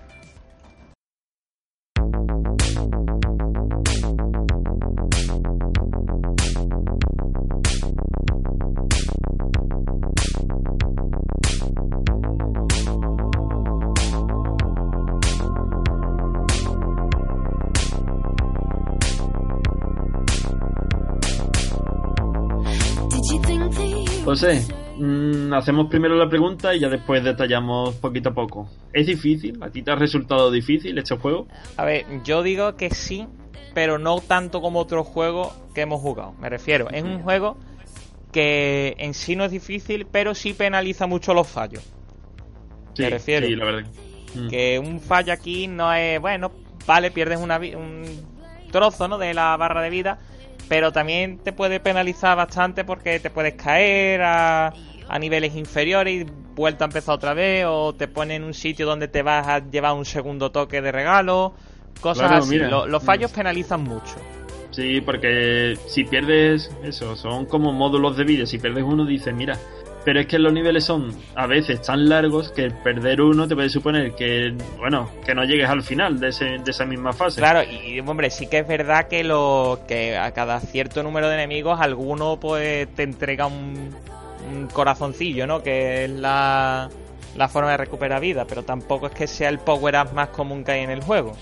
You 24.36 24.46
José, 24.46 24.66
mm, 24.98 25.54
hacemos 25.54 25.86
primero 25.88 26.14
la 26.14 26.28
pregunta 26.28 26.74
y 26.74 26.80
ya 26.80 26.90
después 26.90 27.24
detallamos 27.24 27.94
poquito 27.94 28.28
a 28.28 28.34
poco. 28.34 28.68
¿Es 28.92 29.06
difícil? 29.06 29.56
¿A 29.62 29.70
ti 29.70 29.80
te 29.80 29.92
ha 29.92 29.94
resultado 29.94 30.50
difícil 30.50 30.98
este 30.98 31.16
juego? 31.16 31.48
A 31.78 31.86
ver, 31.86 32.04
yo 32.22 32.42
digo 32.42 32.76
que 32.76 32.90
sí, 32.90 33.26
pero 33.72 33.98
no 33.98 34.20
tanto 34.20 34.60
como 34.60 34.80
otros 34.80 35.06
juegos 35.06 35.54
que 35.74 35.80
hemos 35.80 36.02
jugado. 36.02 36.34
Me 36.38 36.50
refiero, 36.50 36.90
es 36.90 37.02
un 37.02 37.22
juego 37.22 37.56
que 38.30 38.94
en 38.98 39.14
sí 39.14 39.36
no 39.36 39.44
es 39.46 39.52
difícil, 39.52 40.06
pero 40.06 40.34
sí 40.34 40.52
penaliza 40.52 41.06
mucho 41.06 41.32
los 41.32 41.48
fallos. 41.48 41.82
Sí, 42.92 43.04
Me 43.04 43.08
refiero. 43.08 43.46
Sí, 43.46 43.56
la 43.56 43.64
verdad. 43.64 43.90
Mm. 44.34 44.48
Que 44.48 44.78
un 44.78 45.00
fallo 45.00 45.32
aquí 45.32 45.66
no 45.66 45.90
es, 45.94 46.20
bueno, 46.20 46.52
vale, 46.86 47.10
pierdes 47.10 47.40
una 47.40 47.56
un 47.56 48.04
trozo 48.70 49.08
¿no? 49.08 49.16
de 49.16 49.32
la 49.32 49.56
barra 49.56 49.80
de 49.80 49.88
vida, 49.88 50.18
pero 50.68 50.92
también 50.92 51.38
te 51.38 51.52
puede 51.52 51.80
penalizar 51.80 52.36
bastante 52.36 52.84
porque 52.84 53.20
te 53.20 53.30
puedes 53.30 53.54
caer 53.54 54.22
a, 54.22 54.72
a 55.08 55.18
niveles 55.18 55.54
inferiores 55.54 56.22
y 56.22 56.26
vuelta 56.54 56.84
a 56.84 56.88
empezar 56.88 57.14
otra 57.14 57.34
vez, 57.34 57.64
o 57.68 57.94
te 57.94 58.08
pone 58.08 58.34
en 58.36 58.44
un 58.44 58.54
sitio 58.54 58.86
donde 58.86 59.08
te 59.08 59.22
vas 59.22 59.46
a 59.46 59.58
llevar 59.60 59.94
un 59.94 60.04
segundo 60.04 60.50
toque 60.50 60.80
de 60.80 60.92
regalo, 60.92 61.54
cosas 62.00 62.28
Claro, 62.28 62.42
así. 62.44 62.58
Lo- 62.58 62.86
los 62.86 63.02
fallos 63.02 63.30
penalizan 63.32 63.82
mucho. 63.84 64.16
Sí, 64.70 65.00
porque 65.00 65.78
si 65.86 66.04
pierdes 66.04 66.70
eso, 66.84 67.16
son 67.16 67.46
como 67.46 67.72
módulos 67.72 68.16
de 68.16 68.24
vida. 68.24 68.44
Si 68.46 68.58
pierdes 68.58 68.84
uno, 68.84 69.06
dices, 69.06 69.34
mira, 69.34 69.58
Pero 70.06 70.20
es 70.20 70.28
que 70.28 70.38
los 70.38 70.52
niveles 70.52 70.84
son 70.84 71.12
a 71.34 71.48
veces 71.48 71.82
tan 71.82 72.08
largos 72.08 72.52
que 72.52 72.70
perder 72.70 73.20
uno 73.20 73.48
te 73.48 73.56
puede 73.56 73.68
suponer 73.68 74.14
que, 74.14 74.54
bueno, 74.78 75.10
que 75.24 75.34
no 75.34 75.42
llegues 75.42 75.68
al 75.68 75.82
final 75.82 76.20
de, 76.20 76.28
ese, 76.28 76.44
de 76.64 76.70
esa 76.70 76.84
misma 76.84 77.12
fase. 77.12 77.40
Claro, 77.40 77.60
y 77.64 77.98
hombre, 77.98 78.30
sí 78.30 78.46
que 78.46 78.58
es 78.58 78.68
verdad 78.68 79.08
que 79.08 79.24
lo 79.24 79.80
que 79.88 80.16
a 80.16 80.30
cada 80.30 80.60
cierto 80.60 81.02
número 81.02 81.28
de 81.28 81.34
enemigos 81.34 81.80
alguno 81.80 82.38
pues 82.38 82.86
te 82.94 83.02
entrega 83.02 83.46
un, 83.46 83.90
un 84.48 84.68
corazoncillo, 84.68 85.44
¿no? 85.44 85.64
Que 85.64 86.04
es 86.04 86.10
la, 86.10 86.88
la 87.36 87.48
forma 87.48 87.72
de 87.72 87.76
recuperar 87.76 88.20
vida, 88.20 88.44
pero 88.46 88.62
tampoco 88.62 89.06
es 89.06 89.12
que 89.12 89.26
sea 89.26 89.48
el 89.48 89.58
power 89.58 89.96
up 89.96 90.12
más 90.14 90.28
común 90.28 90.62
que 90.62 90.70
hay 90.70 90.84
en 90.84 90.90
el 90.90 91.02
juego. 91.02 91.32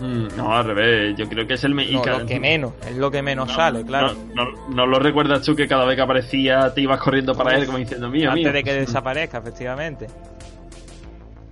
Mm, 0.00 0.36
no, 0.36 0.56
al 0.56 0.64
revés, 0.64 1.16
yo 1.16 1.28
creo 1.28 1.46
que 1.46 1.54
es 1.54 1.64
el... 1.64 1.74
me- 1.74 1.90
No, 1.90 2.04
lo 2.04 2.24
que 2.26 2.38
menos, 2.38 2.72
es 2.88 2.96
lo 2.96 3.10
que 3.10 3.20
menos 3.22 3.48
No, 3.48 3.54
sale, 3.54 3.84
claro. 3.84 4.14
No, 4.34 4.44
no- 4.68 4.86
lo 4.86 4.98
recuerdas 5.00 5.42
tú 5.42 5.56
que 5.56 5.66
cada 5.66 5.84
vez 5.84 5.96
que 5.96 6.02
aparecía 6.02 6.72
te 6.72 6.80
ibas 6.82 7.00
corriendo 7.00 7.34
para 7.34 7.56
él 7.56 7.66
como 7.66 7.78
diciendo 7.78 8.08
mío, 8.08 8.30
Antes 8.30 8.44
mío. 8.44 8.52
de 8.52 8.62
que 8.64 8.72
desaparezca, 8.74 9.38
efectivamente. 9.38 10.06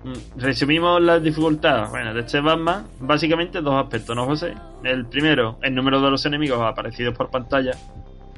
Mm, 0.04 0.40
Resumimos 0.40 1.02
la 1.02 1.18
dificultad. 1.18 1.88
Bueno, 1.90 2.14
de 2.14 2.20
este 2.20 2.40
Batman, 2.40 2.86
básicamente 3.00 3.60
dos 3.60 3.74
aspectos, 3.82 4.14
¿no, 4.14 4.24
José? 4.26 4.54
El 4.84 5.06
primero, 5.06 5.58
el 5.62 5.74
número 5.74 6.00
de 6.00 6.10
los 6.10 6.24
enemigos 6.26 6.60
aparecidos 6.62 7.16
por 7.16 7.28
pantalla, 7.30 7.72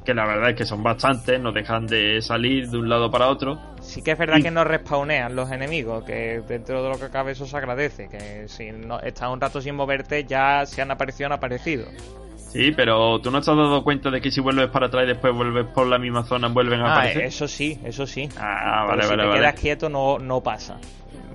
que 0.03 0.13
la 0.15 0.25
verdad 0.25 0.49
es 0.51 0.55
que 0.55 0.65
son 0.65 0.81
bastantes, 0.81 1.39
no 1.39 1.51
dejan 1.51 1.85
de 1.85 2.19
salir 2.23 2.67
de 2.69 2.77
un 2.79 2.89
lado 2.89 3.11
para 3.11 3.27
otro. 3.27 3.59
Sí 3.89 4.01
que 4.03 4.11
es 4.11 4.17
verdad 4.17 4.41
que 4.41 4.51
no 4.51 4.63
respawnean 4.63 5.35
los 5.35 5.51
enemigos, 5.51 6.03
que 6.03 6.41
dentro 6.47 6.83
de 6.83 6.89
lo 6.89 6.99
que 6.99 7.09
cabe 7.09 7.31
eso 7.31 7.45
se 7.45 7.57
agradece, 7.57 8.07
que 8.07 8.47
si 8.47 8.71
no 8.71 8.99
estás 8.99 9.29
un 9.29 9.41
rato 9.41 9.61
sin 9.61 9.75
moverte 9.75 10.25
ya 10.25 10.65
se 10.65 10.81
han 10.81 10.91
aparecido 10.91 11.25
han 11.27 11.33
aparecido. 11.33 11.85
Sí, 12.37 12.71
pero 12.75 13.19
tú 13.19 13.29
no 13.31 13.41
te 13.41 13.49
has 13.51 13.57
dado 13.57 13.83
cuenta 13.83 14.09
de 14.11 14.21
que 14.21 14.31
si 14.31 14.41
vuelves 14.41 14.69
para 14.69 14.87
atrás 14.87 15.03
y 15.05 15.07
después 15.07 15.33
vuelves 15.35 15.65
por 15.67 15.87
la 15.87 15.97
misma 15.99 16.23
zona, 16.23 16.47
vuelven 16.49 16.81
a 16.81 16.87
Ah, 16.87 16.91
aparecer. 16.93 17.23
eso 17.25 17.47
sí, 17.47 17.79
eso 17.83 18.05
sí. 18.07 18.27
Ah, 18.37 18.85
Pero 18.85 18.87
vale, 18.89 19.03
si 19.03 19.09
vale, 19.09 19.21
te 19.23 19.27
vale. 19.27 19.39
quedas 19.39 19.55
quieto 19.59 19.89
no, 19.89 20.17
no 20.19 20.41
pasa, 20.41 20.77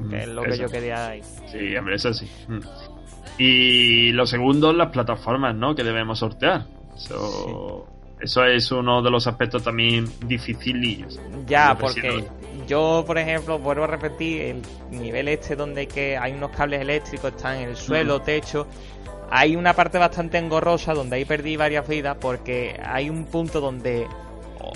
Mm, 0.00 0.10
que 0.10 0.18
es 0.22 0.28
lo 0.28 0.42
que 0.42 0.58
yo 0.58 0.68
quería 0.68 1.06
ahí. 1.08 1.22
Sí, 1.46 1.76
hombre, 1.76 1.94
eso 1.96 2.12
sí. 2.12 2.28
Mm. 2.48 2.58
Y 3.38 4.12
lo 4.12 4.26
segundo, 4.26 4.72
las 4.72 4.90
plataformas, 4.90 5.54
¿no? 5.54 5.74
Que 5.74 5.84
debemos 5.84 6.18
sortear. 6.18 6.66
Eso, 6.96 7.86
eso 8.20 8.44
es 8.44 8.70
uno 8.70 9.02
de 9.02 9.10
los 9.10 9.26
aspectos 9.26 9.62
también 9.62 10.08
dificilillos. 10.26 11.20
Ya, 11.46 11.76
porque 11.78 12.24
yo, 12.66 13.04
por 13.06 13.18
ejemplo, 13.18 13.58
vuelvo 13.58 13.84
a 13.84 13.88
repetir, 13.88 14.42
el 14.42 14.62
nivel 14.90 15.28
este 15.28 15.56
donde 15.56 15.82
hay 15.82 15.86
que 15.86 16.16
hay 16.16 16.32
unos 16.32 16.50
cables 16.50 16.80
eléctricos, 16.80 17.32
están 17.34 17.58
en 17.58 17.68
el 17.70 17.76
suelo, 17.76 18.22
techo, 18.22 18.66
hay 19.30 19.56
una 19.56 19.74
parte 19.74 19.98
bastante 19.98 20.38
engorrosa 20.38 20.94
donde 20.94 21.16
ahí 21.16 21.24
perdí 21.24 21.56
varias 21.56 21.86
vidas 21.88 22.16
porque 22.20 22.80
hay 22.84 23.10
un 23.10 23.24
punto 23.24 23.60
donde 23.60 24.06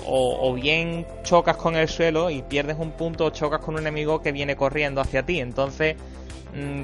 o, 0.06 0.50
o 0.50 0.54
bien 0.54 1.06
chocas 1.22 1.56
con 1.56 1.76
el 1.76 1.88
suelo 1.88 2.30
y 2.30 2.42
pierdes 2.42 2.76
un 2.78 2.92
punto 2.92 3.26
o 3.26 3.30
chocas 3.30 3.60
con 3.60 3.74
un 3.74 3.80
enemigo 3.80 4.20
que 4.20 4.32
viene 4.32 4.56
corriendo 4.56 5.00
hacia 5.00 5.24
ti. 5.24 5.40
Entonces, 5.40 5.96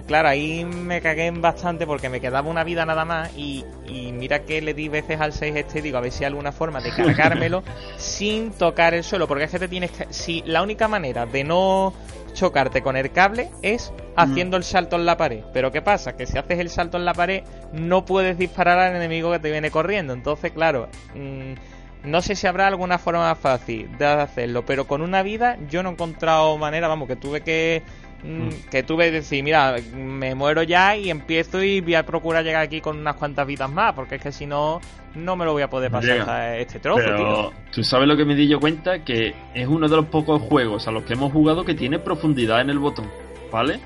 claro, 0.07 0.29
ahí 0.29 0.65
me 0.65 1.01
cagué 1.01 1.27
en 1.27 1.41
bastante 1.41 1.87
porque 1.87 2.09
me 2.09 2.21
quedaba 2.21 2.49
una 2.49 2.65
vida 2.65 2.85
nada 2.85 3.05
más 3.05 3.31
y, 3.37 3.65
y 3.87 4.13
mira 4.13 4.41
que 4.41 4.61
le 4.61 4.75
di 4.75 4.89
veces 4.89 5.21
al 5.21 5.33
6 5.33 5.57
este 5.57 5.83
digo 5.83 5.99
a 5.99 6.01
ver 6.01 6.13
si 6.13 6.25
hay 6.25 6.29
alguna 6.29 6.53
forma 6.53 6.81
de 6.81 6.91
cargármelo 6.91 7.63
sin 7.97 8.51
tocar 8.53 8.95
el 8.95 9.05
suelo, 9.05 9.27
porque 9.27 9.45
es 9.45 9.51
que 9.51 9.59
te 9.59 9.69
tienes 9.69 9.91
que... 9.91 10.07
Si 10.11 10.43
la 10.47 10.63
única 10.63 10.89
manera 10.89 11.27
de 11.27 11.45
no 11.45 11.93
chocarte 12.35 12.83
con 12.83 12.97
el 12.97 13.11
cable 13.13 13.51
es 13.63 13.93
haciendo 14.17 14.57
el 14.57 14.65
salto 14.65 14.97
en 14.97 15.07
la 15.07 15.17
pared. 15.17 15.43
Pero 15.53 15.73
¿qué 15.73 15.81
pasa? 15.81 16.17
Que 16.17 16.27
si 16.27 16.37
haces 16.37 16.59
el 16.59 16.69
salto 16.69 16.99
en 16.99 17.05
la 17.05 17.15
pared 17.15 17.45
no 17.73 18.05
puedes 18.05 18.37
disparar 18.37 18.79
al 18.79 18.97
enemigo 18.97 19.33
que 19.33 19.39
te 19.39 19.51
viene 19.51 19.71
corriendo. 19.71 20.13
Entonces, 20.13 20.53
claro, 20.53 20.89
mm, 21.15 22.09
no 22.09 22.21
sé 22.21 22.35
si 22.35 22.47
habrá 22.47 22.67
alguna 22.67 22.99
forma 22.99 23.21
más 23.21 23.39
fácil 23.39 23.97
de 23.97 24.07
hacerlo, 24.07 24.65
pero 24.67 24.87
con 24.87 25.01
una 25.01 25.23
vida 25.23 25.57
yo 25.71 25.83
no 25.83 25.89
he 25.89 25.93
encontrado 25.93 26.59
manera, 26.59 26.89
vamos, 26.89 27.09
que 27.09 27.17
tuve 27.17 27.41
que... 27.41 27.83
mm, 28.25 28.71
Que 28.71 28.83
tuve 28.83 29.07
que 29.07 29.11
decir, 29.13 29.43
mira, 29.45 29.77
me 29.95 30.35
muero 30.35 30.63
ya 30.63 30.97
y 30.97 31.11
empiezo 31.11 31.63
y 31.63 31.81
voy 31.81 31.95
a 31.95 32.05
procurar 32.07 32.43
llegar 32.45 32.63
aquí 32.63 32.81
con 32.81 32.99
unas 32.99 33.17
cuantas 33.17 33.47
vidas 33.47 33.71
más, 33.71 33.93
porque 33.93 34.17
es 34.17 34.23
que 34.23 34.33
si 34.33 34.47
no, 34.47 34.81
no 35.15 35.37
me 35.37 35.45
lo 35.45 35.53
voy 35.53 35.63
a 35.63 35.71
poder 35.71 35.91
pasar 35.91 36.19
Llega. 36.19 36.57
este 36.59 36.79
trozo, 36.81 37.03
Pero 37.05 37.17
tío. 37.17 37.53
tú 37.73 37.85
sabes 37.85 38.09
lo 38.09 38.17
que 38.17 38.25
me 38.25 38.35
di 38.35 38.49
yo 38.49 38.59
cuenta, 38.59 39.05
que 39.05 39.35
es 39.55 39.69
uno 39.69 39.89
de 39.89 39.97
los 39.97 40.07
pocos 40.07 40.43
juegos 40.43 40.89
a 40.89 40.91
los 40.91 41.05
que 41.05 41.13
hemos 41.13 41.33
jugado 41.33 41.65
que 41.65 41.75
tiene 41.75 41.99
profundidad 41.99 42.61
en 42.61 42.71
el 42.71 42.79
botón, 42.79 43.09
¿vale? 43.53 43.79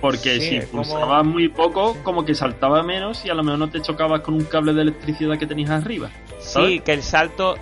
Porque 0.00 0.40
Sí, 0.40 0.60
si 0.60 0.66
como- 0.66 0.82
pulsabas 0.82 1.24
muy 1.24 1.48
poco, 1.48 1.96
como 2.02 2.24
que 2.24 2.34
saltaba 2.34 2.82
menos 2.82 3.24
y 3.24 3.30
a 3.30 3.34
lo 3.34 3.44
mejor 3.44 3.60
no 3.60 3.70
te 3.70 3.80
chocabas 3.80 4.22
con 4.22 4.34
un 4.34 4.44
cable 4.44 4.72
de 4.72 4.82
electricidad 4.82 5.38
que 5.38 5.46
tenías 5.46 5.70
arriba. 5.70 6.10
Sí, 6.40 6.80
que 6.80 6.92
el 6.94 7.02
salto, 7.04 7.54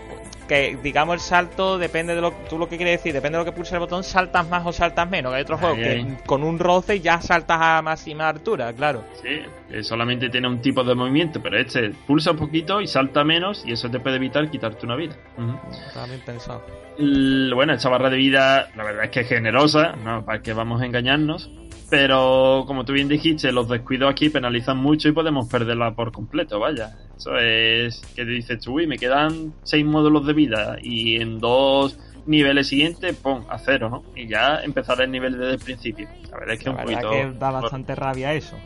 que 0.51 0.77
digamos 0.83 1.15
el 1.15 1.21
salto 1.21 1.79
depende 1.79 2.15
de 2.15 2.21
lo 2.21 2.33
tú 2.49 2.59
lo 2.59 2.69
que 2.69 2.77
quieres 2.77 2.99
decir, 2.99 3.13
depende 3.13 3.39
de 3.39 3.45
lo 3.45 3.51
que 3.51 3.57
pulses 3.57 3.73
el 3.75 3.79
botón, 3.79 4.03
saltas 4.03 4.49
más 4.49 4.67
o 4.67 4.73
saltas 4.73 5.09
menos. 5.09 5.33
Hay 5.33 5.43
otros 5.43 5.61
juegos 5.61 5.79
ahí. 5.79 6.05
que 6.05 6.25
con 6.27 6.43
un 6.43 6.59
roce 6.59 7.01
ya 7.01 7.21
saltas 7.21 7.59
a 7.61 7.81
máxima 7.83 8.29
altura, 8.29 8.73
claro. 8.73 9.05
Sí, 9.23 9.41
que 9.71 9.85
solamente 9.85 10.29
tiene 10.29 10.49
un 10.49 10.61
tipo 10.61 10.83
de 10.83 10.95
movimiento, 10.97 11.41
pero 11.41 11.57
este 11.59 11.91
pulsa 12.07 12.33
un 12.33 12.39
poquito 12.39 12.81
y 12.81 12.89
salta 12.89 13.23
menos 13.23 13.63
y 13.65 13.73
eso 13.73 13.89
te 13.89 14.01
puede 14.01 14.17
evitar 14.17 14.51
quitarte 14.51 14.85
una 14.87 14.97
vida. 14.97 15.15
Ujú. 15.39 15.55
Está 15.87 16.07
bien 16.07 16.21
pensado. 16.27 16.63
L- 16.99 17.55
Bueno, 17.55 17.73
esta 17.75 17.89
barra 17.89 18.11
de 18.11 18.17
vida, 18.17 18.69
la 18.77 18.83
verdad 18.85 19.05
es 19.05 19.11
que 19.11 19.21
es 19.21 19.29
generosa, 19.29 19.93
¿no? 20.05 20.25
Para 20.25 20.43
que 20.43 20.53
vamos 20.53 20.83
a 20.83 20.87
engañarnos. 20.87 21.49
Pero 21.91 22.63
como 22.69 22.85
tú 22.85 22.93
bien 22.93 23.09
dijiste, 23.09 23.51
los 23.51 23.69
descuidos 23.69 24.11
aquí 24.11 24.31
penalizan 24.31 24.79
mucho 24.79 25.09
y 25.09 25.13
podemos 25.13 25.49
perderla 25.49 25.93
por 25.93 26.13
completo, 26.13 26.61
vaya. 26.61 26.97
Eso 27.17 27.37
es 27.37 28.01
que 28.15 28.25
dices 28.25 28.61
tú, 28.61 28.75
uy, 28.75 28.87
me 28.87 28.97
quedan 28.97 29.53
seis 29.65 29.85
módulos 29.85 30.25
de 30.25 30.33
vida 30.33 30.77
y 30.81 31.17
en 31.17 31.41
dos 31.41 31.99
niveles 32.27 32.69
siguientes, 32.69 33.17
pum, 33.17 33.43
a 33.49 33.59
cero, 33.59 33.91
¿no? 33.91 34.05
Y 34.15 34.29
ya 34.29 34.61
empezar 34.63 35.01
el 35.03 35.11
nivel 35.11 35.37
desde 35.37 35.55
el 35.55 35.59
principio. 35.59 36.09
La 36.31 36.39
verdad 36.39 36.55
es 36.55 36.61
que 36.61 36.67
La 36.67 36.71
un 36.71 36.83
poquito... 36.83 37.11
que 37.11 37.33
da 37.39 37.51
bastante 37.51 37.95
rabia 37.97 38.35
eso. 38.35 38.57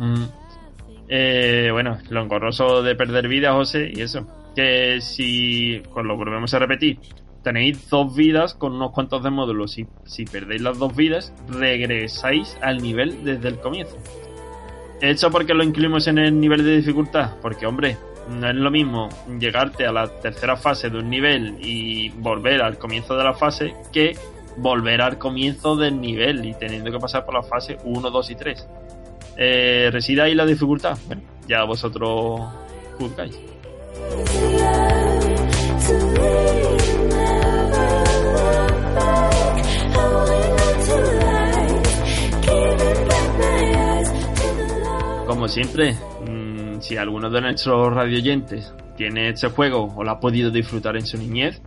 Mm. 0.00 0.24
Eh, 1.08 1.68
bueno, 1.72 1.98
lo 2.10 2.22
engorroso 2.22 2.82
de 2.82 2.96
perder 2.96 3.28
vida, 3.28 3.52
José, 3.52 3.92
y 3.94 4.00
eso. 4.00 4.26
Que 4.56 5.00
si, 5.00 5.80
pues 5.92 6.04
lo 6.04 6.16
volvemos 6.16 6.52
a 6.52 6.58
repetir, 6.58 6.98
tenéis 7.46 7.88
dos 7.88 8.12
vidas 8.16 8.54
con 8.54 8.72
unos 8.72 8.90
cuantos 8.90 9.22
de 9.22 9.30
módulos. 9.30 9.78
y 9.78 9.86
si 10.04 10.24
perdéis 10.24 10.62
las 10.62 10.80
dos 10.80 10.96
vidas, 10.96 11.32
regresáis 11.48 12.58
al 12.60 12.82
nivel 12.82 13.22
desde 13.22 13.46
el 13.46 13.60
comienzo. 13.60 13.96
¿Hecho 15.00 15.30
porque 15.30 15.54
lo 15.54 15.62
incluimos 15.62 16.08
en 16.08 16.18
el 16.18 16.40
nivel 16.40 16.64
de 16.64 16.78
dificultad? 16.78 17.36
Porque, 17.40 17.64
hombre, 17.64 17.98
no 18.28 18.50
es 18.50 18.56
lo 18.56 18.68
mismo 18.72 19.08
llegarte 19.38 19.86
a 19.86 19.92
la 19.92 20.08
tercera 20.08 20.56
fase 20.56 20.90
de 20.90 20.98
un 20.98 21.08
nivel 21.08 21.56
y 21.60 22.08
volver 22.08 22.62
al 22.62 22.78
comienzo 22.78 23.16
de 23.16 23.22
la 23.22 23.34
fase 23.34 23.74
que 23.92 24.16
volver 24.56 25.00
al 25.00 25.16
comienzo 25.16 25.76
del 25.76 26.00
nivel 26.00 26.44
y 26.44 26.54
teniendo 26.54 26.90
que 26.90 26.98
pasar 26.98 27.24
por 27.24 27.34
la 27.34 27.44
fase 27.44 27.78
1, 27.84 28.10
2 28.10 28.30
y 28.30 28.34
3. 28.34 28.68
Eh, 29.36 29.90
¿Reside 29.92 30.22
ahí 30.22 30.34
la 30.34 30.46
dificultad? 30.46 30.98
Bueno, 31.06 31.22
ya 31.46 31.62
vosotros 31.62 32.40
juzgáis. 32.98 33.38
Como 45.36 45.48
siempre, 45.48 45.92
mm, 46.26 46.80
si 46.80 46.96
alguno 46.96 47.28
de 47.28 47.42
nuestros 47.42 47.92
radioyentes 47.92 48.72
tiene 48.96 49.28
este 49.28 49.48
juego 49.48 49.92
o 49.94 50.02
lo 50.02 50.12
ha 50.12 50.18
podido 50.18 50.50
disfrutar 50.50 50.96
en 50.96 51.04
su 51.04 51.18
niñez, 51.18 51.60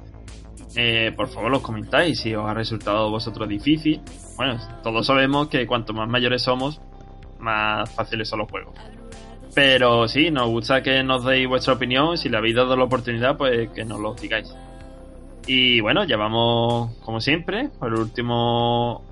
eh, 0.75 1.13
por 1.15 1.27
favor 1.27 1.51
los 1.51 1.61
comentáis 1.61 2.19
si 2.19 2.33
os 2.33 2.49
ha 2.49 2.55
resultado 2.55 3.11
vosotros 3.11 3.47
difícil. 3.47 4.01
Bueno, 4.37 4.57
todos 4.81 5.05
sabemos 5.05 5.49
que 5.49 5.67
cuanto 5.67 5.93
más 5.93 6.09
mayores 6.09 6.41
somos, 6.41 6.81
más 7.37 7.87
fáciles 7.91 8.27
son 8.27 8.39
los 8.39 8.49
juegos. 8.49 8.73
Pero 9.53 10.07
sí, 10.07 10.31
nos 10.31 10.47
gusta 10.47 10.81
que 10.81 11.03
nos 11.03 11.23
deis 11.23 11.47
vuestra 11.47 11.73
opinión. 11.73 12.17
Si 12.17 12.27
le 12.27 12.37
habéis 12.37 12.55
dado 12.55 12.75
la 12.75 12.85
oportunidad, 12.85 13.37
pues 13.37 13.69
que 13.69 13.85
nos 13.85 13.99
lo 13.99 14.15
digáis. 14.15 14.51
Y 15.45 15.79
bueno, 15.79 16.05
ya 16.05 16.17
vamos, 16.17 16.97
como 17.01 17.21
siempre, 17.21 17.69
por 17.77 17.89
el 17.89 17.99
último 17.99 19.03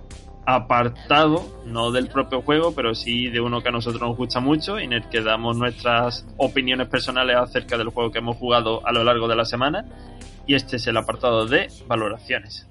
apartado, 0.50 1.46
no 1.66 1.92
del 1.92 2.08
propio 2.08 2.42
juego, 2.42 2.74
pero 2.74 2.96
sí 2.96 3.28
de 3.28 3.42
uno 3.42 3.62
que 3.62 3.68
a 3.68 3.72
nosotros 3.74 4.02
nos 4.02 4.16
gusta 4.16 4.40
mucho 4.40 4.80
en 4.80 4.94
el 4.94 5.04
que 5.10 5.22
damos 5.22 5.58
nuestras 5.58 6.26
opiniones 6.38 6.88
personales 6.88 7.36
acerca 7.36 7.78
del 7.78 7.90
juego 7.90 8.14
que 8.14 8.20
hemos 8.20 8.38
jugado 8.38 8.82
a 8.88 8.94
lo 8.94 9.04
largo 9.04 9.28
de 9.28 9.36
la 9.36 9.44
semana. 9.44 9.84
Y 10.46 10.56
este 10.56 10.78
es 10.78 10.88
el 10.88 10.96
apartado 10.96 11.46
de 11.46 11.68
valoraciones. 11.88 12.66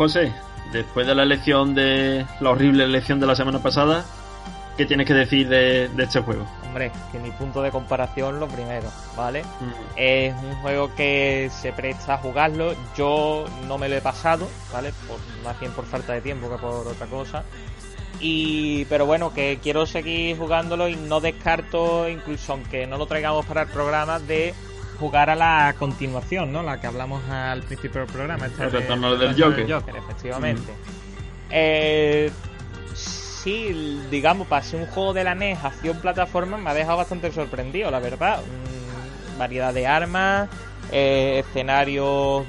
José, 0.00 0.32
después 0.72 1.06
de 1.06 1.14
la 1.14 1.24
elección 1.24 1.74
de 1.74 2.24
la 2.40 2.48
horrible 2.48 2.84
elección 2.84 3.20
de 3.20 3.26
la 3.26 3.36
semana 3.36 3.58
pasada, 3.58 4.02
¿qué 4.78 4.86
tienes 4.86 5.06
que 5.06 5.12
decir 5.12 5.46
de, 5.46 5.90
de 5.90 6.04
este 6.04 6.22
juego? 6.22 6.46
Hombre, 6.66 6.90
que 7.12 7.18
mi 7.18 7.30
punto 7.32 7.60
de 7.60 7.70
comparación 7.70 8.40
lo 8.40 8.48
primero, 8.48 8.88
¿vale? 9.14 9.42
Mm, 9.42 9.72
Es 9.96 10.34
un 10.42 10.54
juego 10.62 10.94
que 10.94 11.50
se 11.52 11.74
presta 11.74 12.14
a 12.14 12.16
jugarlo. 12.16 12.74
Yo 12.96 13.44
no 13.68 13.76
me 13.76 13.90
lo 13.90 13.96
he 13.96 14.00
pasado, 14.00 14.48
¿vale? 14.72 14.94
Por, 15.06 15.18
más 15.44 15.60
bien 15.60 15.72
por 15.72 15.84
falta 15.84 16.14
de 16.14 16.22
tiempo 16.22 16.48
que 16.48 16.56
por 16.56 16.86
otra 16.86 17.06
cosa. 17.06 17.44
Y, 18.20 18.86
pero 18.86 19.04
bueno, 19.04 19.34
que 19.34 19.58
quiero 19.62 19.84
seguir 19.84 20.38
jugándolo 20.38 20.88
y 20.88 20.96
no 20.96 21.20
descarto, 21.20 22.08
incluso 22.08 22.52
aunque 22.52 22.86
no 22.86 22.96
lo 22.96 23.04
traigamos 23.04 23.44
para 23.44 23.62
el 23.62 23.68
programa, 23.68 24.18
de 24.18 24.54
jugar 25.00 25.30
a 25.30 25.34
la 25.34 25.74
continuación, 25.78 26.52
¿no? 26.52 26.62
La 26.62 26.80
que 26.80 26.86
hablamos 26.86 27.28
al 27.28 27.62
principio 27.62 28.02
del 28.02 28.10
programa. 28.10 28.46
esta 28.46 28.64
El 28.66 28.70
de- 28.70 28.78
del 28.78 28.86
retorno 28.86 29.10
Joker. 29.80 29.96
efectivamente. 29.96 30.72
Eh, 31.50 32.30
sí, 32.94 34.00
digamos, 34.10 34.46
para 34.46 34.62
ser 34.62 34.80
un 34.80 34.86
juego 34.86 35.12
de 35.12 35.24
la 35.24 35.34
NES, 35.34 35.64
acción 35.64 35.96
plataforma, 36.00 36.56
me 36.58 36.70
ha 36.70 36.74
dejado 36.74 36.98
bastante 36.98 37.32
sorprendido, 37.32 37.90
la 37.90 37.98
verdad. 37.98 38.40
Mm, 38.40 39.38
variedad 39.38 39.72
de 39.72 39.86
armas, 39.86 40.48
eh, 40.92 41.42
escenarios 41.46 42.44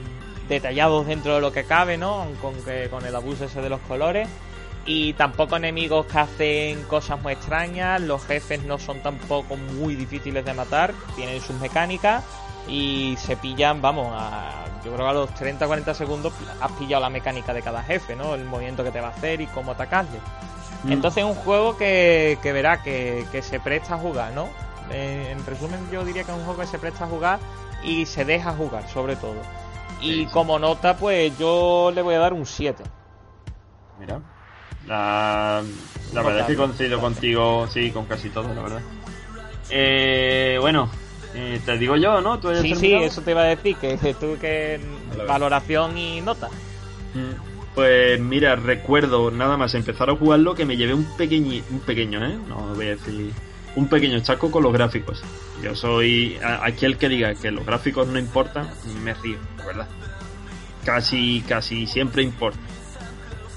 detallados 0.50 1.08
dentro 1.08 1.36
de 1.36 1.42
lo 1.42 1.52
que 1.54 1.64
cabe, 1.64 1.98
¿no? 1.98 2.28
Con, 2.42 2.54
que, 2.64 2.88
con 2.90 3.06
el 3.06 3.16
abuso 3.16 3.46
ese 3.46 3.62
de 3.62 3.70
los 3.70 3.80
colores. 3.82 4.28
Y 4.86 5.14
tampoco 5.14 5.58
enemigos 5.58 6.08
que 6.08 6.18
hacen 6.20 6.84
cosas 6.84 7.22
muy 7.22 7.34
extrañas. 7.34 8.02
Los 8.02 8.26
jefes 8.26 8.64
no 8.64 8.80
son 8.80 9.02
tampoco 9.02 9.56
muy 9.58 9.96
difíciles 9.96 10.44
de 10.44 10.54
matar. 10.54 10.94
Tienen 11.16 11.40
sus 11.42 11.56
mecánicas. 11.60 12.24
Y 12.68 13.16
se 13.18 13.38
pillan, 13.38 13.82
vamos, 13.82 14.08
a, 14.16 14.66
yo 14.84 14.94
creo 14.94 15.06
que 15.06 15.10
a 15.10 15.14
los 15.14 15.30
30-40 15.32 15.94
segundos 15.96 16.34
has 16.60 16.72
pillado 16.74 17.02
la 17.02 17.10
mecánica 17.10 17.54
de 17.54 17.62
cada 17.64 17.84
jefe, 17.84 18.16
¿no? 18.16 18.36
El 18.36 18.46
movimiento 18.46 18.84
que 18.84 18.92
te 18.92 19.02
va 19.02 19.08
a 19.08 19.12
hacer 19.12 19.42
y 19.42 19.48
cómo 19.48 19.72
atacarle. 19.72 20.20
mm. 20.84 20.92
Entonces 20.92 21.24
es 21.24 21.30
un 21.30 21.36
juego 21.36 21.76
que, 21.78 22.38
que 22.42 22.52
verá 22.54 22.82
que, 22.84 23.28
que 23.32 23.42
se 23.42 23.60
presta 23.60 23.96
a 23.96 23.98
jugar, 23.98 24.34
¿no? 24.34 24.54
Eh, 24.90 25.30
en 25.32 25.46
resumen 25.46 25.90
yo 25.90 26.04
diría 26.06 26.24
que 26.24 26.32
es 26.32 26.38
un 26.38 26.44
juego 26.46 26.62
que 26.62 26.68
se 26.68 26.80
presta 26.80 27.06
a 27.06 27.08
jugar 27.08 27.40
y 27.84 28.06
se 28.06 28.26
deja 28.26 28.54
jugar 28.54 28.88
sobre 28.88 29.16
todo. 29.16 29.48
Y 30.00 30.26
Sí, 30.26 30.26
sí. 30.26 30.32
como 30.32 30.60
nota 30.60 30.98
pues 30.98 31.36
yo 31.38 31.92
le 31.94 32.02
voy 32.04 32.16
a 32.16 32.20
dar 32.20 32.34
un 32.34 32.46
7. 32.46 32.84
Mira. 33.98 34.22
La, 34.88 35.64
la 36.14 36.22
verdad 36.22 36.42
es 36.42 36.48
que 36.48 36.56
coincido 36.56 37.00
contigo, 37.00 37.68
sí, 37.68 37.92
con 37.92 38.06
casi 38.06 38.30
todo, 38.30 38.54
la 38.54 38.62
verdad. 38.62 38.82
Eh, 39.70 40.58
bueno, 40.60 40.90
eh, 41.34 41.60
te 41.66 41.78
digo 41.78 41.96
yo, 41.96 42.20
¿no? 42.22 42.40
¿Tú 42.40 42.50
has 42.50 42.62
Sí, 42.62 42.76
sí, 42.76 42.94
eso 42.94 43.22
te 43.22 43.32
iba 43.32 43.42
a 43.42 43.46
decir, 43.46 43.76
que, 43.78 43.98
que 43.98 44.14
tú 44.14 44.38
que 44.40 44.80
valoración 45.28 45.98
y 45.98 46.22
nota. 46.22 46.50
Mm, 47.14 47.74
Pues 47.76 48.20
mira, 48.20 48.56
recuerdo 48.56 49.32
nada 49.32 49.56
más 49.56 49.74
empezar 49.76 50.10
a 50.10 50.16
jugarlo 50.16 50.56
que 50.56 50.66
me 50.66 50.76
llevé 50.76 50.94
un 50.94 51.06
pequeño, 51.16 51.64
un 51.72 51.80
pequeño, 51.80 52.26
¿eh? 52.26 52.38
No 52.50 52.76
voy 52.76 52.88
a 52.88 52.90
decir 52.92 53.32
un 53.76 53.88
pequeño 53.88 54.20
chasco 54.20 54.52
con 54.52 54.64
los 54.64 54.74
gráficos. 54.74 55.24
Yo 55.64 55.74
soy 55.76 56.38
a- 56.44 56.66
aquel 56.66 56.98
que 56.98 57.08
diga 57.08 57.34
que 57.36 57.50
los 57.52 57.66
gráficos 57.66 58.08
no 58.08 58.20
importan, 58.20 58.68
me 59.04 59.14
río, 59.14 59.38
la 59.58 59.66
verdad. 59.66 59.88
Casi, 60.84 61.42
casi 61.48 61.88
siempre 61.88 62.24
importa. 62.24 62.60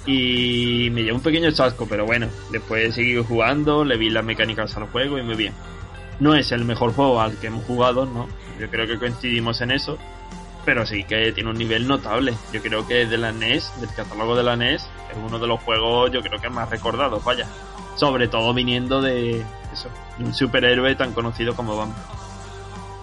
Y 0.06 0.90
me 0.92 1.02
llevé 1.02 1.12
un 1.14 1.22
pequeño 1.22 1.50
chasco, 1.50 1.86
pero 1.88 2.04
bueno, 2.04 2.28
después 2.50 2.84
he 2.84 2.92
seguido 2.92 3.24
jugando, 3.24 3.84
le 3.84 3.96
vi 3.96 4.10
las 4.10 4.24
mecánicas 4.24 4.76
al 4.76 4.88
juego 4.88 5.18
y 5.18 5.22
muy 5.22 5.34
bien. 5.34 5.54
No 6.20 6.34
es 6.34 6.52
el 6.52 6.64
mejor 6.64 6.92
juego 6.92 7.20
al 7.20 7.36
que 7.38 7.46
hemos 7.46 7.64
jugado, 7.64 8.04
¿no? 8.06 8.28
Yo 8.60 8.68
creo 8.70 8.86
que 8.86 8.98
coincidimos 8.98 9.60
en 9.62 9.70
eso 9.70 9.98
pero 10.64 10.86
sí 10.86 11.04
que 11.04 11.32
tiene 11.32 11.50
un 11.50 11.58
nivel 11.58 11.86
notable. 11.86 12.34
Yo 12.52 12.62
creo 12.62 12.86
que 12.86 13.06
de 13.06 13.18
la 13.18 13.32
NES, 13.32 13.80
del 13.80 13.92
catálogo 13.94 14.34
de 14.34 14.42
la 14.42 14.56
NES, 14.56 14.82
es 14.82 15.16
uno 15.16 15.38
de 15.38 15.46
los 15.46 15.60
juegos 15.60 16.10
yo 16.10 16.22
creo 16.22 16.40
que 16.40 16.48
más 16.48 16.70
recordados, 16.70 17.22
vaya. 17.24 17.46
Sobre 17.96 18.28
todo 18.28 18.52
viniendo 18.54 19.00
de 19.00 19.44
eso, 19.72 19.88
de 20.18 20.24
un 20.24 20.34
superhéroe 20.34 20.94
tan 20.96 21.12
conocido 21.12 21.54
como 21.54 21.76
Batman. 21.76 21.96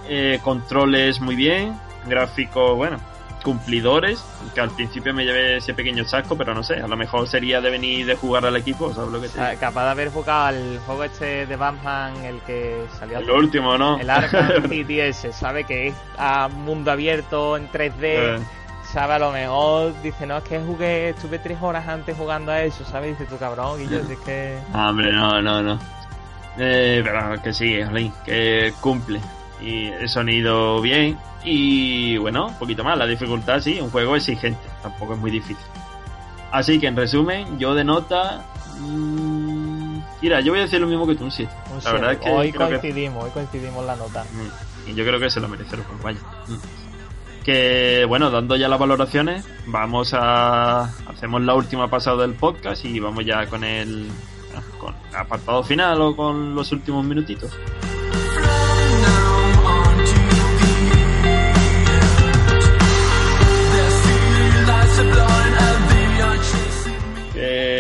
Eh, 0.10 0.39
controles 0.43 1.22
muy 1.22 1.36
bien, 1.36 1.78
gráficos, 2.08 2.76
bueno, 2.76 2.99
cumplidores, 3.44 4.24
que 4.54 4.62
al 4.62 4.70
principio 4.72 5.14
me 5.14 5.26
llevé 5.26 5.58
ese 5.58 5.74
pequeño 5.74 6.04
chasco, 6.04 6.38
pero 6.38 6.54
no 6.54 6.64
sé, 6.64 6.76
a 6.76 6.88
lo 6.88 6.96
mejor 6.98 7.28
sería 7.28 7.62
de 7.62 7.70
venir 7.70 8.06
de 8.06 8.16
jugar 8.16 8.46
al 8.46 8.56
equipo, 8.56 8.94
¿sabes 8.94 9.12
lo 9.12 9.22
que 9.22 9.30
te 9.30 9.39
digo? 9.39 9.60
capaz 9.60 9.86
de 9.86 9.89
haber 9.92 10.10
jugado 10.10 10.46
al 10.46 10.80
juego 10.86 11.04
este 11.04 11.46
de 11.46 11.56
Batman, 11.56 12.16
el 12.24 12.39
que 12.42 12.86
salió 13.00 13.20
El 13.20 13.30
último, 13.32 13.78
¿no? 13.78 14.00
el 14.00 14.10
Arkham 14.10 14.64
City 14.70 15.00
ese, 15.00 15.32
¿sabe? 15.34 15.64
Que 15.64 15.88
es 15.88 15.96
a 16.18 16.48
mundo 16.48 16.92
abierto 16.92 17.58
en 17.58 17.70
3D. 17.72 17.94
Eh, 18.02 18.39
sabe, 18.92 19.14
a 19.14 19.20
lo 19.20 19.32
mejor 19.32 19.94
dice, 20.02 20.26
no, 20.26 20.38
es 20.38 20.44
que 20.44 20.60
jugué, 20.60 21.10
estuve 21.10 21.39
tres 21.39 21.58
horas 21.62 21.88
antes 21.88 22.18
jugando 22.18 22.52
a 22.52 22.62
eso, 22.62 22.84
¿sabes? 22.86 23.18
Dice 23.18 23.30
tu 23.30 23.38
cabrón, 23.38 23.82
y 23.82 23.88
yo, 23.88 24.04
si 24.06 24.14
es 24.14 24.20
que... 24.20 24.60
Ah, 24.74 24.89
Hombre, 24.89 25.12
no, 25.14 25.42
no, 25.42 25.62
no. 25.62 25.80
Eh, 26.58 27.02
pero 27.04 27.42
que 27.42 27.86
Jolín, 27.86 28.14
que 28.26 28.74
cumple. 28.82 29.22
Y 29.62 29.86
el 29.88 30.09
sonido 30.09 30.82
bien. 30.82 31.18
Y 31.43 32.18
bueno, 32.18 32.47
un 32.47 32.55
poquito 32.59 32.84
más. 32.84 32.97
La 32.97 33.05
dificultad, 33.05 33.59
sí, 33.62 33.80
un 33.82 33.89
juego 33.89 34.16
exigente. 34.16 34.59
Tampoco 34.82 35.14
es 35.14 35.20
muy 35.20 35.32
difícil. 35.32 35.57
Así 36.51 36.80
que 36.80 36.88
en 36.88 36.95
resumen, 36.95 37.57
yo 37.59 37.74
de 37.76 37.84
nota. 37.84 38.45
mm, 38.80 39.99
mira, 40.22 40.41
yo 40.41 40.51
voy 40.51 40.59
a 40.59 40.64
decir 40.64 40.82
lo 40.82 40.88
mismo 40.88 41.05
que 41.07 41.16
tú, 41.16 41.24
un 41.26 41.32
7. 41.32 41.51
un 41.70 41.76
La 41.76 41.82
siete. 41.82 41.93
verdad 41.97 42.12
es 42.14 42.20
que. 42.20 42.30
hoy 42.30 42.51
que- 42.51 42.57
coincidimos, 42.57 43.24
hoy 43.24 43.30
coincidimos 43.32 43.86
la 43.86 43.95
nota. 43.95 44.24
Mm, 44.24 44.89
Y 44.89 44.93
yo 44.95 45.05
creo 45.05 45.20
que 45.20 45.30
se 45.30 45.39
lo 45.39 45.47
merece 45.47 45.76
el 45.76 45.84
juego, 45.84 46.03
vaya. 46.03 46.20
Mm. 46.47 46.55
Que 47.43 48.05
bueno, 48.07 48.30
dando 48.30 48.55
ya 48.55 48.68
las 48.68 48.80
valoraciones, 48.80 49.45
vamos 49.68 50.14
a. 50.14 50.84
Hacemos 51.07 51.41
la 51.41 51.55
última 51.55 51.88
pasada 51.89 52.22
del 52.24 52.34
podcast 52.36 52.84
y 52.86 52.99
vamos 52.99 53.26
ya 53.26 53.47
con 53.47 53.64
el. 53.64 54.09
Con 54.80 54.93
el 55.09 55.16
apartado 55.16 55.64
final 55.64 56.01
o 56.01 56.16
con 56.16 56.53
los 56.55 56.72
últimos 56.72 57.03
minutitos. 57.05 57.51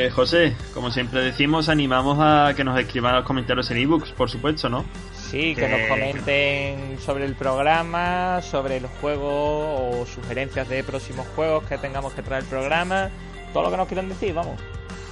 Eh, 0.01 0.09
José, 0.09 0.55
como 0.73 0.89
siempre 0.89 1.21
decimos, 1.21 1.69
animamos 1.69 2.17
a 2.19 2.53
que 2.55 2.63
nos 2.63 2.79
escriban 2.79 3.13
los 3.15 3.23
comentarios 3.23 3.69
en 3.69 3.77
ebooks, 3.77 4.09
por 4.13 4.31
supuesto, 4.31 4.67
¿no? 4.67 4.83
Sí, 5.13 5.53
que 5.53 5.61
Que- 5.61 5.69
nos 5.69 5.87
comenten 5.89 6.97
sobre 6.99 7.25
el 7.25 7.35
programa, 7.35 8.41
sobre 8.41 8.77
el 8.77 8.87
juego 8.99 10.01
o 10.01 10.05
sugerencias 10.07 10.67
de 10.69 10.83
próximos 10.83 11.27
juegos 11.35 11.65
que 11.65 11.77
tengamos 11.77 12.13
que 12.13 12.23
traer 12.23 12.41
al 12.43 12.49
programa. 12.49 13.09
Todo 13.53 13.63
lo 13.65 13.69
que 13.71 13.77
nos 13.77 13.87
quieran 13.87 14.09
decir, 14.09 14.33
vamos. 14.33 14.59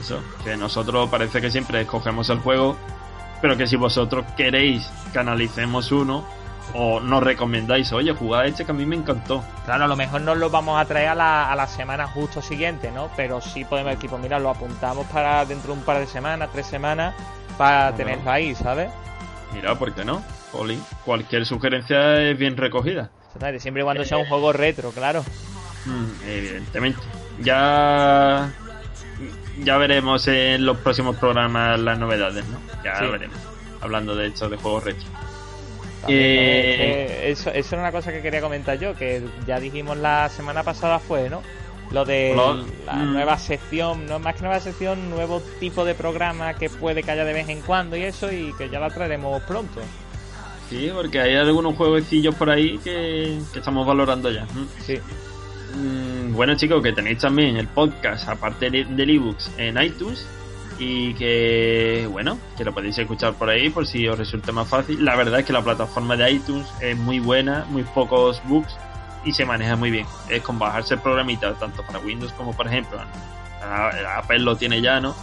Eso, 0.01 0.19
que 0.43 0.57
nosotros 0.57 1.07
parece 1.09 1.39
que 1.39 1.51
siempre 1.51 1.81
escogemos 1.81 2.27
el 2.31 2.39
juego, 2.39 2.75
pero 3.43 3.55
que 3.57 3.67
si 3.67 3.75
vosotros 3.75 4.25
queréis 4.35 4.89
que 5.13 5.19
analicemos 5.19 5.91
uno 5.91 6.25
o 6.73 6.99
nos 6.99 7.23
recomendáis, 7.23 7.91
oye, 7.93 8.13
jugad 8.13 8.45
este 8.45 8.65
que 8.65 8.71
a 8.71 8.73
mí 8.73 8.85
me 8.85 8.95
encantó. 8.95 9.43
Claro, 9.65 9.85
a 9.85 9.87
lo 9.87 9.95
mejor 9.95 10.21
no 10.21 10.35
lo 10.35 10.49
vamos 10.49 10.79
a 10.79 10.85
traer 10.85 11.09
a 11.09 11.15
la, 11.15 11.51
a 11.51 11.55
la 11.55 11.67
semana 11.67 12.07
justo 12.07 12.41
siguiente, 12.41 12.91
¿no? 12.91 13.09
Pero 13.15 13.41
sí 13.41 13.65
podemos 13.65 13.93
decir, 13.93 14.09
pues 14.09 14.21
mira, 14.21 14.39
lo 14.39 14.49
apuntamos 14.49 15.05
para 15.07 15.45
dentro 15.45 15.73
de 15.73 15.79
un 15.79 15.85
par 15.85 15.99
de 15.99 16.07
semanas, 16.07 16.49
tres 16.51 16.67
semanas, 16.67 17.15
para 17.57 17.87
Claro. 17.91 17.95
tenerlo 17.97 18.31
ahí, 18.31 18.53
¿sabes? 18.55 18.89
Mira, 19.53 19.75
¿por 19.75 19.93
qué 19.93 20.05
no? 20.05 20.21
Jolín, 20.51 20.83
cualquier 21.05 21.45
sugerencia 21.45 22.21
es 22.21 22.37
bien 22.37 22.55
recogida. 22.57 23.09
Siempre 23.59 23.81
y 23.81 23.85
cuando 23.85 24.03
sea 24.05 24.17
un 24.17 24.25
juego 24.25 24.51
retro, 24.53 24.91
claro. 24.91 25.23
Mm, 25.85 26.27
evidentemente. 26.27 26.99
Ya 27.41 28.51
ya 29.63 29.77
veremos 29.77 30.27
en 30.27 30.65
los 30.65 30.77
próximos 30.77 31.17
programas 31.17 31.79
las 31.79 31.97
novedades, 31.99 32.45
¿no? 32.47 32.59
Ya 32.83 32.95
Sí. 32.99 33.05
veremos. 33.07 33.37
Hablando 33.81 34.15
de 34.15 34.27
hecho 34.27 34.49
de 34.49 34.57
juegos 34.57 34.83
retro. 34.83 35.07
Eh, 36.07 37.05
es 37.09 37.17
que 37.17 37.31
eso, 37.31 37.51
eso 37.51 37.75
era 37.75 37.83
una 37.83 37.91
cosa 37.91 38.11
que 38.11 38.21
quería 38.21 38.41
comentar 38.41 38.79
yo, 38.79 38.95
que 38.95 39.23
ya 39.45 39.59
dijimos 39.59 39.97
la 39.97 40.29
semana 40.29 40.63
pasada 40.63 40.99
fue, 40.99 41.29
¿no? 41.29 41.41
Lo 41.91 42.05
de 42.05 42.35
la 42.85 42.93
mm. 42.93 43.13
nueva 43.13 43.37
sección, 43.37 44.05
no 44.05 44.19
más 44.19 44.35
que 44.35 44.41
nueva 44.41 44.59
sección, 44.59 45.09
nuevo 45.09 45.41
tipo 45.59 45.83
de 45.85 45.95
programa 45.95 46.53
que 46.53 46.69
puede 46.69 47.01
que 47.01 47.11
haya 47.11 47.25
de 47.25 47.33
vez 47.33 47.49
en 47.49 47.61
cuando 47.61 47.97
y 47.97 48.03
eso, 48.03 48.31
y 48.31 48.53
que 48.57 48.69
ya 48.69 48.79
la 48.79 48.89
traeremos 48.89 49.41
pronto. 49.43 49.81
Sí, 50.69 50.91
porque 50.93 51.19
hay 51.19 51.35
algunos 51.35 51.75
jueguecillos 51.75 52.35
por 52.35 52.51
ahí 52.51 52.77
que, 52.77 53.39
que 53.51 53.59
estamos 53.59 53.87
valorando 53.87 54.29
ya. 54.29 54.43
Mm. 54.45 54.67
Sí. 54.85 54.99
Mm, 55.75 56.33
bueno 56.35 56.55
chicos, 56.55 56.81
que 56.83 56.93
tenéis 56.93 57.17
también 57.19 57.57
el 57.57 57.67
podcast, 57.67 58.29
aparte 58.29 58.69
de- 58.69 58.85
del 58.85 59.09
ebooks, 59.09 59.51
en 59.57 59.81
iTunes. 59.81 60.27
Y 60.81 61.13
que, 61.15 62.07
bueno, 62.09 62.37
que 62.57 62.63
lo 62.63 62.73
podéis 62.73 62.97
escuchar 62.97 63.33
por 63.33 63.49
ahí 63.49 63.69
por 63.69 63.85
si 63.85 64.07
os 64.07 64.17
resulta 64.17 64.51
más 64.53 64.67
fácil. 64.67 65.03
La 65.03 65.15
verdad 65.15 65.41
es 65.41 65.45
que 65.45 65.51
la 65.53 65.61
plataforma 65.61 66.15
de 66.15 66.31
iTunes 66.31 66.65
es 66.79 66.97
muy 66.97 67.19
buena, 67.19 67.65
muy 67.69 67.83
pocos 67.83 68.41
bugs 68.45 68.75
y 69.25 69.33
se 69.33 69.45
maneja 69.45 69.75
muy 69.75 69.91
bien. 69.91 70.05
Es 70.29 70.41
con 70.41 70.57
bajarse 70.57 70.93
el 70.93 71.01
programita, 71.01 71.53
tanto 71.55 71.83
para 71.83 71.99
Windows 71.99 72.31
como, 72.33 72.53
por 72.53 72.65
ejemplo, 72.67 72.97
Apple 74.15 74.39
lo 74.39 74.55
tiene 74.55 74.81
ya, 74.81 75.01
¿no? 75.01 75.13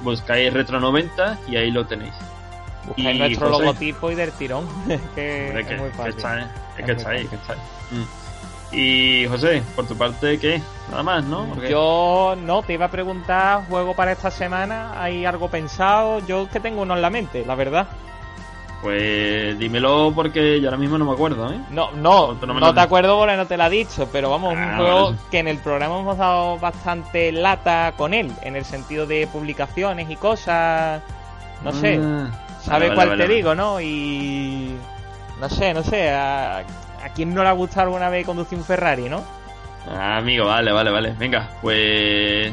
Buscáis 0.00 0.52
Retro 0.52 0.80
90 0.80 1.38
y 1.48 1.56
ahí 1.56 1.70
lo 1.70 1.86
tenéis. 1.86 2.14
Buscáis 2.86 3.16
Y, 3.16 3.18
nuestro 3.18 3.48
José. 3.50 3.64
logotipo 3.64 4.10
y 4.10 4.14
del 4.14 4.32
tirón, 4.32 4.66
que 5.14 5.60
es 5.60 5.66
que, 5.66 5.76
muy 5.76 5.90
que 5.90 5.96
fácil. 5.96 6.14
está, 6.16 6.40
es 6.40 6.46
Es 6.78 6.84
que 6.86 6.92
está 6.92 7.10
ahí, 7.10 7.26
que 7.26 7.36
está 7.36 7.52
ahí. 7.52 7.58
Mm. 7.90 8.27
Y 8.70 9.26
José, 9.28 9.62
por 9.74 9.86
tu 9.86 9.96
parte, 9.96 10.38
¿qué? 10.38 10.60
Nada 10.90 11.02
más, 11.02 11.24
¿no? 11.24 11.46
Yo 11.68 12.34
no, 12.38 12.62
te 12.62 12.74
iba 12.74 12.86
a 12.86 12.90
preguntar, 12.90 13.62
juego 13.68 13.94
para 13.94 14.12
esta 14.12 14.30
semana, 14.30 14.92
¿hay 15.02 15.24
algo 15.24 15.48
pensado? 15.48 16.20
Yo 16.26 16.42
es 16.42 16.48
que 16.50 16.60
tengo 16.60 16.82
uno 16.82 16.94
en 16.94 17.02
la 17.02 17.08
mente, 17.10 17.44
la 17.46 17.54
verdad. 17.54 17.86
Pues 18.82 19.58
dímelo 19.58 20.12
porque 20.14 20.60
yo 20.60 20.68
ahora 20.68 20.76
mismo 20.76 20.98
no 20.98 21.04
me 21.06 21.12
acuerdo, 21.12 21.50
¿eh? 21.52 21.58
No, 21.70 21.90
no, 21.92 22.34
no 22.34 22.54
no 22.54 22.74
te 22.74 22.80
acuerdo 22.80 23.18
porque 23.18 23.36
no 23.36 23.46
te 23.46 23.56
lo 23.56 23.64
he 23.64 23.70
dicho, 23.70 24.08
pero 24.12 24.30
vamos, 24.30 24.52
un 24.52 24.58
Ah, 24.62 24.76
juego 24.76 25.04
vale. 25.06 25.16
que 25.32 25.38
en 25.40 25.48
el 25.48 25.58
programa 25.58 25.98
hemos 25.98 26.16
dado 26.16 26.58
bastante 26.58 27.32
lata 27.32 27.94
con 27.96 28.14
él, 28.14 28.30
en 28.42 28.54
el 28.54 28.64
sentido 28.64 29.04
de 29.06 29.26
publicaciones 29.26 30.08
y 30.08 30.14
cosas, 30.14 31.02
no 31.64 31.72
sé, 31.72 31.98
Ah, 32.00 32.30
¿sabes 32.62 32.90
vale, 32.90 32.94
cuál 32.94 33.08
vale, 33.08 33.26
te 33.26 33.32
digo, 33.34 33.54
no? 33.56 33.80
Y 33.80 34.76
no 35.40 35.48
sé, 35.48 35.74
no 35.74 35.82
sé, 35.82 36.10
a, 36.10 36.58
a 36.58 36.62
quién 37.18 37.34
no 37.34 37.42
le 37.42 37.48
ha 37.48 37.52
gustado 37.52 37.86
alguna 37.88 38.08
vez 38.10 38.24
conducir 38.24 38.56
un 38.56 38.64
Ferrari, 38.64 39.08
¿no? 39.08 39.24
Ah, 39.90 40.18
amigo, 40.18 40.46
vale, 40.46 40.70
vale, 40.70 40.90
vale. 40.92 41.14
Venga, 41.18 41.50
pues 41.60 42.52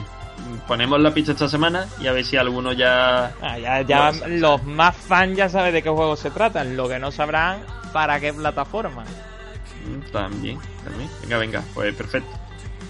ponemos 0.68 1.00
la 1.00 1.14
pista 1.14 1.34
esta 1.34 1.48
semana 1.48 1.86
y 2.02 2.08
a 2.08 2.12
ver 2.14 2.26
si 2.26 2.36
alguno 2.36 2.74
ya... 2.74 3.32
Ah, 3.44 3.60
ya, 3.60 3.82
ya 3.82 4.12
No, 4.12 4.28
los 4.28 4.64
más 4.64 4.96
fans 4.96 5.38
ya 5.38 5.48
saben 5.50 5.72
de 5.72 5.84
qué 5.84 5.90
juego 5.90 6.16
se 6.16 6.32
tratan, 6.32 6.76
lo 6.76 6.90
que 6.90 6.98
no 6.98 7.12
sabrán 7.12 7.60
para 7.94 8.20
qué 8.20 8.34
plataforma. 8.34 9.04
Mm, 9.04 10.12
También, 10.12 10.58
también. 10.84 11.10
Venga, 11.22 11.38
venga, 11.38 11.64
pues 11.76 11.94
perfecto. 11.94 12.30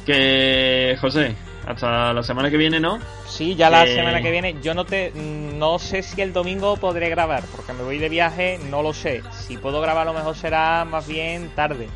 Que, 0.05 0.97
José, 1.01 1.35
hasta 1.67 2.13
la 2.13 2.23
semana 2.23 2.49
que 2.49 2.57
viene, 2.57 2.79
¿no? 2.79 2.99
Sí, 3.27 3.55
ya 3.55 3.69
la 3.69 3.85
Eh. 3.85 3.95
semana 3.95 4.21
que 4.21 4.31
viene. 4.31 4.55
Yo 4.61 4.73
no 4.73 4.85
te, 4.85 5.11
no 5.15 5.79
sé 5.79 6.03
si 6.03 6.21
el 6.21 6.31
domingo 6.33 6.77
podré 6.77 7.09
grabar, 7.09 7.43
porque 7.55 7.73
me 7.73 7.83
voy 7.83 7.97
de 7.97 8.09
viaje, 8.09 8.59
no 8.69 8.81
lo 8.81 8.93
sé. 8.93 9.21
Si 9.31 9.57
puedo 9.57 9.81
grabar, 9.81 10.07
a 10.07 10.11
lo 10.11 10.17
mejor 10.17 10.35
será 10.35 10.85
más 10.85 11.07
bien 11.07 11.49
tarde, 11.55 11.87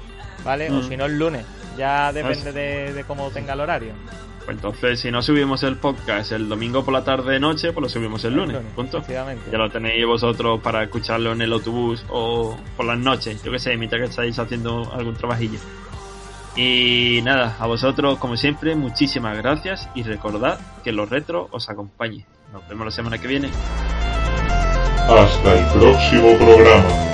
¿vale? 0.44 0.70
O 0.70 0.74
Mm. 0.76 0.90
si 0.90 0.98
no, 0.98 1.06
el 1.06 1.18
lunes. 1.20 1.46
Ya 1.78 2.12
depende 2.12 2.52
de, 2.52 2.94
de 2.94 3.04
cómo 3.06 3.30
tenga 3.30 3.54
el 3.54 3.62
horario. 3.62 3.94
Pues 4.46 4.58
entonces, 4.58 5.00
si 5.00 5.12
no 5.12 5.22
subimos 5.22 5.62
el 5.64 5.76
podcast 5.78 6.32
el 6.32 6.50
domingo 6.50 6.84
por 6.84 6.92
la 6.94 7.04
tarde 7.04 7.40
noche, 7.40 7.72
pues 7.72 7.84
lo 7.84 7.90
subimos 7.90 8.24
el 8.26 8.34
lunes. 8.34 8.58
Punto. 8.76 9.04
Ya 9.08 9.58
lo 9.58 9.70
tenéis 9.70 10.04
vosotros 10.08 10.60
para 10.62 10.82
escucharlo 10.84 11.34
en 11.34 11.42
el 11.44 11.54
autobús 11.54 12.04
o 12.10 12.58
por 12.76 12.86
las 12.88 12.98
noches, 12.98 13.44
yo 13.44 13.52
que 13.52 13.60
sé, 13.60 13.78
mientras 13.78 14.02
que 14.02 14.08
estáis 14.08 14.40
haciendo 14.40 14.92
algún 14.94 15.14
trabajillo. 15.16 15.60
Y 16.56 17.22
nada, 17.24 17.56
a 17.60 17.68
vosotros, 17.68 18.18
como 18.18 18.36
siempre, 18.36 18.76
muchísimas 18.76 19.38
gracias 19.38 19.88
y 19.96 20.04
recordad 20.04 20.60
que 20.84 20.92
los 20.92 21.10
retros 21.10 21.48
os 21.52 21.70
acompañen. 21.70 22.26
Nos 22.52 22.68
vemos 22.68 22.86
la 22.86 22.92
semana 22.92 23.18
que 23.18 23.28
viene. 23.28 23.50
Hasta 25.08 25.54
el 25.54 25.66
próximo 25.80 26.38
programa. 26.38 27.09